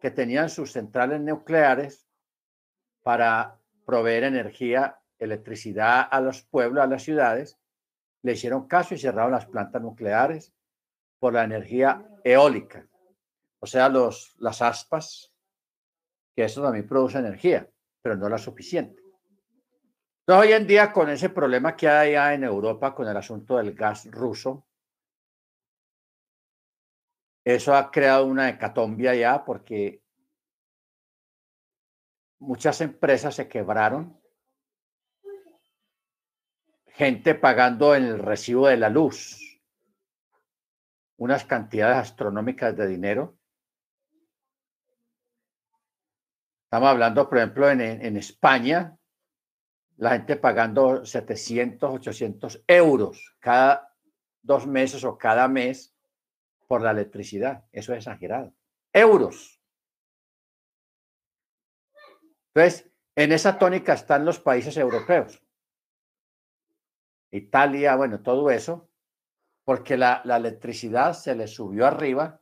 que 0.00 0.10
tenían 0.10 0.50
sus 0.50 0.72
centrales 0.72 1.20
nucleares 1.20 2.04
para 3.04 3.60
proveer 3.86 4.24
energía, 4.24 4.98
electricidad 5.20 6.08
a 6.10 6.20
los 6.20 6.42
pueblos, 6.42 6.82
a 6.82 6.88
las 6.88 7.04
ciudades, 7.04 7.60
le 8.22 8.32
hicieron 8.32 8.66
caso 8.66 8.96
y 8.96 8.98
cerraron 8.98 9.30
las 9.30 9.46
plantas 9.46 9.80
nucleares 9.80 10.52
por 11.20 11.32
la 11.32 11.44
energía 11.44 12.04
eólica, 12.24 12.88
o 13.60 13.66
sea, 13.66 13.88
los, 13.88 14.34
las 14.40 14.62
aspas, 14.62 15.32
que 16.34 16.42
eso 16.42 16.60
también 16.60 16.88
produce 16.88 17.18
energía, 17.18 17.70
pero 18.02 18.16
no 18.16 18.28
la 18.28 18.38
suficiente. 18.38 19.00
Entonces, 20.26 20.48
hoy 20.48 20.52
en 20.54 20.66
día, 20.66 20.92
con 20.92 21.08
ese 21.08 21.28
problema 21.28 21.76
que 21.76 21.88
hay 21.88 22.34
en 22.34 22.42
Europa 22.42 22.96
con 22.96 23.06
el 23.06 23.16
asunto 23.16 23.58
del 23.58 23.74
gas 23.74 24.10
ruso, 24.10 24.67
eso 27.54 27.74
ha 27.74 27.90
creado 27.90 28.26
una 28.26 28.50
hecatombe 28.50 29.08
allá 29.08 29.42
porque 29.42 30.02
muchas 32.40 32.80
empresas 32.82 33.34
se 33.34 33.48
quebraron 33.48 34.20
gente 36.88 37.34
pagando 37.34 37.94
en 37.94 38.04
el 38.04 38.18
recibo 38.18 38.66
de 38.66 38.76
la 38.76 38.90
luz 38.90 39.40
unas 41.16 41.46
cantidades 41.46 41.96
astronómicas 41.96 42.76
de 42.76 42.86
dinero. 42.86 43.38
Estamos 46.64 46.90
hablando, 46.90 47.28
por 47.28 47.38
ejemplo, 47.38 47.70
en, 47.70 47.80
en 47.80 48.16
España, 48.18 48.96
la 49.96 50.10
gente 50.10 50.36
pagando 50.36 51.04
700, 51.06 51.94
800 51.94 52.64
euros 52.66 53.36
cada 53.40 53.96
dos 54.42 54.66
meses 54.66 55.02
o 55.02 55.16
cada 55.16 55.48
mes 55.48 55.97
por 56.68 56.82
la 56.82 56.92
electricidad. 56.92 57.64
Eso 57.72 57.92
es 57.92 57.98
exagerado. 57.98 58.54
Euros. 58.92 59.60
Entonces, 62.54 62.90
en 63.16 63.32
esa 63.32 63.58
tónica 63.58 63.94
están 63.94 64.24
los 64.24 64.38
países 64.38 64.76
europeos. 64.76 65.42
Italia, 67.30 67.96
bueno, 67.96 68.22
todo 68.22 68.50
eso, 68.50 68.88
porque 69.64 69.96
la, 69.96 70.22
electricidad 70.24 71.12
se 71.14 71.34
le 71.34 71.46
subió 71.46 71.86
arriba 71.86 72.40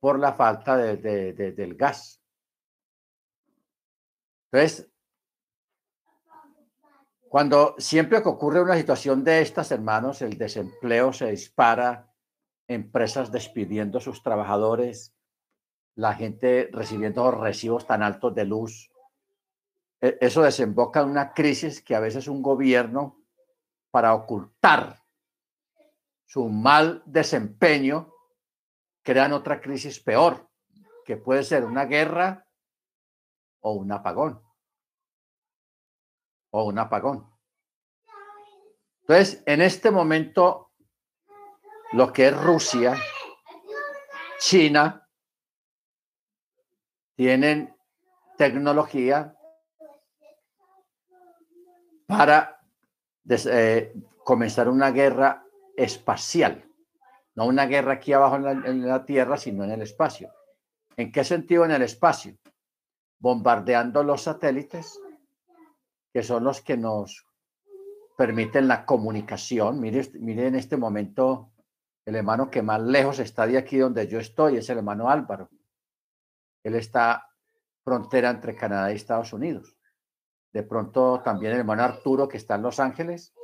por 0.00 0.18
la 0.18 0.32
falta 0.32 0.76
de, 0.76 1.32
del 1.32 1.74
gas. 1.74 2.22
Entonces, 4.50 4.90
cuando 7.28 7.74
siempre 7.78 8.22
que 8.22 8.28
ocurre 8.28 8.62
una 8.62 8.76
situación 8.76 9.24
de 9.24 9.42
estas, 9.42 9.70
hermanos, 9.72 10.22
el 10.22 10.38
desempleo 10.38 11.12
se 11.12 11.30
dispara, 11.30 12.05
empresas 12.68 13.32
despidiendo 13.32 13.98
a 13.98 14.00
sus 14.00 14.22
trabajadores, 14.22 15.14
la 15.94 16.14
gente 16.14 16.68
recibiendo 16.72 17.30
recibos 17.30 17.86
tan 17.86 18.02
altos 18.02 18.34
de 18.34 18.44
luz, 18.44 18.90
e, 20.00 20.18
eso 20.20 20.42
desemboca 20.42 21.00
en 21.00 21.10
una 21.10 21.32
crisis 21.32 21.82
que 21.82 21.94
a 21.94 22.00
veces 22.00 22.28
un 22.28 22.42
gobierno 22.42 23.22
para 23.90 24.14
ocultar 24.14 25.02
su 26.26 26.48
mal 26.48 27.02
desempeño, 27.06 28.12
crean 29.02 29.32
otra 29.32 29.60
crisis 29.60 30.00
peor, 30.00 30.50
que 31.04 31.16
puede 31.16 31.44
ser 31.44 31.64
una 31.64 31.84
guerra 31.84 32.46
o 33.60 33.72
un 33.72 33.92
apagón. 33.92 34.42
O 36.50 36.64
un 36.64 36.78
apagón. 36.78 37.30
Entonces, 39.02 39.42
en 39.46 39.62
este 39.62 39.90
momento, 39.90 40.65
lo 41.92 42.12
que 42.12 42.28
es 42.28 42.36
Rusia, 42.36 42.96
China, 44.38 45.08
tienen 47.16 47.74
tecnología 48.36 49.34
para 52.06 52.60
eh, 53.28 53.94
comenzar 54.24 54.68
una 54.68 54.90
guerra 54.90 55.44
espacial, 55.76 56.64
no 57.34 57.46
una 57.46 57.66
guerra 57.66 57.94
aquí 57.94 58.12
abajo 58.12 58.36
en 58.36 58.86
la, 58.86 59.04
Tierra, 59.04 59.36
sino 59.36 59.64
en 59.64 59.72
el 59.72 59.82
espacio. 59.82 60.32
¿En 60.96 61.10
qué 61.12 61.24
sentido 61.24 61.64
en 61.64 61.72
el 61.72 61.82
espacio? 61.82 62.36
Bombardeando 63.18 64.02
los 64.02 64.22
satélites, 64.22 64.98
que 66.12 66.22
son 66.22 66.44
los 66.44 66.60
que 66.60 66.76
nos 66.76 67.26
permiten 68.16 68.68
la 68.68 68.86
comunicación. 68.86 69.80
Mire, 69.80 70.08
mire 70.14 70.46
en 70.46 70.54
este 70.54 70.76
momento 70.76 71.52
el 72.06 72.14
hermano 72.14 72.50
que 72.50 72.62
más 72.62 72.80
lejos 72.80 73.18
está 73.18 73.46
de 73.46 73.58
aquí 73.58 73.78
donde 73.78 74.06
yo 74.06 74.20
estoy, 74.20 74.56
es 74.56 74.70
el 74.70 74.78
hermano 74.78 75.10
Álvaro. 75.10 75.50
Él 76.62 76.76
está 76.76 77.28
frontera 77.84 78.30
entre 78.30 78.54
Canadá 78.54 78.92
y 78.92 78.96
Estados 78.96 79.32
Unidos. 79.32 79.76
De 80.52 80.62
pronto 80.62 81.20
también 81.24 81.52
el 81.52 81.58
hermano 81.58 81.82
Arturo, 81.82 82.28
que 82.28 82.36
está 82.36 82.54
en 82.54 82.62
Los 82.62 82.78
Ángeles, 82.78 83.34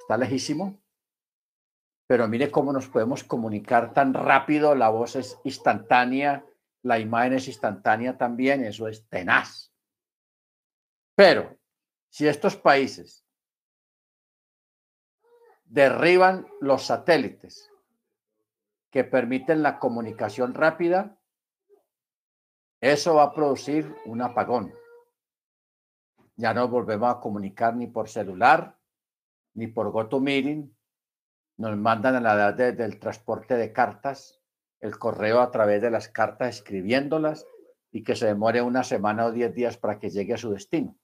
está 0.00 0.16
lejísimo. 0.16 0.80
Pero 2.06 2.26
mire 2.28 2.50
cómo 2.50 2.72
nos 2.72 2.88
podemos 2.88 3.22
comunicar 3.24 3.92
tan 3.92 4.14
rápido, 4.14 4.74
la 4.74 4.88
voz 4.88 5.14
es 5.14 5.38
instantánea, 5.44 6.46
la 6.82 6.98
imagen 6.98 7.34
es 7.34 7.46
instantánea 7.46 8.16
también, 8.16 8.64
eso 8.64 8.88
es 8.88 9.06
tenaz. 9.08 9.70
Pero 11.14 11.58
si 12.08 12.26
estos 12.26 12.56
países 12.56 13.26
derriban 15.66 16.48
los 16.62 16.84
satélites 16.86 17.70
que 18.90 19.04
permiten 19.04 19.62
la 19.62 19.78
comunicación 19.78 20.54
rápida, 20.54 21.18
eso 22.80 23.16
va 23.16 23.24
a 23.24 23.34
producir 23.34 23.94
un 24.06 24.22
apagón. 24.22 24.72
Ya 26.36 26.54
no 26.54 26.68
volvemos 26.68 27.10
a 27.10 27.20
comunicar 27.20 27.74
ni 27.74 27.88
por 27.88 28.08
celular, 28.08 28.78
ni 29.54 29.66
por 29.66 29.90
GoToMeeting. 29.90 30.74
Nos 31.56 31.76
mandan 31.76 32.14
a 32.14 32.20
la 32.20 32.34
edad 32.34 32.54
del 32.72 33.00
transporte 33.00 33.56
de 33.56 33.72
cartas, 33.72 34.40
el 34.78 34.96
correo 34.98 35.40
a 35.40 35.50
través 35.50 35.82
de 35.82 35.90
las 35.90 36.08
cartas 36.08 36.56
escribiéndolas 36.56 37.44
y 37.90 38.04
que 38.04 38.14
se 38.14 38.26
demore 38.26 38.62
una 38.62 38.84
semana 38.84 39.26
o 39.26 39.32
diez 39.32 39.52
días 39.52 39.76
para 39.76 39.98
que 39.98 40.10
llegue 40.10 40.34
a 40.34 40.38
su 40.38 40.52
destino. 40.52 40.96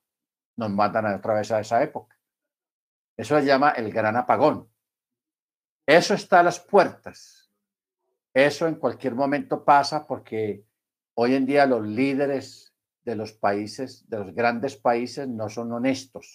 Nos 0.56 0.70
mandan 0.70 1.12
otra 1.12 1.34
vez 1.34 1.50
a 1.50 1.58
esa 1.58 1.82
época. 1.82 2.16
Eso 3.16 3.38
se 3.38 3.44
llama 3.44 3.70
el 3.70 3.92
gran 3.92 4.16
apagón. 4.16 4.70
Eso 5.86 6.14
está 6.14 6.40
a 6.40 6.44
las 6.44 6.60
puertas. 6.60 7.43
Eso 8.34 8.66
en 8.66 8.74
cualquier 8.74 9.14
momento 9.14 9.64
pasa 9.64 10.06
porque 10.06 10.66
hoy 11.14 11.36
en 11.36 11.46
día 11.46 11.66
los 11.66 11.86
líderes 11.86 12.74
de 13.04 13.14
los 13.14 13.32
países, 13.32 14.08
de 14.08 14.18
los 14.18 14.34
grandes 14.34 14.76
países, 14.76 15.28
no 15.28 15.48
son 15.48 15.70
honestos. 15.72 16.34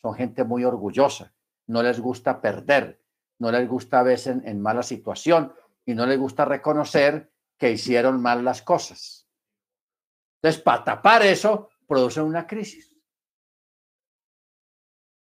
Son 0.00 0.14
gente 0.14 0.42
muy 0.42 0.64
orgullosa. 0.64 1.32
No 1.68 1.82
les 1.82 2.00
gusta 2.00 2.40
perder. 2.40 3.00
No 3.38 3.52
les 3.52 3.68
gusta 3.68 4.02
verse 4.02 4.32
en, 4.32 4.48
en 4.48 4.60
mala 4.60 4.82
situación 4.82 5.54
y 5.86 5.94
no 5.94 6.06
les 6.06 6.18
gusta 6.18 6.44
reconocer 6.44 7.30
que 7.56 7.70
hicieron 7.70 8.20
mal 8.20 8.44
las 8.44 8.62
cosas. 8.62 9.28
Entonces, 10.42 10.60
para 10.60 10.82
tapar 10.82 11.22
eso, 11.22 11.68
producen 11.86 12.24
una 12.24 12.46
crisis. 12.48 12.96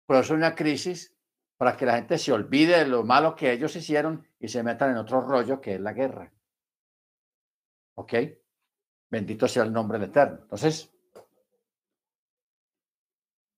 Producen 0.06 0.36
una 0.36 0.54
crisis 0.56 1.13
para 1.64 1.78
que 1.78 1.86
la 1.86 1.96
gente 1.96 2.18
se 2.18 2.30
olvide 2.30 2.80
de 2.80 2.86
lo 2.86 3.04
malo 3.04 3.34
que 3.34 3.50
ellos 3.50 3.74
hicieron 3.74 4.28
y 4.38 4.48
se 4.48 4.62
metan 4.62 4.90
en 4.90 4.98
otro 4.98 5.22
rollo 5.22 5.62
que 5.62 5.76
es 5.76 5.80
la 5.80 5.94
guerra. 5.94 6.30
¿Ok? 7.94 8.12
Bendito 9.08 9.48
sea 9.48 9.62
el 9.62 9.72
nombre 9.72 9.98
del 9.98 10.10
Eterno. 10.10 10.40
Entonces, 10.42 10.92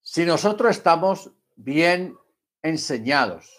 si 0.03 0.25
nosotros 0.25 0.71
estamos 0.71 1.33
bien 1.57 2.17
enseñados 2.63 3.53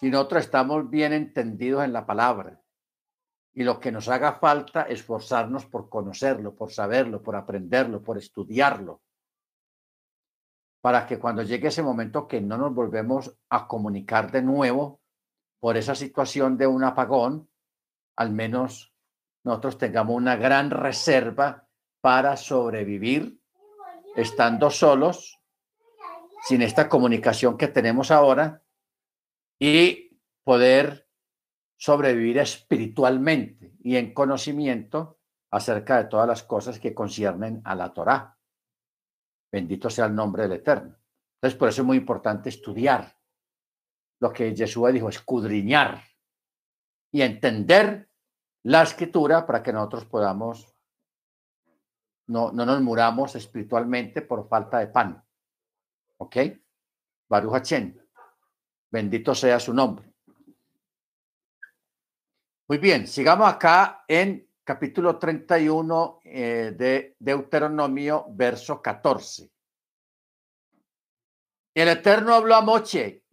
si 0.00 0.08
nosotros 0.08 0.44
estamos 0.44 0.88
bien 0.88 1.12
entendidos 1.12 1.84
en 1.84 1.92
la 1.92 2.06
palabra. 2.06 2.62
Y 3.52 3.62
lo 3.62 3.78
que 3.78 3.92
nos 3.92 4.08
haga 4.08 4.34
falta 4.34 4.84
es 4.84 5.00
esforzarnos 5.00 5.66
por 5.66 5.90
conocerlo, 5.90 6.54
por 6.54 6.72
saberlo, 6.72 7.22
por 7.22 7.36
aprenderlo, 7.36 8.02
por 8.02 8.16
estudiarlo, 8.16 9.02
para 10.80 11.06
que 11.06 11.18
cuando 11.18 11.42
llegue 11.42 11.68
ese 11.68 11.82
momento 11.82 12.28
que 12.28 12.40
no 12.40 12.56
nos 12.56 12.74
volvemos 12.74 13.36
a 13.48 13.66
comunicar 13.66 14.30
de 14.30 14.42
nuevo 14.42 15.00
por 15.60 15.76
esa 15.76 15.94
situación 15.94 16.56
de 16.56 16.66
un 16.66 16.84
apagón, 16.84 17.50
al 18.16 18.30
menos 18.30 18.94
nosotros 19.44 19.78
tengamos 19.78 20.16
una 20.16 20.36
gran 20.36 20.70
reserva 20.70 21.68
para 22.00 22.36
sobrevivir 22.36 23.40
estando 24.16 24.70
solos, 24.70 25.38
sin 26.46 26.62
esta 26.62 26.88
comunicación 26.88 27.56
que 27.56 27.68
tenemos 27.68 28.10
ahora 28.10 28.62
y 29.58 30.20
poder 30.44 31.08
sobrevivir 31.76 32.38
espiritualmente 32.38 33.74
y 33.80 33.96
en 33.96 34.14
conocimiento 34.14 35.18
acerca 35.50 35.98
de 35.98 36.08
todas 36.08 36.28
las 36.28 36.42
cosas 36.42 36.78
que 36.78 36.94
conciernen 36.94 37.60
a 37.64 37.74
la 37.74 37.92
Torá. 37.92 38.37
Bendito 39.50 39.88
sea 39.88 40.06
el 40.06 40.14
nombre 40.14 40.42
del 40.44 40.52
Eterno. 40.52 40.96
Entonces, 41.34 41.58
por 41.58 41.68
eso 41.68 41.82
es 41.82 41.86
muy 41.86 41.96
importante 41.96 42.48
estudiar 42.48 43.16
lo 44.20 44.32
que 44.32 44.54
Jesús 44.54 44.92
dijo, 44.92 45.08
escudriñar 45.08 46.02
y 47.12 47.22
entender 47.22 48.10
la 48.64 48.82
escritura 48.82 49.46
para 49.46 49.62
que 49.62 49.72
nosotros 49.72 50.04
podamos, 50.06 50.74
no, 52.26 52.50
no 52.52 52.66
nos 52.66 52.82
muramos 52.82 53.36
espiritualmente 53.36 54.22
por 54.22 54.48
falta 54.48 54.80
de 54.80 54.88
pan. 54.88 55.24
¿Ok? 56.18 56.36
Baruch 57.28 57.54
Hachem. 57.54 57.96
Bendito 58.90 59.34
sea 59.34 59.60
su 59.60 59.72
nombre. 59.72 60.12
Muy 62.66 62.78
bien, 62.78 63.06
sigamos 63.06 63.48
acá 63.48 64.04
en 64.08 64.47
capítulo 64.68 65.18
31 65.18 66.20
eh, 66.24 66.74
de 66.76 67.16
Deuteronomio, 67.18 68.26
verso 68.28 68.82
14. 68.82 69.50
El 71.74 71.88
Eterno 71.88 72.34
habló 72.34 72.54
a 72.54 72.60
Moche, 72.60 73.24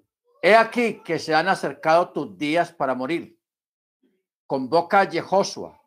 he 0.42 0.56
aquí 0.56 1.04
que 1.04 1.20
se 1.20 1.36
han 1.36 1.50
acercado 1.50 2.14
tus 2.14 2.38
días 2.38 2.72
para 2.72 2.96
morir. 2.96 3.38
Convoca 4.48 5.02
a 5.02 5.12
Jehoshua 5.12 5.78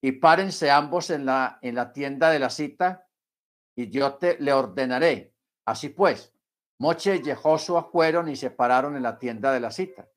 y 0.00 0.12
párense 0.12 0.70
ambos 0.70 1.10
en 1.10 1.26
la, 1.26 1.58
en 1.62 1.74
la 1.74 1.92
tienda 1.92 2.30
de 2.30 2.38
la 2.38 2.50
cita 2.50 3.08
y 3.74 3.90
yo 3.90 4.18
te 4.18 4.38
le 4.38 4.52
ordenaré. 4.52 5.34
Así 5.64 5.88
pues, 5.88 6.32
Moche 6.78 7.16
y 7.16 7.24
Jehoshua 7.24 7.90
fueron 7.90 8.28
y 8.28 8.36
se 8.36 8.52
pararon 8.52 8.96
en 8.96 9.02
la 9.02 9.18
tienda 9.18 9.52
de 9.52 9.58
la 9.58 9.72
cita. 9.72 10.08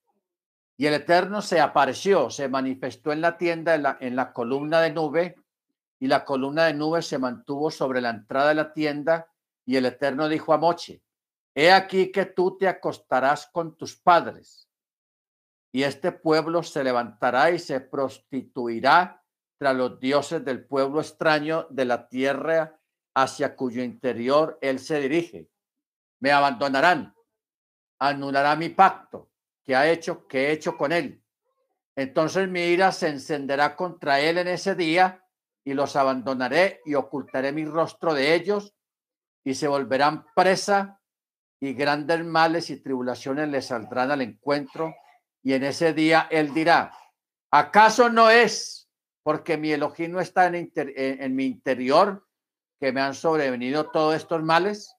Y 0.76 0.88
el 0.88 0.96
Eterno 0.96 1.42
se 1.42 1.60
apareció, 1.60 2.30
se 2.30 2.48
manifestó 2.48 3.12
en 3.12 3.22
la 3.22 3.38
tienda, 3.38 3.76
en 3.76 3.84
la, 3.84 3.98
en 4.00 4.16
la 4.16 4.34
columna 4.34 4.82
de 4.82 4.92
nube, 4.92 5.36
y 6.00 6.08
la 6.08 6.26
columna 6.26 6.66
de 6.66 6.74
nube 6.74 7.02
se 7.02 7.20
mantuvo 7.20 7.70
sobre 7.70 8.02
la 8.02 8.10
entrada 8.10 8.50
de 8.50 8.56
la 8.56 8.74
tienda, 8.74 9.32
y 9.66 9.76
el 9.76 9.86
Eterno 9.86 10.28
dijo 10.28 10.54
a 10.54 10.58
Moche, 10.58 11.04
he 11.56 11.72
aquí 11.72 12.12
que 12.12 12.26
tú 12.26 12.58
te 12.58 12.68
acostarás 12.68 13.48
con 13.48 13.78
tus 13.78 13.96
padres, 13.96 14.68
y 15.72 15.84
este 15.84 16.12
pueblo 16.12 16.64
se 16.64 16.84
levantará 16.84 17.52
y 17.52 17.60
se 17.60 17.80
prostituirá 17.80 19.24
tras 19.58 19.76
los 19.76 20.00
dioses 20.00 20.44
del 20.44 20.66
pueblo 20.66 21.00
extraño 21.02 21.68
de 21.70 21.86
la 21.86 22.08
tierra 22.10 22.80
hacia 23.16 23.56
cuyo 23.56 23.84
interior 23.84 24.58
él 24.62 24.80
se 24.80 25.00
dirige. 25.00 25.50
Me 26.20 26.32
abandonarán, 26.32 27.16
anulará 28.00 28.56
mi 28.56 28.70
pacto 28.70 29.33
que 29.66 29.76
ha 29.76 29.90
hecho, 29.90 30.28
que 30.28 30.48
he 30.48 30.52
hecho 30.52 30.78
con 30.78 30.92
él. 30.92 31.24
Entonces 31.96 32.50
mi 32.50 32.62
ira 32.62 32.92
se 32.92 33.10
encenderá 33.10 33.76
contra 33.76 34.20
él 34.20 34.38
en 34.38 34.48
ese 34.48 34.76
día 34.76 35.24
y 35.64 35.74
los 35.74 35.96
abandonaré 35.96 36.82
y 36.86 36.96
ocultaré 36.96 37.52
mi 37.52 37.66
rostro 37.66 38.14
de 38.14 38.34
ellos 38.34 38.74
y 39.44 39.54
se 39.54 39.68
volverán 39.68 40.26
presa 40.36 41.00
y 41.60 41.74
grandes 41.74 42.24
males 42.26 42.70
y 42.70 42.82
tribulaciones 42.82 43.48
les 43.50 43.68
saldrán 43.68 44.12
al 44.12 44.22
encuentro 44.22 44.94
y 45.44 45.54
en 45.54 45.64
ese 45.64 45.94
día 45.94 46.28
él 46.32 46.54
dirá, 46.54 46.98
¿acaso 47.52 48.10
no 48.10 48.30
es 48.30 48.90
porque 49.22 49.58
mi 49.58 49.72
Elohim 49.72 50.12
no 50.12 50.20
está 50.20 50.48
en 50.48 51.36
mi 51.36 51.46
interior 51.46 52.28
que 52.80 52.92
me 52.92 53.02
han 53.02 53.14
sobrevenido 53.14 53.92
todos 53.92 54.16
estos 54.16 54.44
males? 54.44 54.96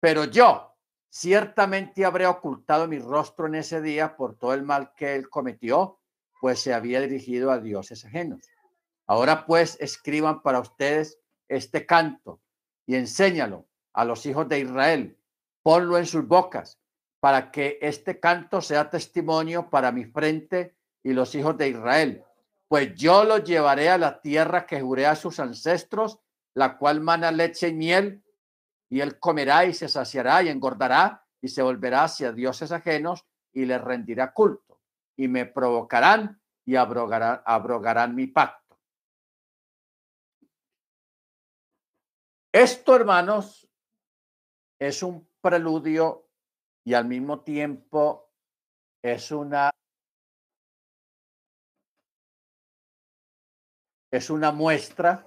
Pero 0.00 0.24
yo, 0.24 0.67
Ciertamente 1.10 2.04
habré 2.04 2.26
ocultado 2.26 2.86
mi 2.86 2.98
rostro 2.98 3.46
en 3.46 3.56
ese 3.56 3.80
día 3.80 4.16
por 4.16 4.36
todo 4.36 4.54
el 4.54 4.62
mal 4.62 4.92
que 4.94 5.14
él 5.14 5.28
cometió, 5.28 5.98
pues 6.40 6.60
se 6.60 6.74
había 6.74 7.00
dirigido 7.00 7.50
a 7.50 7.60
dioses 7.60 8.04
ajenos. 8.04 8.40
Ahora 9.06 9.46
pues 9.46 9.78
escriban 9.80 10.42
para 10.42 10.60
ustedes 10.60 11.18
este 11.48 11.86
canto 11.86 12.40
y 12.86 12.96
enséñalo 12.96 13.66
a 13.94 14.04
los 14.04 14.26
hijos 14.26 14.48
de 14.48 14.60
Israel. 14.60 15.18
Ponlo 15.62 15.98
en 15.98 16.06
sus 16.06 16.26
bocas 16.26 16.78
para 17.20 17.50
que 17.50 17.78
este 17.80 18.20
canto 18.20 18.60
sea 18.60 18.90
testimonio 18.90 19.70
para 19.70 19.90
mi 19.90 20.04
frente 20.04 20.76
y 21.02 21.12
los 21.12 21.34
hijos 21.34 21.56
de 21.56 21.68
Israel. 21.68 22.24
Pues 22.68 22.94
yo 22.94 23.24
los 23.24 23.44
llevaré 23.44 23.88
a 23.88 23.98
la 23.98 24.20
tierra 24.20 24.66
que 24.66 24.80
juré 24.80 25.06
a 25.06 25.16
sus 25.16 25.40
ancestros, 25.40 26.20
la 26.54 26.76
cual 26.76 27.00
mana 27.00 27.32
leche 27.32 27.68
y 27.68 27.74
miel, 27.74 28.22
y 28.88 29.00
él 29.00 29.18
comerá 29.18 29.64
y 29.64 29.74
se 29.74 29.88
saciará 29.88 30.42
y 30.42 30.48
engordará 30.48 31.26
y 31.40 31.48
se 31.48 31.62
volverá 31.62 32.04
hacia 32.04 32.32
dioses 32.32 32.72
ajenos 32.72 33.24
y 33.52 33.64
les 33.64 33.80
rendirá 33.80 34.32
culto 34.32 34.80
y 35.16 35.28
me 35.28 35.46
provocarán 35.46 36.40
y 36.64 36.76
abrogarán, 36.76 37.42
abrogarán 37.44 38.14
mi 38.14 38.26
pacto. 38.26 38.78
Esto, 42.52 42.96
hermanos, 42.96 43.68
es 44.78 45.02
un 45.02 45.28
preludio 45.40 46.28
y 46.84 46.94
al 46.94 47.04
mismo 47.06 47.42
tiempo 47.42 48.32
es 49.02 49.30
una 49.30 49.70
es 54.10 54.30
una 54.30 54.52
muestra 54.52 55.24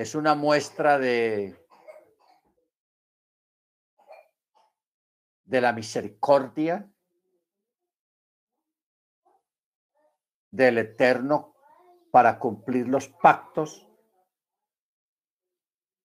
es 0.00 0.14
una 0.14 0.34
muestra 0.34 0.98
de, 0.98 1.62
de 5.44 5.60
la 5.60 5.74
misericordia 5.74 6.90
del 10.50 10.78
Eterno 10.78 11.54
para 12.10 12.38
cumplir 12.38 12.88
los 12.88 13.08
pactos. 13.08 13.86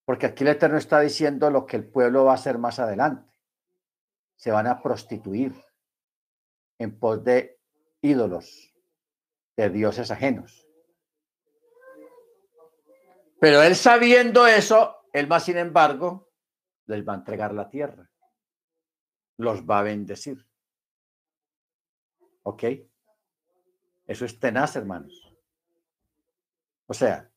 Porque 0.04 0.26
aquí 0.26 0.44
el 0.44 0.50
Eterno 0.50 0.78
está 0.78 1.00
diciendo 1.00 1.50
lo 1.50 1.66
que 1.66 1.78
el 1.78 1.88
pueblo 1.88 2.26
va 2.26 2.34
a 2.34 2.36
hacer 2.36 2.58
más 2.58 2.80
adelante. 2.80 3.32
Se 4.36 4.52
van 4.52 4.68
a 4.68 4.82
prostituir 4.82 5.56
en 6.80 7.00
pos 7.00 7.24
de 7.24 7.62
ídolos, 8.02 8.76
de 9.56 9.70
dioses 9.70 10.12
ajenos. 10.12 10.65
Pero 13.46 13.62
él 13.62 13.76
sabiendo 13.76 14.48
eso, 14.48 15.04
él 15.14 15.28
más 15.28 15.46
sin 15.46 15.58
embargo, 15.58 16.32
les 16.88 17.08
va 17.08 17.14
a 17.14 17.18
entregar 17.18 17.54
la 17.54 17.70
tierra. 17.70 18.10
Los 19.38 19.62
va 19.70 19.78
a 19.78 19.84
bendecir. 19.84 20.44
¿Ok? 22.42 22.64
Eso 24.08 24.26
es 24.26 24.40
tenaz, 24.40 24.76
hermanos. 24.78 25.32
O 26.88 26.96
sea, 26.96 27.30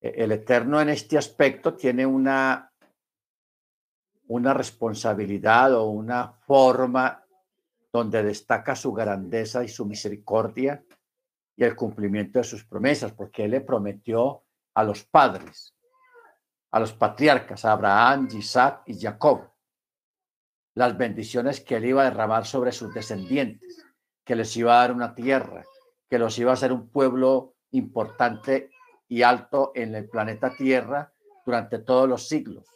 e-, 0.00 0.24
el 0.24 0.32
Eterno 0.32 0.80
en 0.80 0.88
este 0.88 1.16
aspecto 1.16 1.74
tiene 1.76 2.06
una, 2.06 2.72
una 4.26 4.54
responsabilidad 4.54 5.74
o 5.74 5.90
una 5.90 6.32
forma 6.32 7.24
donde 7.92 8.24
destaca 8.24 8.74
su 8.74 8.92
grandeza 8.92 9.62
y 9.62 9.68
su 9.68 9.86
misericordia 9.86 10.84
y 11.54 11.62
el 11.62 11.76
cumplimiento 11.76 12.40
de 12.40 12.44
sus 12.44 12.64
promesas, 12.64 13.12
porque 13.12 13.44
Él 13.44 13.52
le 13.52 13.60
prometió 13.60 14.42
a 14.74 14.84
los 14.84 15.04
padres, 15.04 15.74
a 16.70 16.80
los 16.80 16.92
patriarcas, 16.92 17.64
a 17.64 17.72
Abraham, 17.72 18.28
Isaac 18.32 18.82
y 18.86 18.98
Jacob, 18.98 19.50
las 20.74 20.96
bendiciones 20.96 21.60
que 21.60 21.76
él 21.76 21.86
iba 21.86 22.02
a 22.02 22.10
derramar 22.10 22.46
sobre 22.46 22.72
sus 22.72 22.92
descendientes, 22.94 23.84
que 24.24 24.36
les 24.36 24.56
iba 24.56 24.74
a 24.74 24.86
dar 24.86 24.92
una 24.92 25.14
tierra, 25.14 25.64
que 26.08 26.18
los 26.18 26.38
iba 26.38 26.50
a 26.50 26.54
hacer 26.54 26.72
un 26.72 26.88
pueblo 26.88 27.54
importante 27.72 28.70
y 29.08 29.22
alto 29.22 29.72
en 29.74 29.94
el 29.94 30.08
planeta 30.08 30.54
Tierra 30.56 31.12
durante 31.44 31.78
todos 31.78 32.08
los 32.08 32.28
siglos, 32.28 32.66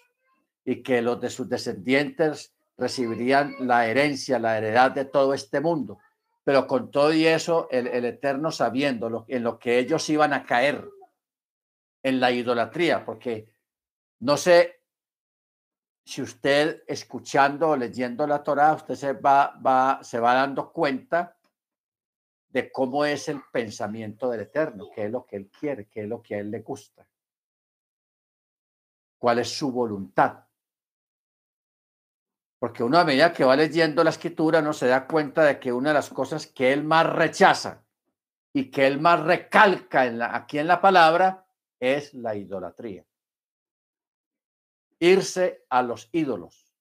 y 0.64 0.82
que 0.82 1.00
los 1.00 1.20
de 1.20 1.30
sus 1.30 1.48
descendientes 1.48 2.52
recibirían 2.76 3.54
la 3.60 3.86
herencia, 3.86 4.38
la 4.38 4.58
heredad 4.58 4.90
de 4.90 5.06
todo 5.06 5.32
este 5.32 5.60
mundo. 5.60 5.98
Pero 6.44 6.66
con 6.66 6.90
todo 6.90 7.12
y 7.12 7.26
eso, 7.26 7.68
el, 7.70 8.04
Eterno 8.04 8.50
sabiendo 8.50 9.24
en 9.28 9.42
lo 9.42 9.58
que 9.58 9.78
ellos 9.78 10.08
iban 10.10 10.32
a 10.32 10.44
caer, 10.44 10.84
en 12.06 12.20
la 12.20 12.30
idolatría, 12.30 13.04
porque 13.04 13.52
no 14.20 14.36
sé 14.36 14.80
si 16.04 16.22
usted 16.22 16.84
escuchando 16.86 17.70
o 17.70 17.76
leyendo 17.76 18.24
la 18.28 18.44
Torah, 18.44 18.74
usted 18.74 18.94
se 18.94 19.12
va, 19.14 19.58
va, 19.58 19.98
se 20.04 20.20
va 20.20 20.34
dando 20.34 20.72
cuenta 20.72 21.36
de 22.48 22.70
cómo 22.70 23.04
es 23.04 23.28
el 23.28 23.42
pensamiento 23.52 24.30
del 24.30 24.42
Eterno, 24.42 24.88
qué 24.94 25.06
es 25.06 25.10
lo 25.10 25.26
que 25.26 25.34
Él 25.34 25.50
quiere, 25.50 25.88
qué 25.88 26.02
es 26.02 26.08
lo 26.08 26.22
que 26.22 26.36
a 26.36 26.38
Él 26.38 26.52
le 26.52 26.60
gusta, 26.60 27.08
cuál 29.18 29.40
es 29.40 29.48
su 29.48 29.72
voluntad. 29.72 30.44
Porque 32.60 32.84
uno 32.84 32.98
a 32.98 33.04
medida 33.04 33.32
que 33.32 33.42
va 33.42 33.56
leyendo 33.56 34.04
la 34.04 34.10
escritura 34.10 34.62
no 34.62 34.72
se 34.72 34.86
da 34.86 35.08
cuenta 35.08 35.42
de 35.42 35.58
que 35.58 35.72
una 35.72 35.90
de 35.90 35.94
las 35.94 36.10
cosas 36.10 36.46
que 36.46 36.72
Él 36.72 36.84
más 36.84 37.04
rechaza 37.04 37.84
y 38.52 38.70
que 38.70 38.86
Él 38.86 39.00
más 39.00 39.24
recalca 39.24 40.04
aquí 40.36 40.60
en 40.60 40.68
la 40.68 40.80
palabra 40.80 41.45
es 41.80 42.14
la 42.14 42.34
idolatría. 42.34 43.04
Irse 44.98 45.66
a 45.68 45.82
los 45.82 46.08
ídolos, 46.12 46.72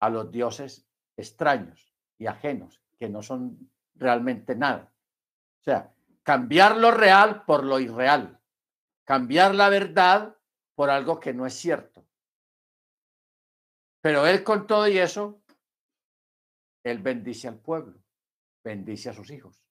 a 0.00 0.08
los 0.10 0.30
dioses 0.30 0.86
extraños 1.16 1.94
y 2.18 2.26
ajenos, 2.26 2.82
que 2.98 3.08
no 3.08 3.22
son 3.22 3.70
realmente 3.94 4.54
nada. 4.56 4.92
O 5.60 5.62
sea, 5.64 5.94
cambiar 6.22 6.76
lo 6.76 6.90
real 6.90 7.44
por 7.44 7.64
lo 7.64 7.78
irreal, 7.80 8.40
cambiar 9.04 9.54
la 9.54 9.68
verdad 9.68 10.36
por 10.74 10.90
algo 10.90 11.20
que 11.20 11.32
no 11.32 11.46
es 11.46 11.54
cierto. 11.54 12.04
Pero 14.00 14.26
él 14.26 14.42
con 14.42 14.66
todo 14.66 14.88
y 14.88 14.98
eso, 14.98 15.42
él 16.82 16.98
bendice 16.98 17.48
al 17.48 17.58
pueblo, 17.58 18.02
bendice 18.62 19.10
a 19.10 19.14
sus 19.14 19.30
hijos. 19.30 19.64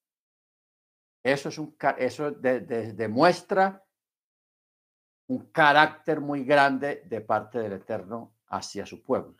Eso 1.23 1.49
es 1.49 1.57
un 1.57 1.75
eso 1.97 2.31
demuestra 2.31 3.85
un 5.27 5.51
carácter 5.51 6.21
muy 6.21 6.43
grande 6.43 7.03
de 7.05 7.21
parte 7.21 7.59
del 7.59 7.73
Eterno 7.73 8.35
hacia 8.47 8.85
su 8.85 9.03
pueblo. 9.03 9.35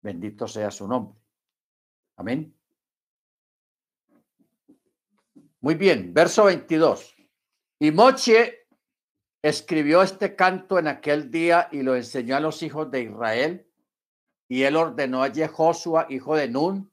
Bendito 0.00 0.48
sea 0.48 0.70
su 0.70 0.86
nombre. 0.86 1.18
Amén. 2.16 2.56
Muy 5.60 5.76
bien, 5.76 6.12
verso 6.12 6.44
22. 6.44 7.14
Y 7.78 7.90
Moche 7.92 8.66
escribió 9.42 10.02
este 10.02 10.34
canto 10.34 10.78
en 10.78 10.88
aquel 10.88 11.30
día 11.30 11.68
y 11.70 11.82
lo 11.82 11.94
enseñó 11.94 12.36
a 12.36 12.40
los 12.40 12.62
hijos 12.62 12.90
de 12.90 13.02
Israel. 13.02 13.68
Y 14.48 14.64
él 14.64 14.76
ordenó 14.76 15.22
a 15.22 15.30
Jehoshua, 15.30 16.06
hijo 16.10 16.36
de 16.36 16.48
Nun, 16.48 16.92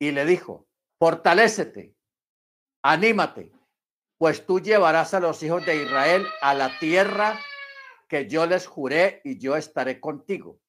y 0.00 0.12
le 0.12 0.24
dijo, 0.24 0.66
fortalécete, 0.98 1.94
anímate, 2.82 3.52
pues 4.20 4.44
tú 4.44 4.60
llevarás 4.60 5.14
a 5.14 5.20
los 5.20 5.42
hijos 5.42 5.64
de 5.64 5.82
Israel 5.82 6.26
a 6.42 6.52
la 6.52 6.78
tierra 6.78 7.40
que 8.06 8.28
yo 8.28 8.44
les 8.44 8.66
juré 8.66 9.22
y 9.24 9.38
yo 9.38 9.56
estaré 9.56 9.98
contigo. 9.98 10.60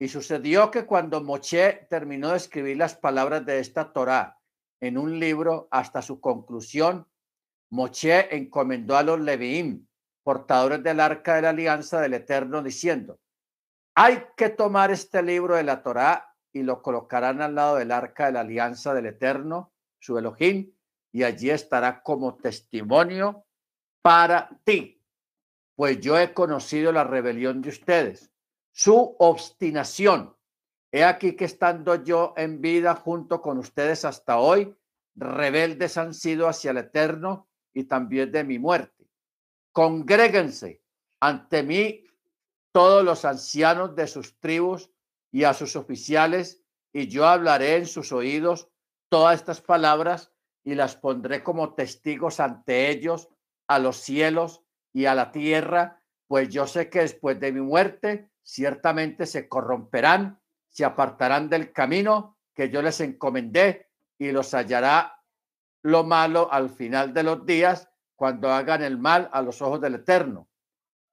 Y 0.00 0.08
sucedió 0.08 0.70
que 0.70 0.86
cuando 0.86 1.22
Moche 1.22 1.86
terminó 1.90 2.30
de 2.30 2.38
escribir 2.38 2.78
las 2.78 2.96
palabras 2.96 3.44
de 3.44 3.58
esta 3.58 3.92
Torá 3.92 4.38
en 4.80 4.96
un 4.96 5.20
libro 5.20 5.68
hasta 5.70 6.00
su 6.00 6.22
conclusión, 6.22 7.06
Moche 7.68 8.34
encomendó 8.34 8.96
a 8.96 9.02
los 9.02 9.20
Leviim, 9.20 9.86
portadores 10.22 10.82
del 10.82 11.00
arca 11.00 11.34
de 11.34 11.42
la 11.42 11.50
alianza 11.50 12.00
del 12.00 12.14
Eterno, 12.14 12.62
diciendo, 12.62 13.20
hay 13.94 14.24
que 14.38 14.48
tomar 14.48 14.90
este 14.90 15.22
libro 15.22 15.54
de 15.56 15.64
la 15.64 15.82
Torá 15.82 16.34
y 16.54 16.62
lo 16.62 16.80
colocarán 16.80 17.42
al 17.42 17.56
lado 17.56 17.76
del 17.76 17.92
arca 17.92 18.24
de 18.24 18.32
la 18.32 18.40
alianza 18.40 18.94
del 18.94 19.04
Eterno, 19.04 19.74
su 19.98 20.16
Elohim, 20.16 20.72
y 21.12 21.22
allí 21.22 21.50
estará 21.50 22.02
como 22.02 22.36
testimonio 22.36 23.46
para 24.02 24.50
ti, 24.64 25.02
pues 25.74 26.00
yo 26.00 26.18
he 26.18 26.32
conocido 26.32 26.92
la 26.92 27.04
rebelión 27.04 27.62
de 27.62 27.70
ustedes, 27.70 28.30
su 28.72 29.16
obstinación 29.18 30.38
He 30.90 31.04
aquí 31.04 31.36
que 31.36 31.44
estando 31.44 32.02
yo 32.02 32.32
en 32.36 32.60
vida 32.60 32.94
junto 32.94 33.42
con 33.42 33.58
ustedes 33.58 34.04
hasta 34.04 34.38
hoy, 34.38 34.74
rebeldes 35.14 35.98
han 35.98 36.14
sido 36.14 36.48
hacia 36.48 36.70
el 36.70 36.78
Eterno 36.78 37.48
y 37.74 37.84
también 37.84 38.32
de 38.32 38.44
mi 38.44 38.58
muerte. 38.58 39.06
Congréguense 39.72 40.82
ante 41.20 41.62
mí 41.62 42.04
todos 42.72 43.04
los 43.04 43.24
ancianos 43.24 43.94
de 43.96 44.06
sus 44.06 44.38
tribus 44.38 44.90
y 45.30 45.44
a 45.44 45.52
sus 45.52 45.76
oficiales, 45.76 46.62
y 46.92 47.08
yo 47.08 47.26
hablaré 47.26 47.76
en 47.76 47.86
sus 47.86 48.12
oídos 48.12 48.70
todas 49.10 49.38
estas 49.38 49.60
palabras 49.60 50.32
y 50.64 50.74
las 50.74 50.96
pondré 50.96 51.42
como 51.42 51.74
testigos 51.74 52.40
ante 52.40 52.90
ellos, 52.90 53.28
a 53.66 53.78
los 53.78 53.98
cielos 53.98 54.62
y 54.92 55.06
a 55.06 55.14
la 55.14 55.30
tierra, 55.30 56.02
pues 56.26 56.48
yo 56.48 56.66
sé 56.66 56.90
que 56.90 57.00
después 57.00 57.38
de 57.40 57.52
mi 57.52 57.60
muerte 57.60 58.30
ciertamente 58.42 59.26
se 59.26 59.48
corromperán 59.48 60.40
se 60.78 60.84
apartarán 60.84 61.48
del 61.48 61.72
camino 61.72 62.38
que 62.54 62.70
yo 62.70 62.82
les 62.82 63.00
encomendé 63.00 63.88
y 64.18 64.30
los 64.30 64.54
hallará 64.54 65.24
lo 65.82 66.04
malo 66.04 66.52
al 66.52 66.70
final 66.70 67.12
de 67.12 67.22
los 67.22 67.44
días 67.46 67.88
cuando 68.16 68.52
hagan 68.52 68.82
el 68.82 68.98
mal 68.98 69.28
a 69.32 69.42
los 69.42 69.62
ojos 69.62 69.80
del 69.80 69.96
Eterno, 69.96 70.48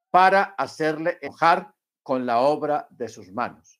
para 0.09 0.43
hacerle 0.43 1.19
enojar 1.21 1.73
con 2.01 2.25
la 2.25 2.39
obra 2.39 2.87
de 2.89 3.07
sus 3.07 3.31
manos. 3.31 3.79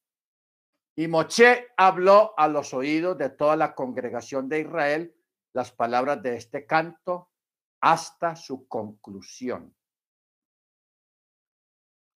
Y 0.95 1.07
Moche 1.07 1.67
habló 1.77 2.33
a 2.37 2.47
los 2.47 2.73
oídos 2.73 3.17
de 3.17 3.29
toda 3.29 3.55
la 3.55 3.73
congregación 3.73 4.47
de 4.47 4.61
Israel 4.61 5.14
las 5.55 5.71
palabras 5.71 6.21
de 6.21 6.35
este 6.35 6.67
canto 6.67 7.31
hasta 7.79 8.35
su 8.35 8.67
conclusión. 8.67 9.73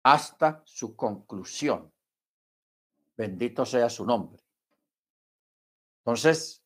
Hasta 0.03 0.63
su 0.65 0.97
conclusión. 0.97 1.93
Bendito 3.15 3.67
sea 3.67 3.91
su 3.91 4.07
nombre. 4.07 4.43
Entonces, 5.99 6.65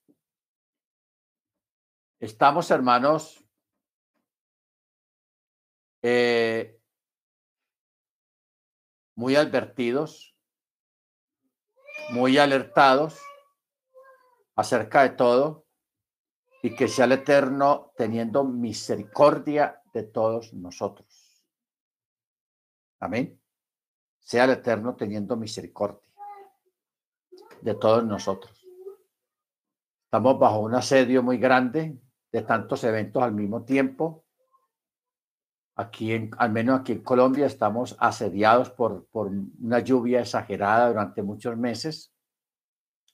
estamos, 2.21 2.71
hermanos, 2.71 3.45
eh, 6.03 6.81
muy 9.17 9.35
advertidos, 9.35 10.37
muy 12.11 12.39
alertados 12.39 13.21
acerca 14.55 15.03
de 15.03 15.11
todo 15.11 15.67
y 16.63 16.75
que 16.75 16.89
sea 16.89 17.07
el 17.07 17.13
Eterno 17.13 17.93
teniendo 17.97 18.45
misericordia 18.45 19.83
de 19.93 20.03
todos 20.05 20.53
nosotros. 20.53 21.43
Amén. 23.01 23.41
Sea 24.19 24.45
el 24.45 24.51
Eterno 24.51 24.95
teniendo 24.95 25.37
misericordia 25.37 26.11
de 27.63 27.75
todos 27.75 28.05
nosotros. 28.05 28.67
Estamos 30.05 30.39
bajo 30.39 30.61
un 30.61 30.75
asedio 30.75 31.23
muy 31.23 31.39
grande 31.39 31.99
de 32.33 32.43
tantos 32.43 32.85
eventos 32.85 33.23
al 33.23 33.33
mismo 33.33 33.65
tiempo. 33.65 34.25
Aquí, 35.77 36.13
en, 36.13 36.31
al 36.37 36.53
menos 36.53 36.81
aquí 36.81 36.93
en 36.93 37.03
Colombia, 37.03 37.47
estamos 37.47 37.97
asediados 37.99 38.71
por, 38.71 39.07
por 39.07 39.29
una 39.29 39.79
lluvia 39.79 40.21
exagerada 40.21 40.89
durante 40.89 41.23
muchos 41.23 41.57
meses. 41.57 42.13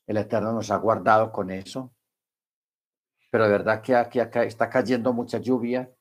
El 0.07 0.17
Eterno 0.17 0.53
nos 0.53 0.71
ha 0.71 0.77
guardado 0.77 1.31
con 1.31 1.51
eso. 1.51 1.96
Pero 3.31 3.45
de 3.45 3.51
verdad 3.51 3.83
que 3.83 3.95
aquí 3.97 4.21
está 4.21 4.71
cayendo 4.71 5.13
mucha 5.13 5.39
lluvia. 5.39 5.93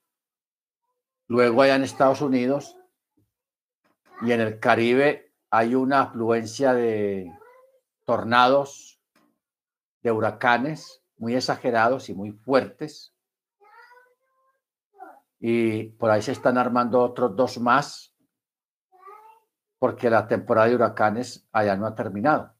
Luego 1.27 1.61
allá 1.61 1.75
en 1.75 1.83
Estados 1.83 2.21
Unidos 2.21 2.77
y 4.21 4.31
en 4.31 4.41
el 4.41 4.59
Caribe 4.59 5.33
hay 5.49 5.75
una 5.75 6.01
afluencia 6.01 6.73
de, 6.73 7.31
tornados, 8.05 9.01
de 10.01 10.11
huracanes 10.11 11.03
muy 11.17 11.35
exagerados 11.35 12.09
y 12.09 12.13
muy 12.13 12.31
fuertes. 12.31 13.13
Y 15.39 15.89
por 15.91 16.11
ahí 16.11 16.21
se 16.21 16.31
están 16.31 16.57
armando 16.57 17.01
otros 17.01 17.35
dos 17.35 17.59
más, 17.59 18.15
porque 19.79 20.09
la 20.09 20.27
temporada 20.27 20.67
de 20.67 20.75
huracanes 20.75 21.47
allá 21.51 21.75
no 21.75 21.85
ha 21.85 21.95
terminado. 21.95 22.54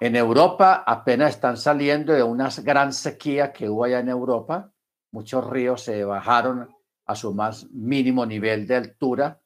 En 0.00 0.16
Europa 0.16 0.82
apenas 0.86 1.34
están 1.34 1.56
saliendo 1.56 2.12
de 2.12 2.22
una 2.22 2.48
gran 2.62 2.92
sequía 2.92 3.52
que 3.52 3.68
hubo 3.68 3.84
allá 3.84 4.00
en 4.00 4.08
Europa. 4.08 4.72
Muchos 5.12 5.48
ríos 5.48 5.82
se 5.82 6.04
bajaron 6.04 6.74
a 7.04 7.14
su 7.14 7.34
más 7.34 7.70
mínimo 7.70 8.24
nivel 8.24 8.66
de 8.66 8.76
altura 8.76 9.40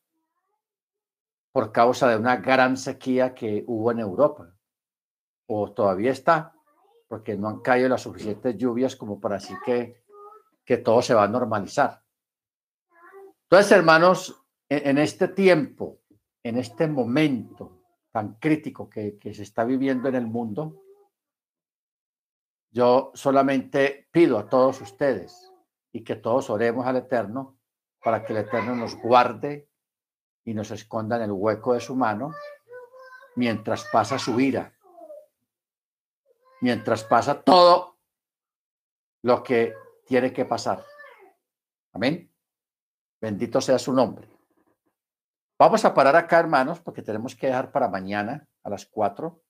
por 1.53 1.73
causa 1.73 2.09
de 2.09 2.17
una 2.17 2.37
gran 2.37 2.77
sequía 2.77 3.35
que 3.35 3.65
hubo 3.67 3.91
en 3.91 3.99
Europa 3.99 4.55
o 5.47 5.73
todavía 5.73 6.11
está, 6.11 6.55
porque 7.09 7.37
no 7.37 7.49
han 7.49 7.61
caído 7.61 7.89
las 7.89 8.03
suficientes 8.03 8.57
lluvias 8.57 8.97
como 8.97 9.21
para 9.21 9.37
así 9.37 9.55
que, 9.65 10.03
que 10.65 10.79
todo 10.79 11.03
se 11.03 11.15
va 11.15 11.25
a 11.25 11.29
normalizar. 11.29 12.03
Entonces, 13.43 13.73
hermanos, 13.73 14.43
en, 14.69 14.99
este 14.99 15.29
tiempo, 15.29 16.01
en 16.43 16.59
este 16.59 16.89
momento 16.89 17.84
tan 18.15 18.35
crítico 18.35 18.89
que, 18.89 19.19
se 19.35 19.43
está 19.43 19.65
viviendo 19.65 20.09
en 20.09 20.15
el 20.15 20.29
mundo, 20.29 20.85
yo 22.71 23.11
solamente 23.13 24.07
pido 24.13 24.39
a 24.39 24.49
todos 24.49 24.81
ustedes 24.81 25.53
y 25.91 26.05
que 26.05 26.15
todos 26.15 26.49
oremos 26.49 26.87
al 26.87 26.99
Eterno 26.99 27.59
para 28.01 28.25
que 28.25 28.33
el 28.33 28.39
Eterno 28.39 28.77
nos 28.77 28.95
guarde 28.95 29.69
y 30.45 30.55
nos 30.55 30.71
esconda 30.71 31.17
en 31.17 31.23
el 31.23 31.33
hueco 31.33 31.75
de 31.75 31.81
su 31.81 31.97
mano 31.97 32.31
mientras 33.35 33.85
pasa 33.91 34.17
su 34.17 34.39
ira, 34.39 34.73
mientras 36.61 37.03
pasa 37.03 37.43
todo 37.43 37.99
lo 39.23 39.43
que 39.43 39.75
tiene 40.07 40.33
que 40.33 40.45
pasar. 40.45 40.85
Amén. 41.93 42.33
Bendito 43.21 43.61
sea 43.61 43.81
su 43.81 43.93
nombre. 43.93 44.34
Vamos 45.57 45.85
a 45.85 45.95
parar 45.95 46.17
acá, 46.17 46.41
hermanos, 46.41 46.81
porque 46.81 47.03
tenemos 47.03 47.37
que 47.37 47.47
dejar 47.47 47.71
para 47.71 47.89
mañana 47.89 48.47
a 48.65 48.71
las 48.71 48.87
cuatro. 48.87 49.43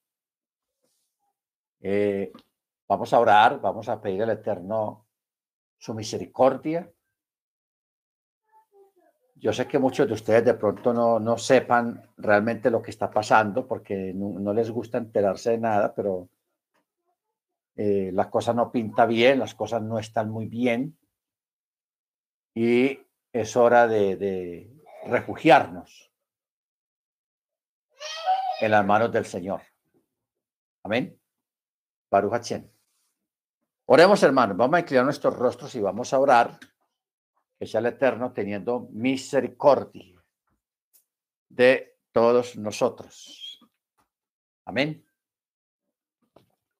Eh, 1.81 2.31
vamos 2.87 3.13
a 3.13 3.21
orar, 3.21 3.61
vamos 3.61 3.89
a 3.89 4.01
pedir 4.01 4.23
al 4.23 4.31
Eterno 4.31 5.07
su 5.79 5.95
misericordia. 5.95 6.91
Yo 9.37 9.53
sé 9.53 9.67
que 9.67 9.79
muchos 9.79 10.07
de 10.07 10.15
ustedes 10.15 10.45
de 10.45 10.55
pronto 10.55 10.93
no, 10.93 11.19
no 11.19 11.37
sepan 11.39 12.03
realmente 12.17 12.71
lo 12.71 12.81
que 12.81 12.91
está 12.91 13.11
pasando 13.11 13.67
porque 13.67 14.13
no, 14.15 14.53
les 14.53 14.71
gusta 14.71 14.99
enterarse 14.99 15.53
de 15.53 15.59
nada, 15.59 15.95
pero 15.95 16.29
eh, 17.77 18.11
la 18.13 18.31
cosa 18.31 18.55
no 18.55 18.71
pinta 18.71 19.05
bien, 19.07 19.39
las 19.39 19.55
cosas 19.55 19.83
no 19.83 19.99
están 19.99 20.31
muy 20.31 20.47
bien 20.47 20.97
y 22.55 23.01
es 23.33 23.57
hora 23.57 23.87
de, 23.89 24.74
refugiarnos 25.07 26.13
en 28.61 28.71
las 28.71 28.85
manos 28.85 29.13
del 29.13 29.25
Señor. 29.25 29.63
Amén. 30.83 31.21
Baruch 32.11 32.53
Oremos, 33.87 34.23
hermanos. 34.23 34.57
Vamos 34.57 34.77
a 34.77 34.81
inclinar 34.81 35.05
nuestros 35.05 35.37
rostros 35.37 35.75
y 35.75 35.81
vamos 35.81 36.13
a 36.13 36.19
orar 36.19 36.59
que 37.59 37.65
el 37.77 37.87
Eterno 37.87 38.33
teniendo 38.33 38.89
misericordia 38.93 40.23
de 41.49 41.99
todos 42.13 42.57
nosotros. 42.57 43.61
Amén. 44.65 45.05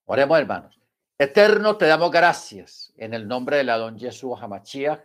Oremos, 0.07 0.39
hermanos. 0.39 0.81
Eterno, 1.19 1.77
te 1.77 1.87
damos 1.87 2.11
gracias 2.11 2.93
en 2.97 3.15
el 3.15 3.29
nombre 3.29 3.59
de 3.59 3.65
la 3.65 3.77
don 3.77 3.99
Jesús 3.99 4.39
Hamachías 4.41 4.99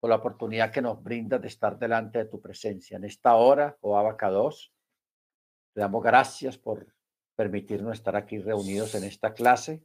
por 0.00 0.10
la 0.10 0.16
oportunidad 0.16 0.70
que 0.70 0.82
nos 0.82 1.02
brinda 1.02 1.38
de 1.38 1.48
estar 1.48 1.78
delante 1.78 2.18
de 2.18 2.24
tu 2.26 2.40
presencia 2.40 2.96
en 2.96 3.04
esta 3.04 3.34
hora, 3.34 3.76
oh 3.80 3.96
Abacados. 3.96 4.72
Te 5.74 5.80
damos 5.80 6.02
gracias 6.02 6.58
por 6.58 6.86
permitirnos 7.34 7.94
estar 7.94 8.16
aquí 8.16 8.38
reunidos 8.38 8.94
en 8.94 9.04
esta 9.04 9.34
clase. 9.34 9.84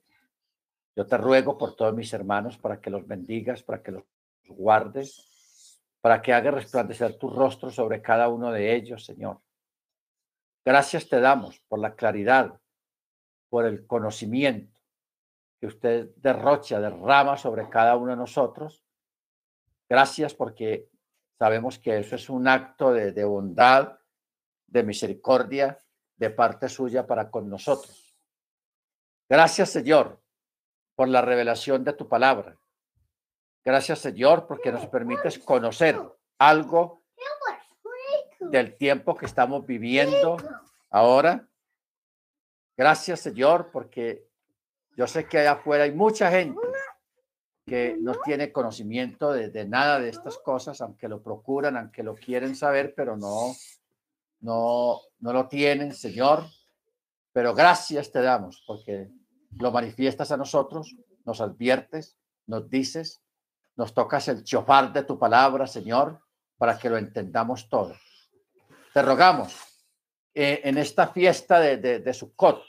Yo 0.95 1.05
te 1.05 1.17
ruego 1.17 1.57
por 1.57 1.75
todos 1.75 1.93
mis 1.93 2.11
hermanos 2.13 2.57
para 2.57 2.79
que 2.81 2.89
los 2.89 3.07
bendigas, 3.07 3.63
para 3.63 3.81
que 3.81 3.91
los 3.91 4.03
guardes, 4.47 5.79
para 6.01 6.21
que 6.21 6.33
haga 6.33 6.51
resplandecer 6.51 7.17
tu 7.17 7.29
rostro 7.29 7.69
sobre 7.69 8.01
cada 8.01 8.27
uno 8.27 8.51
de 8.51 8.75
ellos, 8.75 9.05
Señor. 9.05 9.41
Gracias 10.65 11.07
te 11.07 11.19
damos 11.19 11.59
por 11.67 11.79
la 11.79 11.95
claridad, 11.95 12.59
por 13.49 13.65
el 13.65 13.85
conocimiento 13.87 14.79
que 15.59 15.67
usted 15.67 16.09
derrocha, 16.15 16.79
derrama 16.79 17.37
sobre 17.37 17.69
cada 17.69 17.95
uno 17.95 18.11
de 18.11 18.17
nosotros. 18.17 18.83
Gracias 19.91 20.33
porque 20.33 20.87
sabemos 21.37 21.77
que 21.77 21.99
eso 21.99 22.15
es 22.15 22.29
un 22.29 22.47
acto 22.47 22.93
de, 22.93 23.25
bondad, 23.25 23.99
de 24.65 24.83
misericordia 24.83 25.77
de 26.15 26.29
parte 26.29 26.69
suya 26.69 27.05
para 27.05 27.29
con 27.29 27.49
nosotros. 27.49 28.15
Gracias, 29.27 29.69
Señor, 29.69 30.23
por 30.95 31.09
la 31.09 31.21
revelación 31.21 31.83
de 31.83 31.91
tu 31.91 32.07
palabra. 32.07 32.57
Gracias, 33.65 33.99
Señor, 33.99 34.47
porque 34.47 34.71
nos 34.71 34.87
permites 34.87 35.37
conocer 35.39 35.99
algo 36.37 37.03
del 38.39 38.77
tiempo 38.77 39.17
que 39.17 39.25
estamos 39.25 39.65
viviendo 39.65 40.37
ahora. 40.89 41.49
Gracias, 42.77 43.19
Señor, 43.19 43.71
porque 43.73 44.25
yo 44.95 45.05
sé 45.05 45.27
que 45.27 45.39
allá 45.39 45.51
afuera 45.51 45.83
hay 45.83 45.91
mucha 45.91 46.31
gente 46.31 46.70
que 47.71 47.95
no 47.97 48.15
tiene 48.25 48.51
conocimiento 48.51 49.31
de, 49.31 49.65
nada 49.65 49.97
de 49.97 50.09
estas 50.09 50.37
cosas, 50.39 50.81
aunque 50.81 51.07
lo 51.07 51.23
procuran, 51.23 51.77
aunque 51.77 52.03
lo 52.03 52.15
quieren 52.15 52.53
saber, 52.53 52.93
pero 52.93 53.15
no, 53.15 53.55
no, 54.41 54.99
no 55.21 55.31
lo 55.31 55.47
tienen, 55.47 55.93
Señor. 55.93 56.43
Pero 57.31 57.55
gracias 57.55 58.11
te 58.11 58.21
damos 58.21 58.61
porque 58.67 59.09
lo 59.57 59.71
manifiestas 59.71 60.33
a 60.33 60.37
nosotros, 60.37 60.97
nos 61.23 61.39
adviertes, 61.39 62.17
nos 62.45 62.69
dices 62.69 63.21
nos 63.77 63.93
tocas 63.93 64.27
el 64.27 64.43
chofar 64.43 64.91
de 64.91 65.03
tu 65.03 65.17
palabra, 65.17 65.65
Señor, 65.65 66.19
para 66.57 66.77
que 66.77 66.89
lo 66.89 66.97
entendamos 66.97 67.69
todo. 67.69 67.95
Te 68.93 69.01
rogamos 69.01 69.55
eh, 70.33 70.59
en 70.65 70.77
esta 70.77 71.07
fiesta 71.07 71.61
de, 71.61 71.77
de, 71.77 71.99
de 71.99 72.13
Sukkot, 72.13 72.63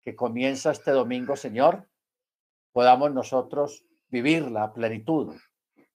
que 0.00 0.14
comienza 0.14 0.70
este 0.70 0.92
domingo, 0.92 1.34
Señor, 1.34 1.88
podamos 2.70 3.12
nosotros 3.12 3.84
vivirla 4.10 4.64
a 4.64 4.72
plenitud, 4.72 5.34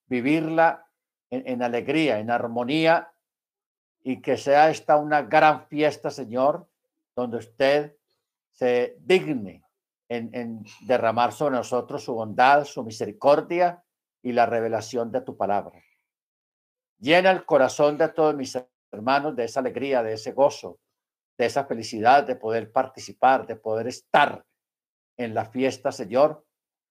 vivirla 0.08 0.88
en, 1.30 1.62
alegría, 1.62 2.20
en 2.20 2.32
armonía, 2.32 3.12
y 4.02 4.22
que 4.22 4.38
sea 4.38 4.70
esta 4.70 4.98
una 4.98 5.24
gran 5.24 5.68
fiesta, 5.68 6.12
Señor, 6.12 6.70
donde 7.16 7.38
usted 7.38 7.96
se 8.52 8.96
digne 9.00 9.64
en, 10.08 10.30
en 10.34 10.64
derramar 10.82 11.34
sobre 11.34 11.56
nosotros 11.56 12.04
su 12.04 12.14
bondad, 12.14 12.66
su 12.66 12.84
misericordia 12.84 13.84
y 14.22 14.32
la 14.32 14.46
revelación 14.46 15.12
de 15.12 15.22
tu 15.22 15.36
palabra. 15.36 15.82
Llena 17.00 17.32
el 17.32 17.46
corazón 17.46 17.98
de 17.98 18.10
todos 18.10 18.36
mis 18.36 18.58
hermanos 18.92 19.36
de 19.36 19.46
esa 19.46 19.60
alegría, 19.60 20.04
de 20.04 20.14
ese 20.14 20.32
gozo, 20.32 20.80
de 21.38 21.48
esa 21.48 21.66
felicidad 21.66 22.24
de 22.24 22.36
poder 22.36 22.72
participar, 22.72 23.46
de 23.46 23.56
poder 23.56 23.88
estar 23.88 24.46
en 25.18 25.34
la 25.34 25.46
fiesta, 25.46 25.92
Señor, 25.92 26.46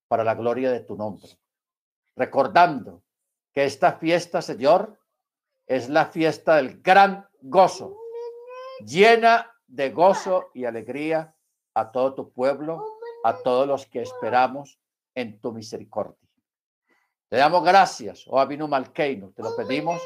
para 0.08 0.24
la 0.24 0.34
gloria 0.34 0.70
de 0.70 0.80
tu 0.80 0.96
nombre. 0.96 1.28
Recordando 2.16 3.02
que 3.52 3.64
esta 3.64 3.94
fiesta, 3.94 4.42
Señor, 4.42 4.98
es 5.66 5.88
la 5.88 6.06
fiesta 6.06 6.56
del 6.56 6.80
gran 6.82 7.26
gozo, 7.40 7.96
llena 8.84 9.50
de 9.66 9.90
gozo 9.90 10.50
y 10.54 10.64
alegría 10.64 11.34
a 11.74 11.90
todo 11.90 12.14
tu 12.14 12.32
pueblo, 12.32 12.84
a 13.24 13.38
todos 13.38 13.66
los 13.66 13.86
que 13.86 14.02
esperamos 14.02 14.78
en 15.14 15.40
tu 15.40 15.52
misericordia. 15.52 16.18
Te 17.28 17.36
damos 17.36 17.64
gracias, 17.64 18.24
oh 18.28 18.38
Abinu 18.38 18.68
Malkeino, 18.68 19.30
te 19.30 19.42
lo 19.42 19.56
pedimos 19.56 20.00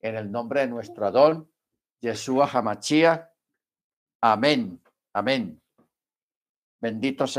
en 0.00 0.16
el 0.16 0.30
nombre 0.30 0.60
de 0.60 0.68
nuestro 0.68 1.06
Adón, 1.06 1.50
Yeshua 2.00 2.48
Hamachia. 2.52 3.32
Amén, 4.20 4.80
amén. 5.12 5.60
Bendito 6.80 7.26
sea. 7.26 7.36